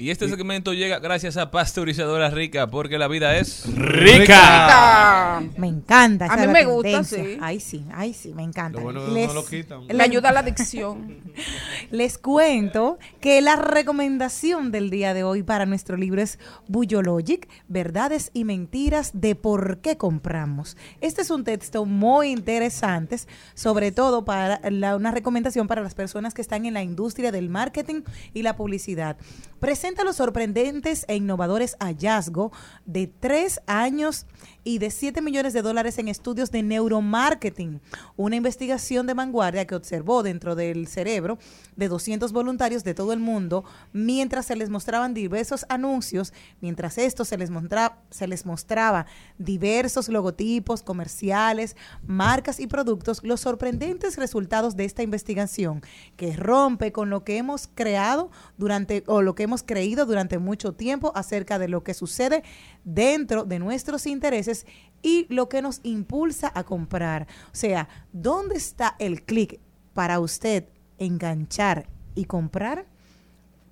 [0.00, 5.42] Y este segmento llega gracias a Pasteurizadora Rica, porque la vida es Rica.
[5.58, 6.24] Me encanta.
[6.32, 7.22] A mí me gusta, tendencia.
[7.24, 7.38] sí.
[7.40, 8.78] Ay, sí, ay, sí, me encanta.
[8.78, 9.86] Lo bueno es que Les- no lo quitan.
[9.88, 11.18] Le ayuda a la adicción.
[11.90, 18.30] Les cuento que la recomendación del día de hoy para nuestro libro es Bullologic, Verdades
[18.32, 20.78] y Mentiras de por qué compramos.
[21.02, 23.18] Este es un texto muy interesante,
[23.54, 27.50] sobre todo para la- una recomendación para las personas que están en la industria del
[27.50, 28.02] marketing
[28.32, 29.18] y la publicidad.
[29.60, 32.50] Presenta los sorprendentes e innovadores hallazgos
[32.86, 34.26] de tres años
[34.64, 37.80] y de 7 millones de dólares en estudios de neuromarketing,
[38.16, 41.38] una investigación de vanguardia que observó dentro del cerebro
[41.76, 47.24] de 200 voluntarios de todo el mundo mientras se les mostraban diversos anuncios, mientras esto
[47.26, 49.06] se les, mostra- se les mostraba
[49.38, 51.76] diversos logotipos, comerciales,
[52.06, 55.82] marcas y productos, los sorprendentes resultados de esta investigación
[56.16, 60.72] que rompe con lo que hemos creado durante o lo que hemos creído durante mucho
[60.72, 62.42] tiempo acerca de lo que sucede
[62.84, 64.66] dentro de nuestros intereses
[65.02, 67.26] y lo que nos impulsa a comprar.
[67.46, 69.60] O sea, ¿dónde está el clic
[69.94, 70.64] para usted
[70.98, 72.86] enganchar y comprar?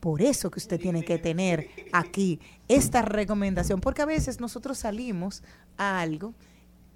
[0.00, 5.42] Por eso que usted tiene que tener aquí esta recomendación, porque a veces nosotros salimos
[5.76, 6.34] a algo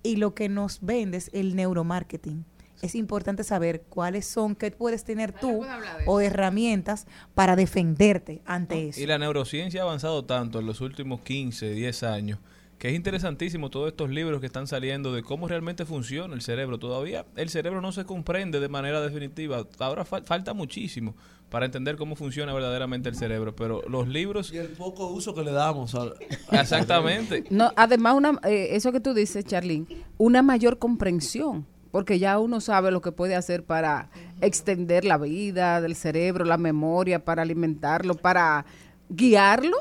[0.03, 2.45] y lo que nos vende es el neuromarketing.
[2.83, 5.63] Es importante saber cuáles son, qué puedes tener tú
[6.07, 9.01] o herramientas para defenderte ante eso.
[9.01, 12.39] Y la neurociencia ha avanzado tanto en los últimos 15, 10 años
[12.79, 16.79] que es interesantísimo todos estos libros que están saliendo de cómo realmente funciona el cerebro.
[16.81, 19.65] Todavía el cerebro no se comprende de manera definitiva.
[19.79, 21.15] Ahora fal- falta muchísimo
[21.49, 24.53] para entender cómo funciona verdaderamente el cerebro, pero los libros...
[24.53, 25.95] Y el poco uso que le damos.
[25.95, 26.15] al-
[26.51, 27.45] Exactamente.
[27.51, 29.87] No, además, una, eh, eso que tú dices, Charlene,
[30.19, 34.09] una mayor comprensión, porque ya uno sabe lo que puede hacer para
[34.41, 38.65] extender la vida del cerebro, la memoria, para alimentarlo, para
[39.09, 39.77] guiarlo,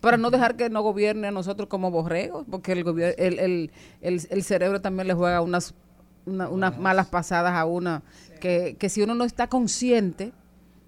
[0.00, 2.78] para no dejar que no gobierne a nosotros como borregos, porque el,
[3.18, 3.70] el, el,
[4.00, 5.74] el, el cerebro también le juega unas,
[6.24, 8.02] una- unas malas pasadas a una,
[8.40, 10.32] que, que si uno no está consciente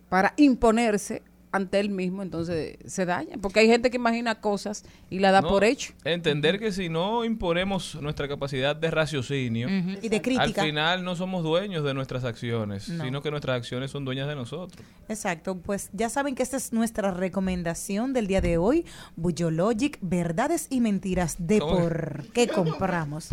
[0.08, 1.22] para imponerse,
[1.52, 3.36] ante él mismo, entonces se daña.
[3.40, 5.92] Porque hay gente que imagina cosas y la da No, por hecho.
[6.04, 9.68] Entender que si no imponemos nuestra capacidad de raciocinio.
[10.02, 10.62] Y de crítica.
[10.62, 13.04] al final no somos dueños de nuestras acciones, No.
[13.04, 14.84] sino que nuestras acciones son dueñas de nosotros.
[15.08, 18.84] Exacto, pues ya saben que esta es nuestra recomendación del día de hoy,
[19.16, 23.30] Bullologic, verdades y mentiras de por qué compramos.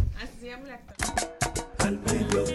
[1.80, 2.55] Al mediodía,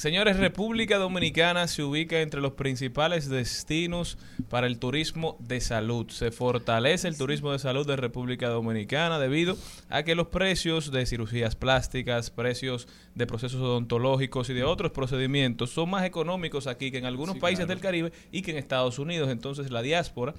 [0.00, 4.16] Señores, República Dominicana se ubica entre los principales destinos
[4.48, 6.08] para el turismo de salud.
[6.08, 9.58] Se fortalece el turismo de salud de República Dominicana debido
[9.90, 15.68] a que los precios de cirugías plásticas, precios de procesos odontológicos y de otros procedimientos
[15.68, 17.74] son más económicos aquí que en algunos Sí, países claro.
[17.74, 19.28] del Caribe y que en Estados Unidos.
[19.28, 20.32] Entonces la diáspora,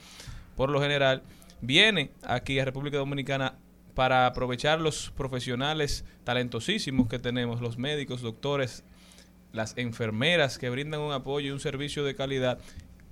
[0.56, 1.22] por lo general,
[1.62, 3.60] viene aquí a República Dominicana
[3.94, 8.84] para aprovechar los profesionales talentosísimos que tenemos, los médicos, doctores,
[9.53, 12.60] las enfermeras que brindan un apoyo y un servicio de calidad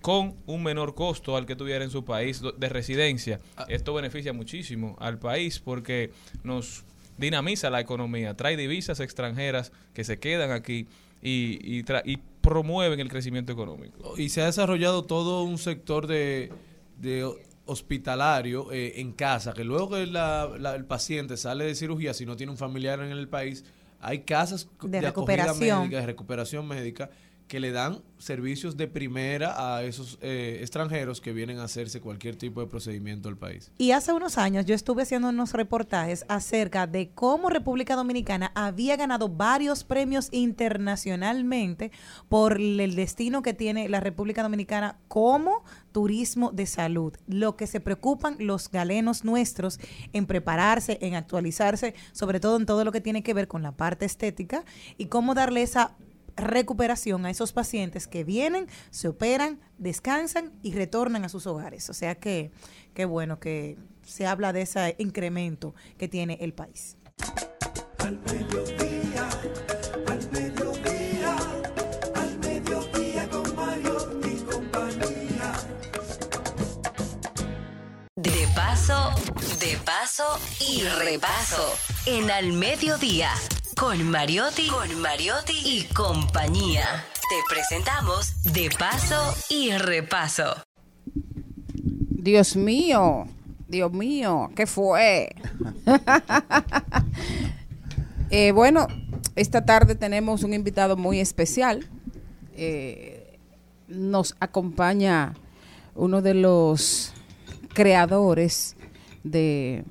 [0.02, 3.40] con un menor costo al que tuviera en su país de residencia.
[3.68, 6.12] Esto beneficia muchísimo al país porque
[6.44, 6.86] nos
[7.18, 10.88] dinamiza la economía, trae divisas extranjeras que se quedan aquí
[11.22, 14.14] y, y, tra- y promueven el crecimiento económico.
[14.18, 16.50] Y se ha desarrollado todo un sector de,
[16.98, 17.30] de
[17.66, 22.26] hospitalario eh, en casa, que luego que la- la- el paciente sale de cirugía, si
[22.26, 23.66] no tiene un familiar en el país,
[24.02, 25.80] hay casas De acogida recuperación.
[25.82, 27.10] médica, de recuperación médica,
[27.50, 32.36] que le dan servicios de primera a esos eh, extranjeros que vienen a hacerse cualquier
[32.36, 33.72] tipo de procedimiento al país.
[33.78, 38.96] Y hace unos años yo estuve haciendo unos reportajes acerca de cómo República Dominicana había
[38.98, 41.92] ganado varios premios internacionalmente
[42.30, 47.14] por el destino que tiene la República Dominicana como turismo de salud.
[47.26, 49.80] Lo que se preocupan los galenos nuestros
[50.14, 53.72] en prepararse, en actualizarse, sobre todo en todo lo que tiene que ver con la
[53.72, 54.64] parte estética
[55.00, 55.96] y cómo darle esa
[56.40, 61.90] recuperación a esos pacientes que vienen, se operan, descansan y retornan a sus hogares.
[61.90, 62.52] O sea que
[62.94, 66.98] qué bueno que se habla de ese incremento que tiene el país.
[68.00, 69.30] Al mediodía,
[70.08, 71.36] al mediodía,
[72.16, 75.54] al mediodía con Mario y compañía.
[78.16, 79.12] De paso,
[79.60, 81.78] de paso y repaso.
[82.06, 83.32] En Al Mediodía,
[83.80, 86.84] con Mariotti, con Mariotti y compañía.
[87.30, 89.16] Te presentamos De paso
[89.50, 90.44] y repaso.
[92.10, 93.26] Dios mío,
[93.70, 95.34] Dios mío, ¿qué fue?
[98.32, 98.86] Eh, bueno,
[99.36, 101.90] esta tarde tenemos un invitado muy especial.
[102.56, 103.40] Eh,
[103.88, 105.34] nos acompaña
[105.96, 107.12] uno de los
[107.74, 108.76] creadores
[109.24, 109.84] de,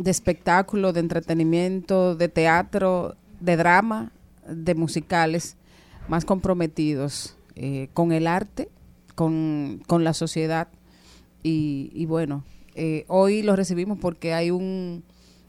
[0.00, 4.12] de espectáculo, de entretenimiento, de teatro, de drama,
[4.48, 5.56] de musicales
[6.08, 8.70] más comprometidos eh, con el arte,
[9.14, 10.68] con, con la sociedad.
[11.42, 12.44] Y, bueno,
[12.74, 15.04] eh, hoy lo recibimos porque hay un,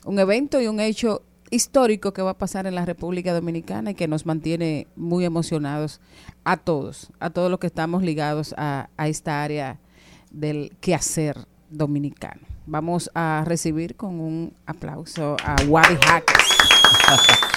[0.06, 3.96] un evento y un hecho histórico que va a pasar en la República Dominicana y
[3.96, 6.02] que nos mantiene muy emocionados
[6.44, 9.80] a todos, a todos los que estamos ligados a, a esta área
[10.32, 12.42] del quehacer dominicano.
[12.68, 16.38] Vamos a recibir con un aplauso a Wadi Jaques.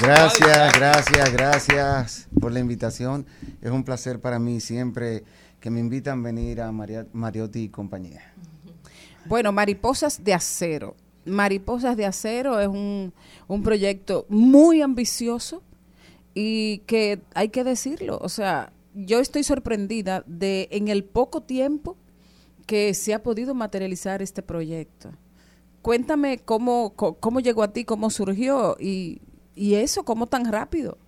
[0.00, 3.26] Gracias, gracias, gracias por la invitación.
[3.60, 5.24] Es un placer para mí siempre
[5.58, 8.32] que me invitan a venir a Mariotti y compañía.
[9.26, 10.94] Bueno, Mariposas de Acero.
[11.24, 13.12] Mariposas de Acero es un,
[13.48, 15.64] un proyecto muy ambicioso
[16.32, 18.18] y que hay que decirlo.
[18.22, 21.96] O sea, yo estoy sorprendida de en el poco tiempo
[22.68, 25.10] que se ha podido materializar este proyecto.
[25.80, 29.22] Cuéntame cómo, cómo llegó a ti, cómo surgió y,
[29.54, 30.98] y eso, cómo tan rápido.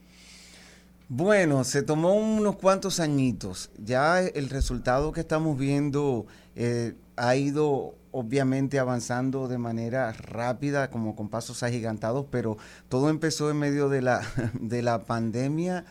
[1.11, 3.70] Bueno, se tomó unos cuantos añitos.
[3.77, 6.24] Ya el resultado que estamos viendo
[6.57, 12.57] eh, ha ido obviamente avanzando de manera rápida, como con pasos agigantados, pero
[12.89, 14.23] todo empezó en medio de la,
[14.55, 15.85] de la pandemia.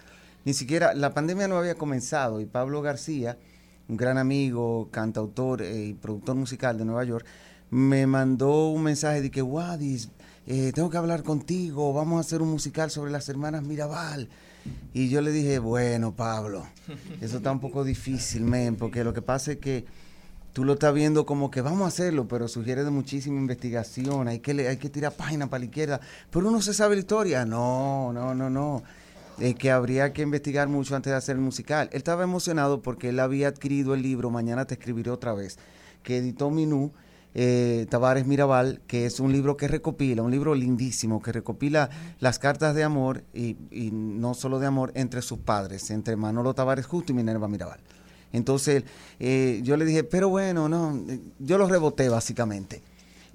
[0.45, 3.37] Ni siquiera, la pandemia no había comenzado y Pablo García,
[3.89, 7.25] un gran amigo, cantautor eh, y productor musical de Nueva York,
[7.71, 10.09] me mandó un mensaje de que, Wadis,
[10.47, 14.29] eh, tengo que hablar contigo, vamos a hacer un musical sobre las hermanas Mirabal.
[14.93, 16.65] Y yo le dije, bueno, Pablo,
[17.21, 19.85] eso está un poco difícil, men, porque lo que pasa es que
[20.53, 24.39] tú lo estás viendo como que vamos a hacerlo, pero sugiere de muchísima investigación, hay
[24.39, 27.45] que, hay que tirar página para la izquierda, pero uno se sabe la historia.
[27.45, 28.83] No, no, no, no.
[29.39, 31.89] Eh, que habría que investigar mucho antes de hacer el musical.
[31.91, 35.57] Él estaba emocionado porque él había adquirido el libro Mañana te escribiré otra vez,
[36.03, 36.91] que editó Minú
[37.35, 41.89] eh, Tavares Mirabal, que es un libro que recopila, un libro lindísimo, que recopila
[42.19, 43.55] las cartas de amor y,
[43.93, 47.79] no solo de amor entre sus padres, entre Manolo Tavares Justo y Minerva Mirabal.
[48.33, 48.83] Entonces
[49.19, 52.81] eh, yo le dije, pero bueno, no, eh, yo lo reboté básicamente.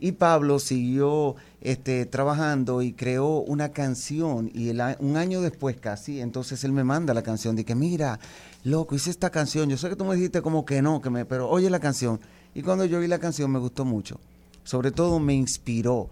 [0.04, 6.20] Y Pablo siguió este, trabajando y creó una canción y el un año después casi,
[6.20, 8.20] entonces él me manda la canción, que mira,
[8.64, 11.24] loco, hice esta canción, yo sé que tú me dijiste como que no, que me,
[11.24, 12.20] pero oye la canción.
[12.54, 14.20] Y cuando yo oí la canción me gustó mucho,
[14.62, 16.10] sobre todo me inspiró.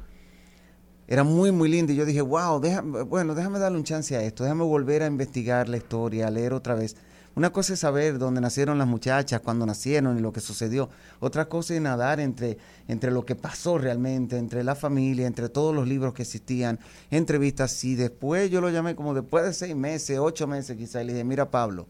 [1.06, 2.62] Era muy, muy linda y yo dije, wow,
[3.04, 6.54] bueno, déjame darle un chance a esto, déjame volver a investigar la historia, a leer
[6.54, 6.96] otra vez.
[7.34, 10.90] Una cosa es saber dónde nacieron las muchachas, cuándo nacieron y lo que sucedió.
[11.18, 15.74] Otra cosa es nadar entre, entre lo que pasó realmente, entre la familia, entre todos
[15.74, 16.78] los libros que existían,
[17.10, 17.82] entrevistas.
[17.84, 21.12] Y después yo lo llamé como después de seis meses, ocho meses quizás, y le
[21.14, 21.86] dije, mira Pablo,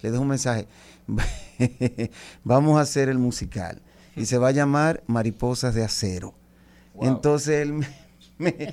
[0.00, 0.68] le dejo un mensaje,
[2.44, 3.80] vamos a hacer el musical.
[4.16, 6.34] Y se va a llamar Mariposas de Acero.
[7.00, 7.88] Entonces él me,
[8.38, 8.72] me-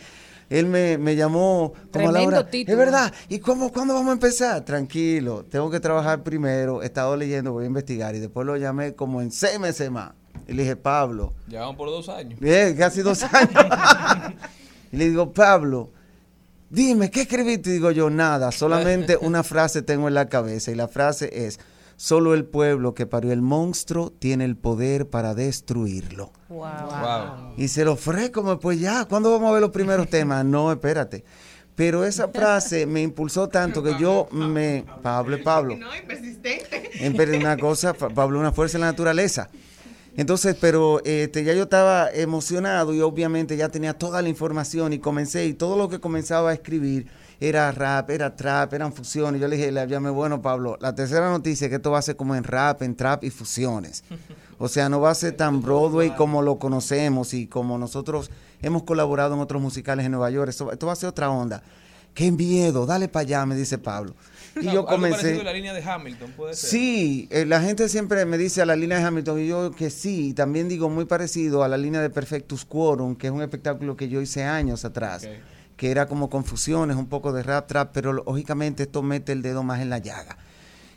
[0.52, 2.50] él me, me llamó como a la Tremendo hora.
[2.50, 2.74] título.
[2.74, 3.14] Es verdad.
[3.30, 4.66] ¿Y cómo, cuándo vamos a empezar?
[4.66, 6.84] Tranquilo, tengo que trabajar primero.
[6.84, 8.14] He estado leyendo, voy a investigar.
[8.16, 10.12] Y después lo llamé como en seis meses más.
[10.48, 12.40] Y le dije, Pablo, Ya van por dos años.
[12.40, 13.66] Bien, casi dos años.
[14.92, 15.90] y le digo, Pablo,
[16.70, 17.70] dime, ¿qué escribiste?
[17.70, 20.72] Y digo yo, nada, solamente una frase tengo en la cabeza.
[20.72, 21.60] Y la frase es,
[22.02, 26.32] solo el pueblo que parió el monstruo tiene el poder para destruirlo.
[26.50, 27.54] Wow.
[27.58, 30.44] Y se lo ofrezco, como, pues ya, ¿cuándo vamos a ver los primeros temas?
[30.44, 31.24] No, espérate.
[31.76, 34.84] Pero esa frase me impulsó tanto que yo me...
[35.04, 35.78] Pablo, Pablo.
[35.78, 37.38] No, persistente.
[37.38, 39.50] Una cosa, Pa- Pablo, una fuerza en la naturaleza.
[40.18, 44.98] Entonces, pero este, ya yo estaba emocionado y obviamente ya tenía toda la información y
[45.00, 47.08] comencé y todo lo que comenzaba a escribir
[47.42, 49.42] era rap, era trap, eran fusiones.
[49.42, 52.04] Yo le dije, le llamé, bueno, Pablo, la tercera noticia es que esto va a
[52.04, 54.04] ser como en rap, en trap y fusiones.
[54.60, 58.30] O sea, no va a ser tan Broadway como lo conocemos y como nosotros
[58.62, 60.50] hemos colaborado en otros musicales en Nueva York.
[60.50, 61.64] Esto, esto va a ser otra onda.
[62.14, 64.14] Qué miedo, dale para allá, me dice Pablo.
[64.62, 65.42] Y yo comencé.
[65.44, 66.70] la línea de Hamilton, puede ser.
[66.70, 69.90] Sí, eh, la gente siempre me dice a la línea de Hamilton y yo que
[69.90, 73.42] sí, y también digo muy parecido a la línea de Perfectus Quorum, que es un
[73.42, 75.28] espectáculo que yo hice años atrás,
[75.82, 79.64] que era como confusiones, un poco de rap, trap, pero lógicamente esto mete el dedo
[79.64, 80.38] más en la llaga.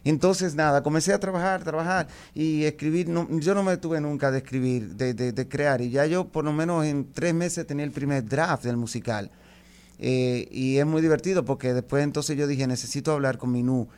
[0.04, 3.08] Entonces, nada, comencé a trabajar, trabajar y escribir.
[3.40, 5.80] Yo no me detuve nunca de escribir, de, de- de crear.
[5.80, 9.30] Y ya yo, por lo menos en tres meses, tenía el primer draft del musical.
[9.98, 13.88] Eh, y es muy divertido porque después entonces yo dije, necesito hablar con Minú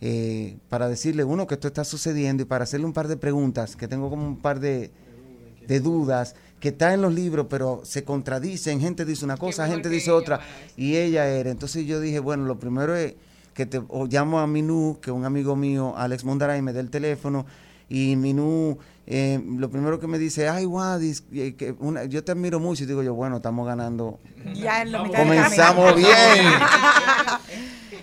[0.00, 3.76] eh, para decirle, uno, que esto está sucediendo y para hacerle un par de preguntas,
[3.76, 4.90] que tengo como un par de,
[5.68, 9.88] de dudas, que está en los libros, pero se contradicen, gente dice una cosa, gente
[9.88, 10.40] dice otra,
[10.76, 11.50] y ella era.
[11.50, 13.14] Entonces yo dije, bueno, lo primero es
[13.54, 16.90] que te o llamo a Minú, que un amigo mío, Alex Mondaray, me dé el
[16.90, 17.46] teléfono,
[17.88, 22.30] y Minú, eh, lo primero que me dice, ay, Wadis, eh, que una- yo te
[22.32, 24.20] admiro mucho, y digo yo, bueno, estamos ganando
[24.54, 26.46] Ya en la mitad Comenzamos bien.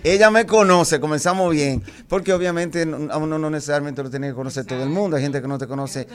[0.04, 1.82] Ella me conoce, comenzamos bien.
[2.08, 5.16] Porque obviamente no- a uno no necesariamente lo tiene que conocer todo el mundo.
[5.16, 6.06] Hay gente que no te conoce.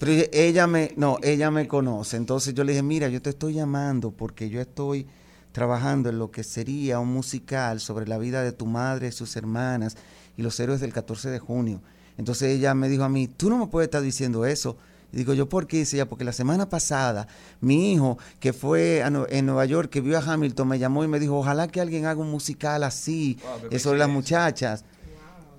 [0.00, 2.16] Pero ella- me, no, ella me conoce.
[2.16, 5.06] Entonces yo le dije, mira, yo te estoy llamando porque yo estoy
[5.52, 9.96] trabajando en lo que sería un musical sobre la vida de tu madre sus hermanas
[10.36, 11.80] y los héroes del 14 de junio.
[12.16, 14.76] Entonces ella me dijo a mí, tú no me puedes estar diciendo eso.
[15.12, 15.78] Y digo yo, ¿por qué?
[15.78, 17.26] Dice ella, porque la semana pasada
[17.60, 21.08] mi hijo, que fue a en Nueva York, que vio a Hamilton, me llamó y
[21.08, 23.36] me dijo, ojalá que alguien haga un musical así,
[23.70, 24.84] eh, sobre las muchachas.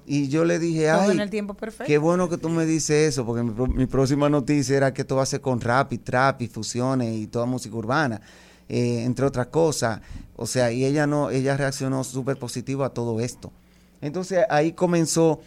[0.06, 1.86] Y yo le dije, ay, en el tiempo perfecto.
[1.86, 5.24] qué bueno que tú me dices eso, porque mi próxima noticia era que esto va
[5.24, 8.20] a ser con rap y trap y fusiones y toda música urbana,
[8.68, 10.02] eh, entre otras cosas.
[10.36, 13.52] O sea, y ella no, ella reaccionó súper positivo a todo esto.
[14.02, 15.40] Entonces ahí comenzó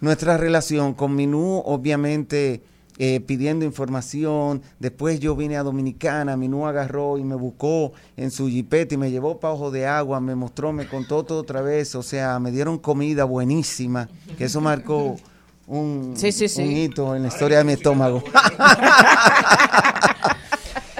[0.00, 2.62] nuestra relación con Minú, obviamente
[3.02, 4.60] eh, pidiendo información.
[4.78, 9.10] Después yo vine a Dominicana, Minú agarró y me buscó en su jipeta y me
[9.10, 11.94] llevó para Ojo de Agua, me mostró, me contó todo otra vez.
[11.94, 14.06] O sea, me dieron comida buenísima,
[14.36, 15.16] que eso marcó
[15.66, 16.60] un, Sí, sí, sí.
[16.60, 18.22] un hito en la historia de mi estómago.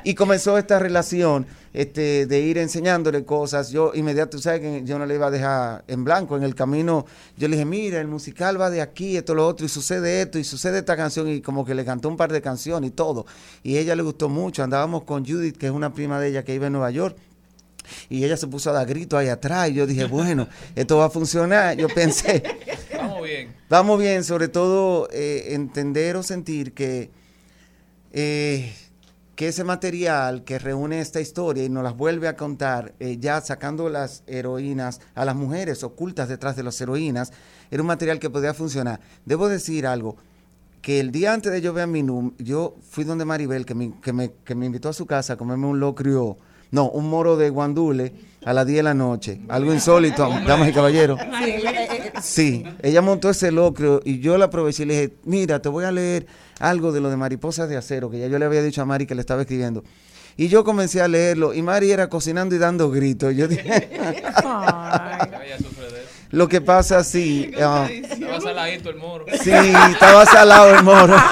[0.05, 3.70] Y comenzó esta relación este, de ir enseñándole cosas.
[3.70, 6.55] Yo inmediato, tú sabes que yo no le iba a dejar en blanco en el
[6.55, 7.06] camino.
[7.36, 10.39] Yo le dije, mira, el musical va de aquí, esto, lo otro, y sucede esto,
[10.39, 13.27] y sucede esta canción, y como que le cantó un par de canciones y todo.
[13.62, 14.62] Y a ella le gustó mucho.
[14.62, 17.16] Andábamos con Judith, que es una prima de ella que vive en Nueva York.
[18.09, 19.70] Y ella se puso a dar gritos ahí atrás.
[19.70, 21.77] Y yo dije, bueno, esto va a funcionar.
[21.77, 22.43] Yo pensé,
[23.01, 23.55] Vamos bien.
[23.68, 27.10] Vamos bien, sobre todo eh, entender o sentir que,
[28.12, 28.74] eh,
[29.41, 33.41] que ese material que reúne esta historia y nos las vuelve a contar, eh, ya
[33.41, 37.33] sacando las heroínas a las mujeres ocultas detrás de las heroínas,
[37.71, 39.01] era un material que podía funcionar.
[39.25, 40.19] Debo decir algo,
[40.83, 43.99] que el día antes de yo ver a Minum, yo fui donde Maribel, que me,
[44.03, 46.37] que me, que me invitó a su casa a comerme un locrio,
[46.70, 48.12] no, un moro de guandule
[48.44, 49.40] a las 10 de la noche.
[49.48, 51.18] Algo insólito, damas y caballeros.
[52.22, 55.84] Sí, ella montó ese locrio y yo la aproveché y le dije, mira, te voy
[55.84, 56.26] a leer
[56.59, 59.06] algo de lo de mariposas de acero, que ya yo le había dicho a Mari
[59.06, 59.82] que le estaba escribiendo.
[60.36, 63.34] Y yo comencé a leerlo y Mari era cocinando y dando gritos.
[63.34, 63.90] Yo dije,
[66.30, 67.51] lo que pasa sí.
[67.60, 69.24] ah, Estaba saladito el moro.
[69.42, 71.14] sí, estaba salado el moro.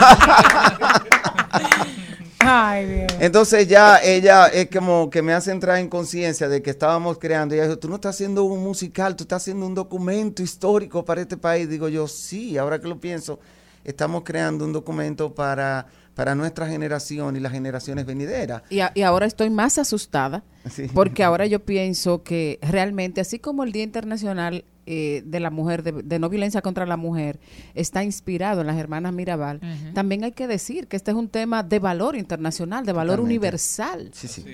[2.40, 3.06] Ay, Dios.
[3.20, 7.54] Entonces ya ella es como que me hace entrar en conciencia de que estábamos creando.
[7.54, 11.04] Y ella dijo, tú no estás haciendo un musical, tú estás haciendo un documento histórico
[11.04, 11.68] para este país.
[11.68, 13.40] Digo yo, sí, ahora que lo pienso,
[13.84, 18.62] estamos creando un documento para, para nuestra generación y las generaciones venideras.
[18.70, 20.86] Y, a- y ahora estoy más asustada Sí.
[20.94, 25.82] porque ahora yo pienso que realmente, así como el Día Internacional eh, de la Mujer,
[25.82, 27.38] de, de no violencia contra la mujer,
[27.74, 29.60] está inspirado en las hermanas Mirabal,
[29.92, 33.34] también hay que decir que este es un tema de valor internacional, de valor Totalmente.
[33.38, 34.10] universal.
[34.14, 34.44] Sí, sí.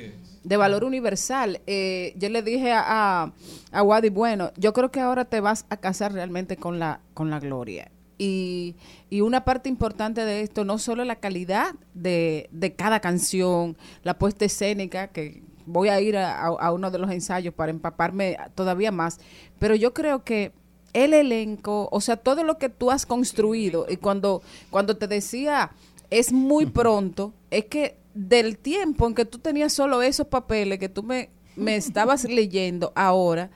[0.43, 1.61] De valor universal.
[1.69, 2.83] Eh, yo le dije a,
[3.23, 3.33] a,
[3.71, 7.31] a Wadi, bueno, yo creo que ahora te vas a casar realmente con la, con
[7.31, 7.91] la gloria.
[8.19, 8.75] Y,
[9.11, 14.19] y una parte importante de esto, no solo la calidad de, de cada canción, la
[14.19, 18.93] puesta escénica, que voy a ir a- a uno de los ensayos para empaparme todavía
[18.93, 19.19] más,
[19.65, 20.53] pero yo creo que
[20.93, 25.71] el elenco, o sea, todo lo que tú has construido, y cuando, cuando te decía
[26.11, 30.91] es muy pronto, es que del tiempo en que tú tenías solo esos papeles que
[30.91, 33.49] tú me, me estabas leyendo ahora,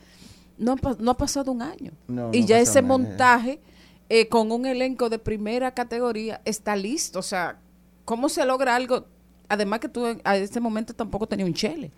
[0.56, 1.92] no, no ha pasado un año.
[2.06, 3.60] No, y no ya ese montaje
[4.08, 7.18] eh, con un elenco de primera categoría está listo.
[7.18, 7.58] O sea,
[8.06, 9.04] ¿cómo se logra algo?
[9.46, 11.92] Además que tú a ese momento tampoco tenías un chele.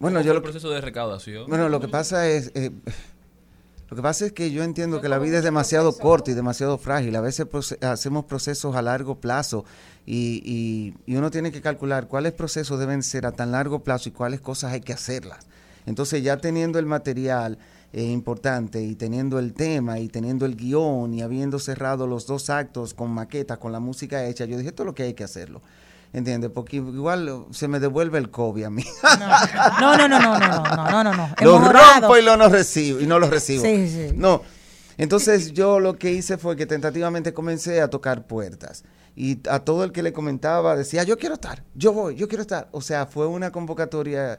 [0.00, 1.46] Bueno, ¿Cómo yo fue lo el proceso de recaudación.
[1.48, 2.70] Bueno, lo que pasa es, eh,
[3.90, 6.78] lo que pasa es que yo entiendo que la vida es demasiado corta y demasiado
[6.78, 7.14] frágil.
[7.16, 9.64] A veces proce- hacemos procesos a largo plazo
[10.06, 14.08] y, y- y uno tiene que calcular cuáles procesos deben ser a tan largo plazo
[14.08, 15.46] y cuáles cosas hay que hacerlas.
[15.86, 17.58] Entonces ya teniendo el material
[17.92, 22.48] eh, importante y teniendo el tema y teniendo el guion y habiendo cerrado los dos
[22.48, 25.24] actos con maquetas, con la música hecha, yo dije, esto es lo que hay que
[25.24, 25.60] hacerlo.
[26.12, 26.50] ¿Entiendes?
[26.52, 28.84] Porque igual uh, se me devuelve el COVID a mí.
[29.80, 31.16] No, no, no, no, no, no, no, no.
[31.16, 31.34] no.
[31.40, 33.64] Lo rompo y, lo no recibo, y no lo recibo.
[33.64, 34.12] Sí, sí.
[34.14, 34.42] No.
[34.98, 38.84] Entonces yo lo que hice fue que tentativamente comencé a tocar puertas.
[39.14, 42.42] Y a todo el que le comentaba decía, yo quiero estar, yo voy, yo quiero
[42.42, 42.68] estar.
[42.72, 44.38] O sea, fue una convocatoria.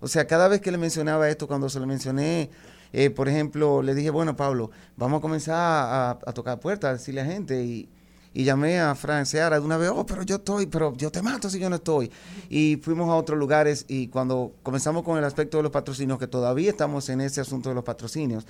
[0.00, 2.50] O sea, cada vez que le mencionaba esto, cuando se lo mencioné,
[2.92, 6.92] eh, por ejemplo, le dije, bueno, Pablo, vamos a comenzar a, a tocar puertas, a
[6.94, 7.62] decirle a gente.
[7.62, 7.88] Y,
[8.32, 11.20] y llamé a Fran Seara de una vez, oh, pero yo estoy, pero yo te
[11.22, 12.10] mato si yo no estoy.
[12.48, 16.28] Y fuimos a otros lugares y cuando comenzamos con el aspecto de los patrocinios, que
[16.28, 18.46] todavía estamos en ese asunto de los patrocinios,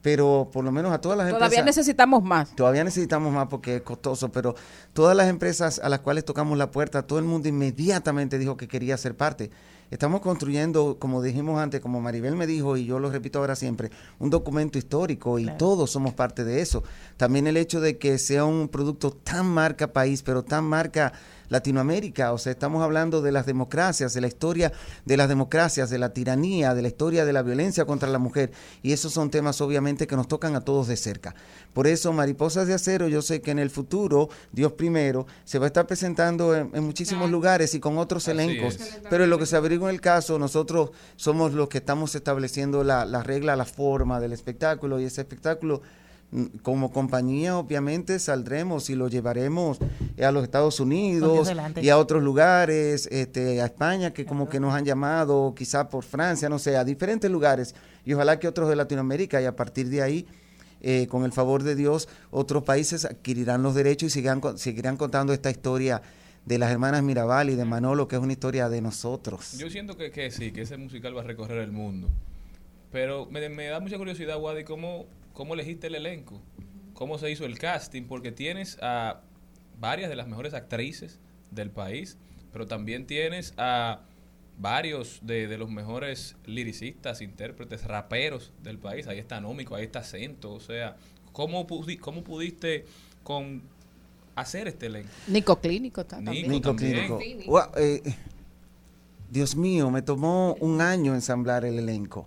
[0.00, 1.78] pero por lo menos a todas las Todavía empresas...
[1.78, 2.54] necesitamos más.
[2.54, 4.54] Todavía necesitamos más porque es costoso, pero
[4.92, 8.68] todas las empresas a las cuales tocamos la puerta, todo el mundo inmediatamente dijo que
[8.68, 9.50] quería ser parte.
[9.90, 13.90] Estamos construyendo, como dijimos antes, como Maribel me dijo, y yo lo repito ahora siempre,
[14.18, 16.84] un documento histórico y todos somos parte de eso.
[17.16, 21.14] También el hecho de que sea un producto tan marca país, pero tan marca
[21.48, 24.72] Latinoamérica, o sea, estamos hablando de las democracias, de la historia
[25.04, 28.50] de las democracias, de la tiranía, de la historia de la violencia contra la mujer,
[28.82, 31.34] y esos son temas obviamente que nos tocan a todos de cerca.
[31.72, 35.66] Por eso, Mariposas de Acero, yo sé que en el futuro, Dios primero, se va
[35.66, 39.00] a estar presentando en, en muchísimos lugares y con otros Así elencos, es.
[39.08, 42.84] pero en lo que se averigua en el caso, nosotros somos los que estamos estableciendo
[42.84, 45.82] la, la regla, la forma del espectáculo, y ese espectáculo
[46.62, 49.78] como compañía obviamente saldremos y lo llevaremos
[50.16, 51.48] eh, a los Estados Unidos
[51.80, 56.04] y a otros lugares, este, a España que como que nos han llamado, quizá por
[56.04, 57.74] Francia, no sé, a diferentes lugares
[58.04, 60.26] y ojalá que otros de Latinoamérica y a partir de ahí,
[60.82, 64.96] eh, con el favor de Dios, otros países adquirirán los derechos y sigan, con- seguirán
[64.98, 66.02] contando esta historia
[66.44, 69.58] de las hermanas Mirabal y de Manolo, que es una historia de nosotros.
[69.58, 72.08] Yo siento que, que sí, que ese musical va a recorrer el mundo.
[72.92, 75.04] Pero me, me da mucha curiosidad, Wadi, cómo,
[75.38, 76.42] cómo elegiste el elenco,
[76.94, 79.20] cómo se hizo el casting, porque tienes a
[79.78, 81.20] varias de las mejores actrices
[81.52, 82.18] del país,
[82.52, 84.00] pero también tienes a
[84.58, 89.06] varios de, de los mejores liricistas, intérpretes, raperos del país.
[89.06, 90.52] Ahí está Nómico, ahí está Acento.
[90.52, 90.96] O sea,
[91.30, 92.84] ¿cómo, pudi- cómo pudiste
[93.22, 93.62] con
[94.34, 95.08] hacer este elenco?
[95.28, 96.50] Nico Clínico también.
[96.50, 97.16] Nico también.
[97.16, 97.48] Clínico.
[97.48, 98.02] Guau, eh,
[99.30, 102.26] Dios mío, me tomó un año ensamblar el elenco.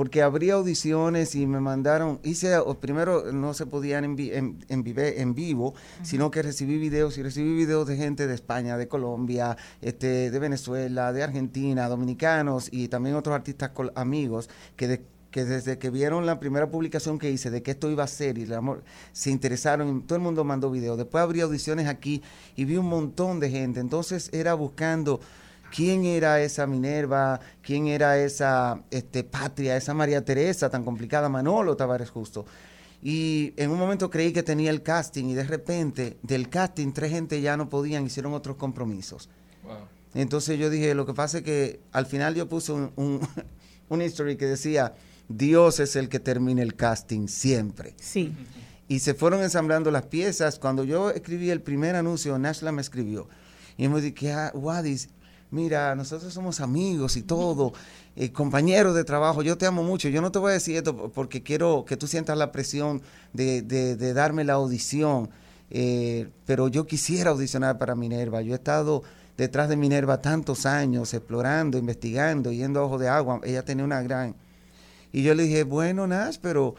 [0.00, 5.20] Porque abrí audiciones y me mandaron, hice, primero no se podían en, en, en vive-
[5.20, 9.58] en vivo, sino que recibí videos y recibí videos de gente de España, de Colombia,
[9.82, 15.44] este, de Venezuela, de Argentina, dominicanos y también otros artistas col- amigos que, de- que
[15.44, 18.44] desde que vieron la primera publicación que hice de que esto iba a ser y
[18.44, 18.82] el amor,
[19.12, 20.96] se interesaron y todo el mundo mandó videos.
[20.96, 22.22] Después abrí audiciones aquí
[22.56, 23.80] y vi un montón de gente.
[23.80, 25.20] Entonces era buscando
[25.74, 31.76] quién era esa Minerva, quién era esa este, Patria, esa María Teresa tan complicada, Manolo
[31.76, 32.44] Tavares Justo.
[33.02, 37.10] Y en un momento creí que tenía el casting y de repente del casting tres
[37.10, 39.28] gente ya no podían, hicieron otros compromisos.
[40.12, 43.20] Entonces yo dije, lo que pasa es que al final yo puse un, un,
[43.88, 44.94] un history que decía,
[45.28, 47.94] Dios es el que termina el casting siempre.
[48.00, 48.34] Sí.
[48.88, 50.58] Y se fueron ensamblando las piezas.
[50.58, 53.28] Cuando yo escribí el primer anuncio, Nashla me escribió.
[53.78, 55.08] Y me dije, ah, Wadis,
[55.50, 57.72] mira, nosotros somos amigos y todo,
[58.16, 60.08] eh, compañeros de trabajo, yo te amo mucho.
[60.08, 63.02] Yo no te voy a decir esto porque quiero que tú sientas la presión
[63.32, 65.30] de, de- de darme la audición,
[65.70, 68.42] eh, pero yo quisiera audicionar para Minerva.
[68.42, 69.02] Yo he estado
[69.36, 73.40] detrás de Minerva tantos años, explorando, investigando, yendo a ojo de agua.
[73.44, 74.34] Ella tenía una gran...
[75.12, 76.74] Y yo le dije, bueno, Nash, pero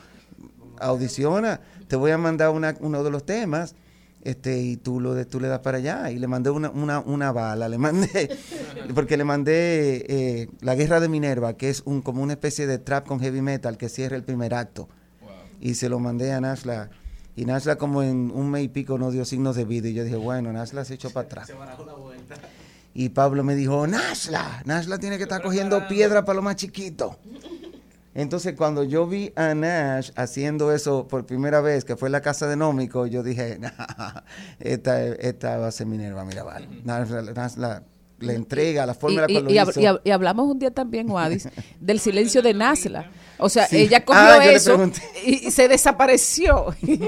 [0.79, 3.75] audiciona, te voy a mandar una- uno de los temas
[4.23, 6.11] este y tú lo de, tú le das para allá.
[6.11, 8.29] Y le mandé una, una, una bala le mandé
[8.95, 12.77] porque le mandé eh, la guerra de Minerva que es un como una especie de
[12.77, 14.89] trap con heavy metal que cierra el primer acto.
[15.59, 16.89] Y se lo mandé a Nashla.
[17.35, 19.89] Y Nashla como en un mes y pico no dio signos de vida.
[19.89, 21.51] Y yo dije bueno Nashla se echó para atrás.
[22.93, 27.17] Y Pablo me dijo Nashla Nashla tiene que estar cogiendo piedra para lo más chiquito
[28.13, 32.21] entonces, cuando yo vi a Nash haciendo eso por primera vez, que fue en la
[32.21, 33.71] casa de Nómico, yo dije, "Nah,
[34.59, 36.67] esta, esta va a ser Minerva Mirabal.
[36.83, 37.83] Nash, Nash la,
[38.19, 39.79] la entrega, la forma en la Y, cual y- y lo hizo.
[39.79, 41.47] y hab- y hablamos un día también, Wadis,
[41.79, 43.09] del silencio de Nasla.
[43.39, 43.77] O sea, Sí.
[43.77, 44.91] ella cogió Ah, eso
[45.25, 46.75] y, y se desapareció.
[46.81, 46.99] y,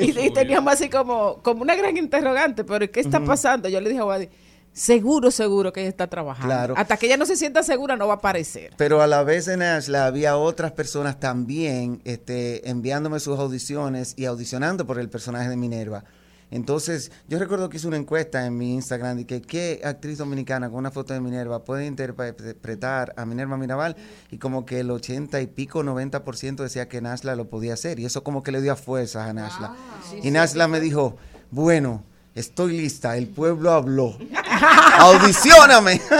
[0.00, 3.68] y teníamos así como, como una gran interrogante, pero ¿qué está pasando?
[3.68, 4.28] Yo le dije a Wadis,
[4.72, 6.48] seguro, seguro que ella está trabajando.
[6.48, 6.74] Claro.
[6.76, 8.72] Hasta que ella no se sienta segura no va a aparecer.
[8.76, 14.24] Pero a la vez en Ashla había otras personas también este, enviándome sus audiciones y
[14.24, 16.04] audicionando por el personaje de Minerva.
[16.52, 20.68] Entonces, yo recuerdo que hice una encuesta en mi Instagram de que qué actriz dominicana
[20.68, 23.96] con una foto de Minerva puede interpretar a Minerva Mirabal
[24.30, 28.04] y como que el 80 y pico, 90% decía que Nashla lo podía hacer y
[28.04, 29.74] eso como que le dio fuerzas a Nashla.
[30.22, 31.16] y Nashla me dijo,
[31.50, 32.04] bueno,
[32.34, 34.16] estoy lista, el pueblo habló,
[34.98, 36.00] audicioname.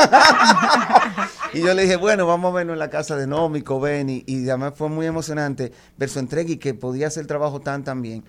[1.55, 4.09] Y yo le dije, bueno, vamos a vernos en la casa de Nómico, ven.
[4.09, 8.01] Y, además fue muy emocionante ver su entrega y que podía hacer trabajo tan, tan
[8.01, 8.25] bien.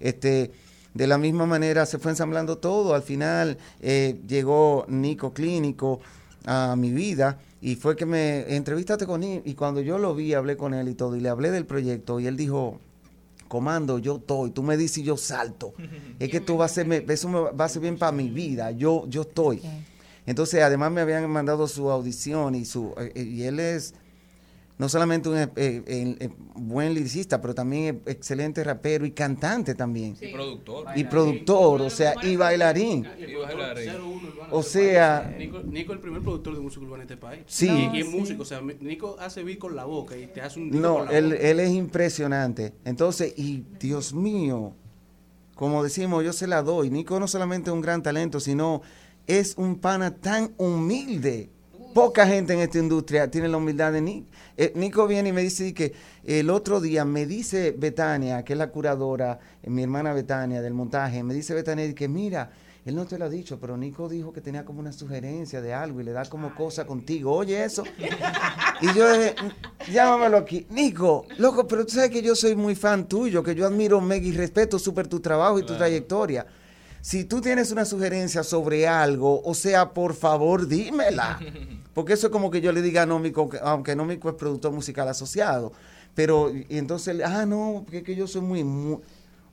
[0.00, 0.52] Este,
[0.94, 2.94] de la misma manera se fue ensamblando todo.
[2.94, 6.00] Al final eh, llegó Nico Clínico
[6.46, 9.42] a mi vida y fue que me entrevistaste con él.
[9.44, 12.20] Y cuando yo lo vi, hablé con él y todo, y le hablé del proyecto,
[12.20, 12.80] y él dijo,
[13.52, 15.74] comando, yo estoy, tú me dices y yo salto.
[16.18, 18.70] Es que tú vas a ser, eso me va a ser bien para mi vida,
[18.70, 19.60] yo, yo estoy.
[20.24, 23.94] Entonces, además me habían mandado su audición y su eh, y él es
[24.78, 30.16] no solamente un eh, eh, eh, buen liricista, pero también excelente rapero y cantante también.
[30.20, 30.86] Y productor.
[30.96, 33.06] Y productor, o sea, y bailarín.
[33.18, 33.92] Y bailarín.
[34.50, 37.42] O sea, Nico, Nico es el primer productor de música urbana en este país.
[37.46, 37.68] Sí.
[37.68, 38.16] Y, y es Sí.
[38.16, 41.06] músico, o sea, Nico hace beat con la boca y te hace un No, con
[41.06, 41.36] la él, boca.
[41.48, 42.74] él es impresionante.
[42.84, 44.74] Entonces, y Dios mío,
[45.54, 46.90] como decimos, yo se la doy.
[46.90, 48.82] Nico no solamente es un gran talento, sino
[49.28, 51.50] es un pana tan humilde.
[51.92, 54.28] Poca gente en esta industria tiene la humildad de Nico.
[54.74, 55.92] Nico viene y me dice que
[56.24, 60.74] el otro día me dice Betania, que es la curadora, eh, mi hermana Betania del
[60.74, 62.50] montaje, me dice Betania que mira,
[62.84, 65.72] él no te lo ha dicho, pero Nico dijo que tenía como una sugerencia de
[65.72, 67.32] algo y le da como cosa contigo.
[67.32, 67.84] Oye, eso.
[68.80, 69.34] Y yo dije,
[69.92, 70.66] llámamelo aquí.
[70.70, 74.26] Nico, loco, pero tú sabes que yo soy muy fan tuyo, que yo admiro mega
[74.26, 76.46] y respeto súper tu trabajo y tu trayectoria.
[77.00, 81.38] Si tú tienes una sugerencia sobre algo, o sea, por favor, dímela.
[81.94, 84.72] Porque eso es como que yo le diga a Nómico, que- aunque Nómico es productor
[84.72, 85.72] musical asociado.
[86.14, 88.98] Pero, y entonces, ah, no, porque es que yo soy muy, muy-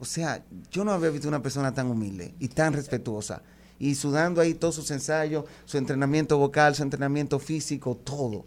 [0.01, 3.41] O sea, yo no había visto una persona tan humilde y tan respetuosa.
[3.79, 8.45] Y sudando ahí todos sus ensayos, su entrenamiento vocal, su entrenamiento físico, todo.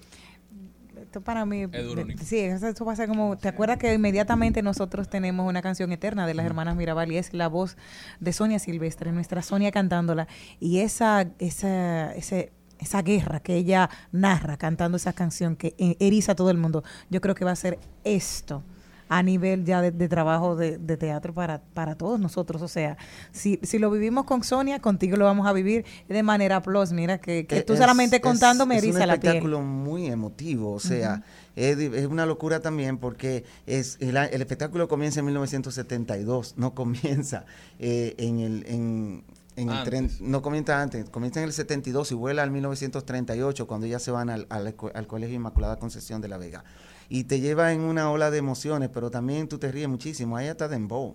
[1.00, 5.10] Esto para mí, Es duro, sí, eso, eso pasa como, ¿te acuerdas que inmediatamente nosotros
[5.10, 7.76] tenemos una canción eterna de las hermanas Mirabal y es la voz
[8.20, 10.26] de Sonia Silvestre, nuestra Sonia cantándola
[10.58, 12.52] y esa, esa, ese,
[12.82, 16.82] esa guerra que ella narra cantando esa canción que eh, eriza a todo el mundo,
[17.10, 18.62] yo creo que va a ser esto
[19.08, 22.62] a nivel ya de, de trabajo de, de teatro para, para todos nosotros.
[22.62, 22.96] O sea,
[23.30, 26.92] si, si lo vivimos con Sonia, contigo lo vamos a vivir de manera plus.
[26.92, 29.26] Mira, que, que tú Es- solamente es- contando me es eriza un la piel.
[29.34, 31.22] espectáculo muy emotivo, o sea,
[31.56, 37.44] es, es una locura también porque es el, el espectáculo comienza en 1972, no comienza
[37.78, 38.64] eh, en el...
[38.66, 39.24] En,
[39.56, 40.20] en el tren, Antes.
[40.20, 44.30] no comienza antes, comienza en el 72 y vuela al 1938 cuando ya se van
[44.30, 46.64] al, al, co- al Colegio Inmaculada Concepción de la Vega.
[47.08, 50.36] Y te lleva en una ola de emociones, pero también tú te ríes muchísimo.
[50.36, 51.14] Ahí está Dembow.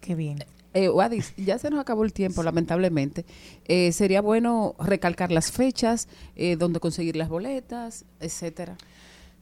[0.00, 0.44] Qué bien.
[0.74, 3.24] Eh, Wadis, ya se nos acabó el tiempo, lamentablemente.
[3.64, 8.76] Eh, sería bueno recalcar las fechas, eh, dónde conseguir las boletas, etcétera.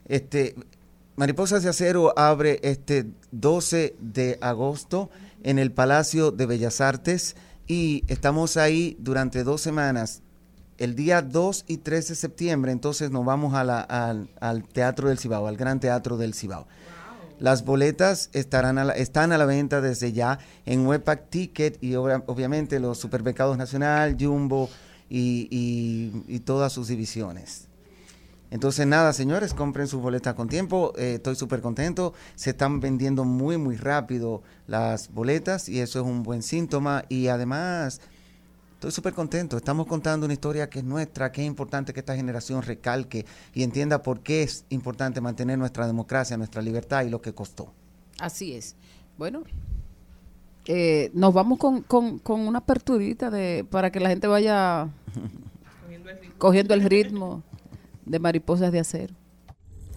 [0.06, 0.55] Este,
[1.16, 5.10] Mariposas de Acero abre este 12 de agosto
[5.43, 7.36] en el Palacio de Bellas Artes
[7.69, 10.23] y estamos ahí durante dos semanas.
[10.78, 15.09] El día 2 y 3 de septiembre, entonces nos vamos a la- al, al Teatro
[15.09, 16.66] del Cibao, al Gran Teatro del Cibao.
[17.40, 21.95] Las boletas estarán a la- están a la venta desde ya en Webpack Ticket y
[21.95, 24.69] obviamente los supermercados Nacional, Jumbo
[25.09, 27.68] y, y- y todas sus divisiones.
[28.51, 30.93] Entonces, nada, señores, compren sus boletas con tiempo.
[30.97, 32.15] eh, estoy súper contento.
[32.35, 37.05] Se están vendiendo muy, muy rápido las boletas y eso es un buen síntoma.
[37.11, 38.01] Y además,
[38.75, 39.57] estoy súper contento.
[39.59, 43.65] Estamos contando una historia que es nuestra, que es importante que esta generación recalque y
[43.65, 47.73] entienda por qué es importante mantener nuestra democracia, nuestra libertad y lo que costó.
[48.19, 48.77] Así es.
[49.19, 49.43] Bueno,
[50.65, 54.89] eh, nos vamos con, con, con una aperturita de, para que la gente vaya
[56.39, 57.43] cogiendo el ritmo
[58.09, 59.14] de mariposas de acero.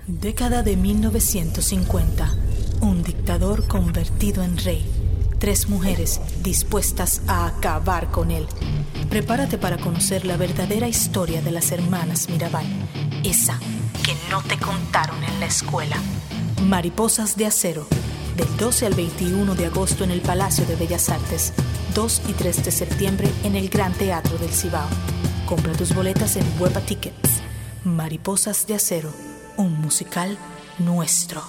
[0.08, 2.36] Década de 1950.
[2.82, 4.86] Un dictador convertido en rey.
[5.40, 8.46] Tres mujeres dispuestas a acabar con él.
[9.10, 12.66] Prepárate para conocer la verdadera historia de las hermanas Mirabal.
[13.24, 13.60] Esa
[14.04, 15.98] que no te contaron en la escuela.
[16.64, 17.88] Mariposas de acero.
[18.38, 21.54] Del 12 al 21 de agosto en el Palacio de Bellas Artes.
[21.94, 24.88] 2 y 3 de septiembre en el Gran Teatro del Cibao.
[25.46, 27.42] Compra tus boletas en Huepa Tickets.
[27.84, 29.12] Mariposas de acero.
[29.58, 30.38] Un musical
[30.80, 31.44] nuestro.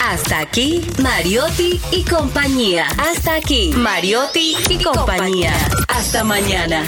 [0.00, 2.86] Hasta aquí, Mariotti y compañía.
[2.98, 5.52] Hasta aquí, Mariotti y compañía.
[5.88, 6.84] Hasta mañana.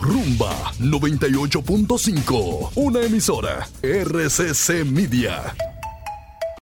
[0.00, 5.54] Rumba 98.5, una emisora RCC Media.